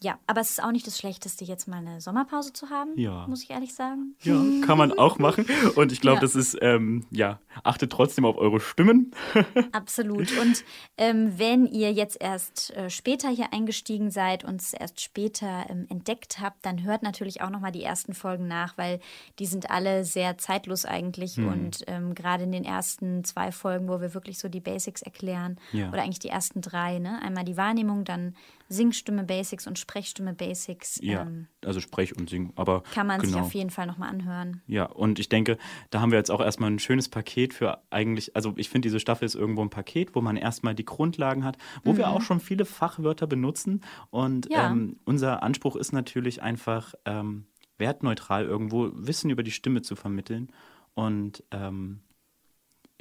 Ja, 0.00 0.18
aber 0.26 0.40
es 0.40 0.50
ist 0.50 0.62
auch 0.64 0.72
nicht 0.72 0.86
das 0.86 0.96
Schlechteste, 0.98 1.44
jetzt 1.44 1.68
mal 1.68 1.76
eine 1.76 2.00
Sommerpause 2.00 2.52
zu 2.52 2.70
haben, 2.70 2.98
Ja. 2.98 3.26
muss 3.28 3.42
ich 3.42 3.50
ehrlich 3.50 3.74
sagen. 3.74 4.16
Ja, 4.22 4.34
kann 4.66 4.78
man 4.78 4.98
auch 4.98 5.18
machen. 5.18 5.44
Und 5.76 5.92
ich 5.92 6.00
glaube, 6.00 6.16
Ja. 6.16 6.20
das 6.22 6.34
ist, 6.34 6.56
ähm, 6.62 7.04
ja, 7.10 7.38
achtet 7.62 7.92
trotzdem 7.92 8.24
auf 8.24 8.36
eure 8.38 8.58
Stimmen. 8.58 9.12
Absolut. 9.72 10.36
Und 10.38 10.64
ähm, 10.96 11.34
wenn 11.38 11.66
ihr 11.66 11.92
jetzt 11.92 12.16
erst 12.20 12.70
äh, 12.74 12.88
später 12.90 13.28
hier 13.28 13.52
eingestiegen 13.52 14.10
seid 14.10 14.44
und 14.44 14.60
es 14.62 14.72
erst 14.72 15.00
später 15.00 15.66
ähm, 15.68 15.86
entdeckt 15.90 16.40
habt, 16.40 16.64
dann 16.64 16.82
hört 16.82 17.02
natürlich 17.02 17.42
auch 17.42 17.50
nochmal 17.50 17.72
die 17.72 17.82
ersten 17.84 18.14
Folgen 18.14 18.48
nach, 18.48 18.78
weil 18.78 18.98
die 19.38 19.46
sind 19.46 19.70
alle 19.70 20.04
sehr 20.04 20.38
zeitlos 20.38 20.84
eigentlich. 20.86 21.36
Hm. 21.36 21.48
Und 21.48 21.84
ähm, 21.86 22.14
gerade 22.14 22.44
in 22.44 22.52
den 22.52 22.64
ersten 22.64 23.24
zwei 23.24 23.52
Folgen, 23.52 23.88
wo 23.88 24.00
wir 24.00 24.14
wirklich 24.14 24.38
so 24.38 24.48
die 24.48 24.60
Basics 24.60 25.02
erklären, 25.02 25.58
Ja. 25.72 25.90
oder 25.90 26.02
eigentlich 26.02 26.18
die 26.18 26.28
ersten 26.30 26.60
drei, 26.62 26.98
ne? 26.98 27.20
Einmal 27.22 27.44
die 27.44 27.56
Wahrnehmung, 27.58 28.04
dann 28.04 28.34
Singstimme 28.72 29.24
Basics 29.24 29.66
und 29.66 29.78
Sprechstimme 29.78 30.32
Basics. 30.32 30.98
Ja, 31.02 31.22
Ähm, 31.22 31.46
also 31.64 31.80
Sprech 31.80 32.16
und 32.16 32.28
Sing. 32.30 32.52
Aber 32.56 32.82
kann 32.94 33.06
man 33.06 33.20
genau. 33.20 33.32
sich 33.32 33.40
auf 33.42 33.54
jeden 33.54 33.70
Fall 33.70 33.86
nochmal 33.86 34.08
anhören. 34.08 34.62
Ja, 34.66 34.86
und 34.86 35.18
ich 35.18 35.28
denke, 35.28 35.58
da 35.90 36.00
haben 36.00 36.10
wir 36.10 36.18
jetzt 36.18 36.30
auch 36.30 36.40
erstmal 36.40 36.70
ein 36.70 36.78
schönes 36.78 37.08
Paket 37.08 37.54
für 37.54 37.82
eigentlich, 37.90 38.34
also 38.34 38.54
ich 38.56 38.68
finde, 38.68 38.86
diese 38.86 38.98
Staffel 39.00 39.24
ist 39.26 39.34
irgendwo 39.34 39.62
ein 39.62 39.70
Paket, 39.70 40.14
wo 40.14 40.20
man 40.20 40.36
erstmal 40.36 40.74
die 40.74 40.84
Grundlagen 40.84 41.44
hat, 41.44 41.58
wo 41.84 41.96
wir 41.96 42.08
auch 42.08 42.22
schon 42.22 42.40
viele 42.40 42.64
Fachwörter 42.64 43.26
benutzen. 43.26 43.82
Und 44.10 44.46
Mhm. 44.46 44.52
Ja. 44.52 44.70
ähm, 44.70 44.96
unser 45.04 45.42
Anspruch 45.42 45.76
ist 45.76 45.92
natürlich 45.92 46.42
einfach, 46.42 46.94
ähm, 47.04 47.46
wertneutral 47.78 48.44
irgendwo 48.44 48.90
Wissen 48.94 49.30
über 49.30 49.42
die 49.42 49.50
Stimme 49.50 49.82
zu 49.82 49.96
vermitteln. 49.96 50.52
Und 50.94 51.42
ähm, 51.50 52.00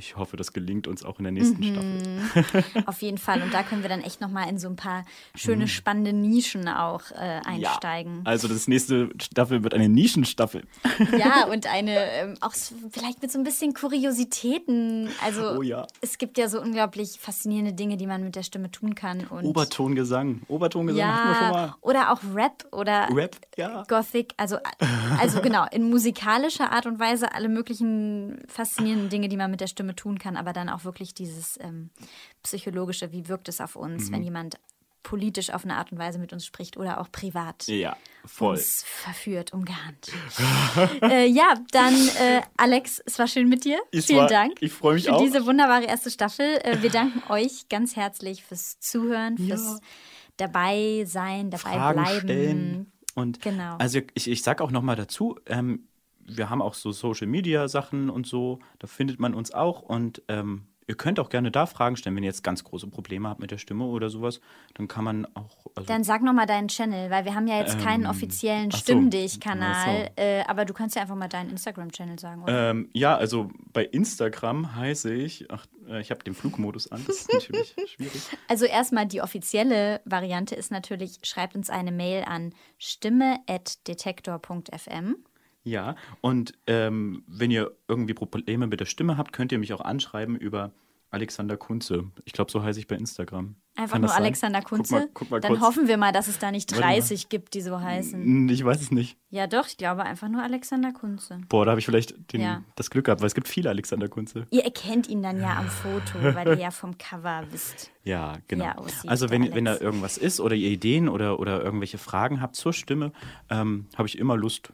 ich 0.01 0.17
hoffe, 0.17 0.35
das 0.35 0.51
gelingt 0.51 0.87
uns 0.87 1.03
auch 1.05 1.19
in 1.19 1.25
der 1.25 1.31
nächsten 1.31 1.59
Mhm. 1.61 2.21
Staffel. 2.31 2.63
Auf 2.87 3.01
jeden 3.03 3.19
Fall. 3.19 3.41
Und 3.43 3.53
da 3.53 3.61
können 3.61 3.83
wir 3.83 3.89
dann 3.89 4.01
echt 4.01 4.19
nochmal 4.19 4.49
in 4.49 4.57
so 4.57 4.67
ein 4.67 4.75
paar 4.75 5.05
schöne, 5.35 5.67
spannende 5.67 6.11
Nischen 6.11 6.67
auch 6.67 7.11
äh, 7.11 7.39
einsteigen. 7.45 8.13
Mhm. 8.19 8.23
Ja, 8.25 8.31
also 8.31 8.47
das 8.47 8.67
nächste 8.67 9.09
Staffel 9.21 9.63
wird 9.63 9.73
eine 9.73 9.89
Nischenstaffel. 9.89 10.63
Ja, 11.17 11.45
und 11.45 11.67
eine, 11.67 12.11
ähm, 12.13 12.35
auch 12.41 12.53
vielleicht 12.91 13.21
mit 13.21 13.31
so 13.31 13.37
ein 13.37 13.43
bisschen 13.43 13.73
Kuriositäten. 13.73 15.09
Also 15.23 15.57
Oh 15.57 15.61
ja. 15.61 15.85
es 16.01 16.17
gibt 16.17 16.37
ja 16.37 16.47
so 16.47 16.61
unglaublich 16.61 17.19
faszinierende 17.19 17.73
Dinge, 17.73 17.97
die 17.97 18.07
man 18.07 18.23
mit 18.23 18.35
der 18.35 18.43
Stimme 18.43 18.71
tun 18.71 18.95
kann. 18.95 19.27
Und 19.27 19.45
Obertongesang. 19.45 20.41
Obertongesang 20.47 21.05
hatten 21.05 21.29
wir 21.29 21.35
schon 21.35 21.43
ja, 21.45 21.51
mal. 21.51 21.75
oder 21.81 22.11
auch 22.11 22.19
Rap 22.33 22.65
oder 22.71 23.07
Rap, 23.13 23.35
ja. 23.57 23.83
Gothic, 23.87 24.33
also, 24.37 24.57
also 25.19 25.41
genau, 25.41 25.65
in 25.71 25.89
musikalischer 25.89 26.71
Art 26.71 26.85
und 26.85 26.99
Weise 26.99 27.33
alle 27.33 27.49
möglichen 27.49 28.39
faszinierenden 28.47 29.09
Dinge, 29.09 29.27
die 29.29 29.37
man 29.37 29.51
mit 29.51 29.61
der 29.61 29.67
Stimme 29.67 29.90
tun 29.95 30.19
kann, 30.19 30.37
aber 30.37 30.53
dann 30.53 30.69
auch 30.69 30.83
wirklich 30.85 31.13
dieses 31.13 31.57
ähm, 31.61 31.89
psychologische, 32.43 33.11
wie 33.11 33.27
wirkt 33.27 33.49
es 33.49 33.61
auf 33.61 33.75
uns, 33.75 34.09
Mhm. 34.09 34.13
wenn 34.13 34.23
jemand 34.23 34.55
politisch 35.03 35.49
auf 35.49 35.63
eine 35.63 35.77
Art 35.77 35.91
und 35.91 35.97
Weise 35.97 36.19
mit 36.19 36.31
uns 36.31 36.45
spricht 36.45 36.77
oder 36.77 37.01
auch 37.01 37.11
privat 37.11 37.65
Ja, 37.67 37.97
voll. 38.23 38.55
uns 38.55 38.83
verführt, 38.85 39.51
umgarnt. 39.51 40.11
äh, 41.01 41.25
ja, 41.25 41.55
dann 41.71 41.95
äh, 42.19 42.41
Alex, 42.55 43.01
es 43.05 43.17
war 43.17 43.27
schön 43.27 43.49
mit 43.49 43.65
dir. 43.65 43.79
Es 43.91 44.05
Vielen 44.05 44.19
war- 44.19 44.27
Dank 44.27 44.53
ich 44.61 44.71
freu 44.71 44.93
mich 44.93 45.05
für 45.05 45.13
auch. 45.15 45.21
diese 45.21 45.45
wunderbare 45.47 45.85
erste 45.85 46.11
Staffel. 46.11 46.59
Äh, 46.63 46.83
wir 46.83 46.91
danken 46.91 47.23
euch 47.31 47.67
ganz 47.67 47.95
herzlich 47.95 48.43
fürs 48.43 48.79
Zuhören, 48.79 49.39
fürs 49.39 49.79
dabei 50.37 51.03
sein, 51.07 51.49
dabei 51.49 51.73
Fragen 51.73 52.03
bleiben. 52.03 52.19
stellen. 52.21 52.91
Und 53.15 53.41
Genau. 53.41 53.77
also 53.77 53.99
ich, 54.13 54.29
ich 54.29 54.43
sag 54.43 54.61
auch 54.61 54.71
nochmal 54.71 54.95
dazu, 54.95 55.37
ähm, 55.47 55.87
wir 56.25 56.49
haben 56.49 56.61
auch 56.61 56.73
so 56.73 56.91
Social 56.91 57.27
Media 57.27 57.67
Sachen 57.67 58.09
und 58.09 58.27
so, 58.27 58.59
da 58.79 58.87
findet 58.87 59.19
man 59.19 59.33
uns 59.33 59.53
auch 59.53 59.81
und 59.81 60.21
ähm, 60.27 60.67
ihr 60.91 60.95
könnt 60.95 61.19
auch 61.21 61.29
gerne 61.29 61.51
da 61.51 61.67
Fragen 61.67 61.95
stellen, 61.95 62.17
wenn 62.17 62.23
ihr 62.23 62.29
jetzt 62.29 62.43
ganz 62.43 62.65
große 62.65 62.87
Probleme 62.87 63.29
habt 63.29 63.39
mit 63.39 63.51
der 63.51 63.57
Stimme 63.57 63.85
oder 63.85 64.09
sowas, 64.09 64.41
dann 64.73 64.89
kann 64.89 65.05
man 65.05 65.25
auch. 65.35 65.67
Also, 65.75 65.87
Dann 65.87 66.03
sag 66.03 66.21
nochmal 66.21 66.47
deinen 66.47 66.67
Channel, 66.67 67.09
weil 67.09 67.23
wir 67.23 67.33
haben 67.33 67.47
ja 67.47 67.59
jetzt 67.59 67.79
keinen 67.79 68.03
Ähm, 68.03 68.09
offiziellen 68.09 68.71
ach 68.73 68.77
so. 68.77 68.81
Stimm 68.81 69.09
dich-Kanal, 69.09 70.09
Ach 70.09 70.21
äh, 70.21 70.43
aber 70.47 70.65
du 70.65 70.73
kannst 70.73 70.97
ja 70.97 71.03
einfach 71.03 71.15
mal 71.15 71.29
deinen 71.29 71.49
Instagram-Channel 71.51 72.19
sagen, 72.19 72.43
oder? 72.43 72.71
ähm, 72.71 72.89
ja, 72.93 73.15
also 73.15 73.49
bei 73.71 73.85
Instagram 73.85 74.75
heiße 74.75 75.13
ich, 75.13 75.49
ach, 75.49 75.65
äh, 75.87 76.01
ich 76.01 76.11
habe 76.11 76.25
den 76.25 76.33
Flugmodus 76.33 76.91
an, 76.91 77.01
das 77.07 77.21
ist 77.21 77.31
natürlich 77.49 77.73
schwierig. 77.87 78.23
Also 78.49 78.65
erstmal 78.65 79.05
die 79.05 79.21
offizielle 79.21 80.01
Variante 80.03 80.55
ist 80.55 80.71
natürlich, 80.71 81.19
schreibt 81.23 81.55
uns 81.55 81.69
eine 81.69 81.93
Mail 81.93 82.25
an 82.25 82.53
stimme.detektor.fm. 82.79 85.15
Ja, 85.63 85.95
und 86.21 86.53
ähm, 86.67 87.23
wenn 87.27 87.51
ihr 87.51 87.71
irgendwie 87.87 88.13
Probleme 88.13 88.67
mit 88.67 88.79
der 88.79 88.85
Stimme 88.85 89.17
habt, 89.17 89.31
könnt 89.33 89.51
ihr 89.51 89.59
mich 89.59 89.73
auch 89.73 89.81
anschreiben 89.81 90.35
über 90.35 90.71
Alexander 91.13 91.57
Kunze. 91.57 92.05
Ich 92.23 92.31
glaube, 92.31 92.49
so 92.49 92.63
heiße 92.63 92.79
ich 92.79 92.87
bei 92.87 92.95
Instagram. 92.95 93.55
Einfach 93.75 93.99
nur 93.99 94.07
sein? 94.07 94.19
Alexander 94.23 94.59
Guck 94.61 94.69
Kunze. 94.69 94.93
mal- 94.95 95.09
guck 95.13 95.29
mal 95.29 95.39
Dann 95.41 95.51
kurz. 95.53 95.61
hoffen 95.63 95.87
wir 95.89 95.97
mal, 95.97 96.13
dass 96.13 96.29
es 96.29 96.39
da 96.39 96.51
nicht 96.51 96.71
Warte 96.71 96.85
mal. 96.85 96.93
30 96.93 97.27
gibt, 97.27 97.53
die 97.53 97.59
so 97.59 97.81
heißen. 97.81 98.47
Ich 98.47 98.63
weiß 98.63 98.81
es 98.81 98.91
nicht. 98.91 99.17
Ja 99.29 99.45
doch, 99.47 99.67
ich 99.67 99.75
glaube 99.75 100.03
einfach 100.03 100.29
nur 100.29 100.41
Alexander 100.41 100.93
Kunze. 100.93 101.41
Boah, 101.49 101.65
da 101.65 101.71
habe 101.71 101.79
ich 101.81 101.85
vielleicht 101.85 102.31
den, 102.31 102.39
Ja. 102.41 102.63
das 102.75 102.89
Glück 102.89 103.05
gehabt, 103.05 103.19
weil 103.21 103.27
es 103.27 103.35
gibt 103.35 103.49
viele 103.49 103.69
Alexander 103.69 104.07
Kunze. 104.07 104.47
Ihr 104.51 104.63
erkennt 104.63 105.09
ihn 105.09 105.21
dann 105.21 105.37
ja 105.41 105.57
am 105.57 105.67
Foto, 105.67 106.33
weil 106.33 106.47
ihr 106.47 106.59
ja 106.59 106.71
vom 106.71 106.97
Cover 106.97 107.43
wisst. 107.51 107.91
Ja, 108.05 108.37
genau. 108.47 108.63
Ja, 108.65 108.75
aussieht, 108.77 109.09
also 109.09 109.29
wenn, 109.29 109.53
wenn 109.53 109.65
da 109.65 109.77
irgendwas 109.77 110.17
ist 110.17 110.39
oder 110.39 110.55
ihr 110.55 110.69
Ideen 110.69 111.09
oder, 111.09 111.39
oder 111.41 111.61
irgendwelche 111.61 111.97
Fragen 111.97 112.39
habt 112.41 112.55
zur 112.55 112.71
Stimme, 112.71 113.11
ähm, 113.49 113.87
habe 113.97 114.07
ich 114.07 114.17
immer 114.17 114.37
Lust, 114.37 114.71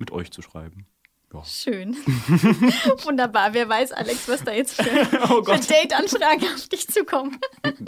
mit 0.00 0.10
euch 0.10 0.32
zu 0.32 0.42
schreiben. 0.42 0.86
Ja. 1.32 1.44
Schön. 1.44 1.94
Wunderbar. 3.04 3.54
Wer 3.54 3.68
weiß, 3.68 3.92
Alex, 3.92 4.28
was 4.28 4.42
da 4.42 4.52
jetzt 4.52 4.82
für, 4.82 4.90
Oh 5.30 5.44
für. 5.44 5.58
Date-Anfragen 5.60 6.44
auf 6.54 6.68
dich 6.68 6.88
zukommen. 6.88 7.38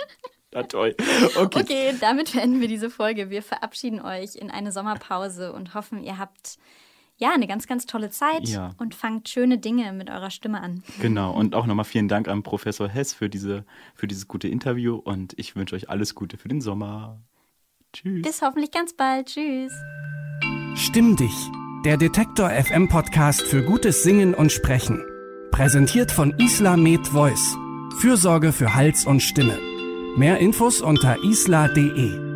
Ja, 0.54 0.64
toll. 0.64 0.94
Okay. 1.34 1.60
Okay, 1.62 1.94
damit 1.98 2.32
beenden 2.34 2.60
wir 2.60 2.68
diese 2.68 2.90
Folge. 2.90 3.30
Wir 3.30 3.42
verabschieden 3.42 4.02
euch 4.02 4.36
in 4.36 4.50
eine 4.50 4.70
Sommerpause 4.70 5.50
und 5.54 5.72
hoffen, 5.72 6.02
ihr 6.04 6.18
habt 6.18 6.58
ja 7.16 7.32
eine 7.32 7.46
ganz, 7.46 7.66
ganz 7.66 7.86
tolle 7.86 8.10
Zeit 8.10 8.46
Ja. 8.50 8.74
und 8.76 8.94
fangt 8.94 9.30
schöne 9.30 9.56
Dinge 9.56 9.94
mit 9.94 10.10
eurer 10.10 10.30
Stimme 10.30 10.60
an. 10.60 10.82
Genau. 11.00 11.32
Und 11.32 11.54
auch 11.54 11.64
nochmal 11.64 11.86
vielen 11.86 12.06
Dank 12.08 12.28
an 12.28 12.42
Professor 12.42 12.86
Hess 12.86 13.14
für, 13.14 13.30
diese, 13.30 13.64
für 13.94 14.06
dieses 14.06 14.28
gute 14.28 14.46
Interview 14.48 14.96
und 14.96 15.32
ich 15.38 15.56
wünsche 15.56 15.74
euch 15.74 15.88
alles 15.88 16.14
Gute 16.14 16.36
für 16.36 16.48
den 16.48 16.60
Sommer. 16.60 17.18
Tschüss. 17.94 18.20
Bis 18.20 18.42
hoffentlich 18.42 18.72
ganz 18.72 18.92
bald. 18.92 19.28
Tschüss. 19.28 19.72
Stimm 20.74 21.16
dich. 21.16 21.32
Der 21.84 21.96
Detektor 21.96 22.48
FM 22.48 22.86
Podcast 22.86 23.42
für 23.42 23.64
gutes 23.64 24.04
Singen 24.04 24.34
und 24.34 24.52
Sprechen. 24.52 25.04
Präsentiert 25.50 26.12
von 26.12 26.32
Isla 26.38 26.76
Med 26.76 27.08
Voice. 27.08 27.56
Fürsorge 28.00 28.52
für 28.52 28.76
Hals 28.76 29.04
und 29.04 29.20
Stimme. 29.20 29.58
Mehr 30.16 30.38
Infos 30.38 30.80
unter 30.80 31.16
isla.de. 31.24 32.31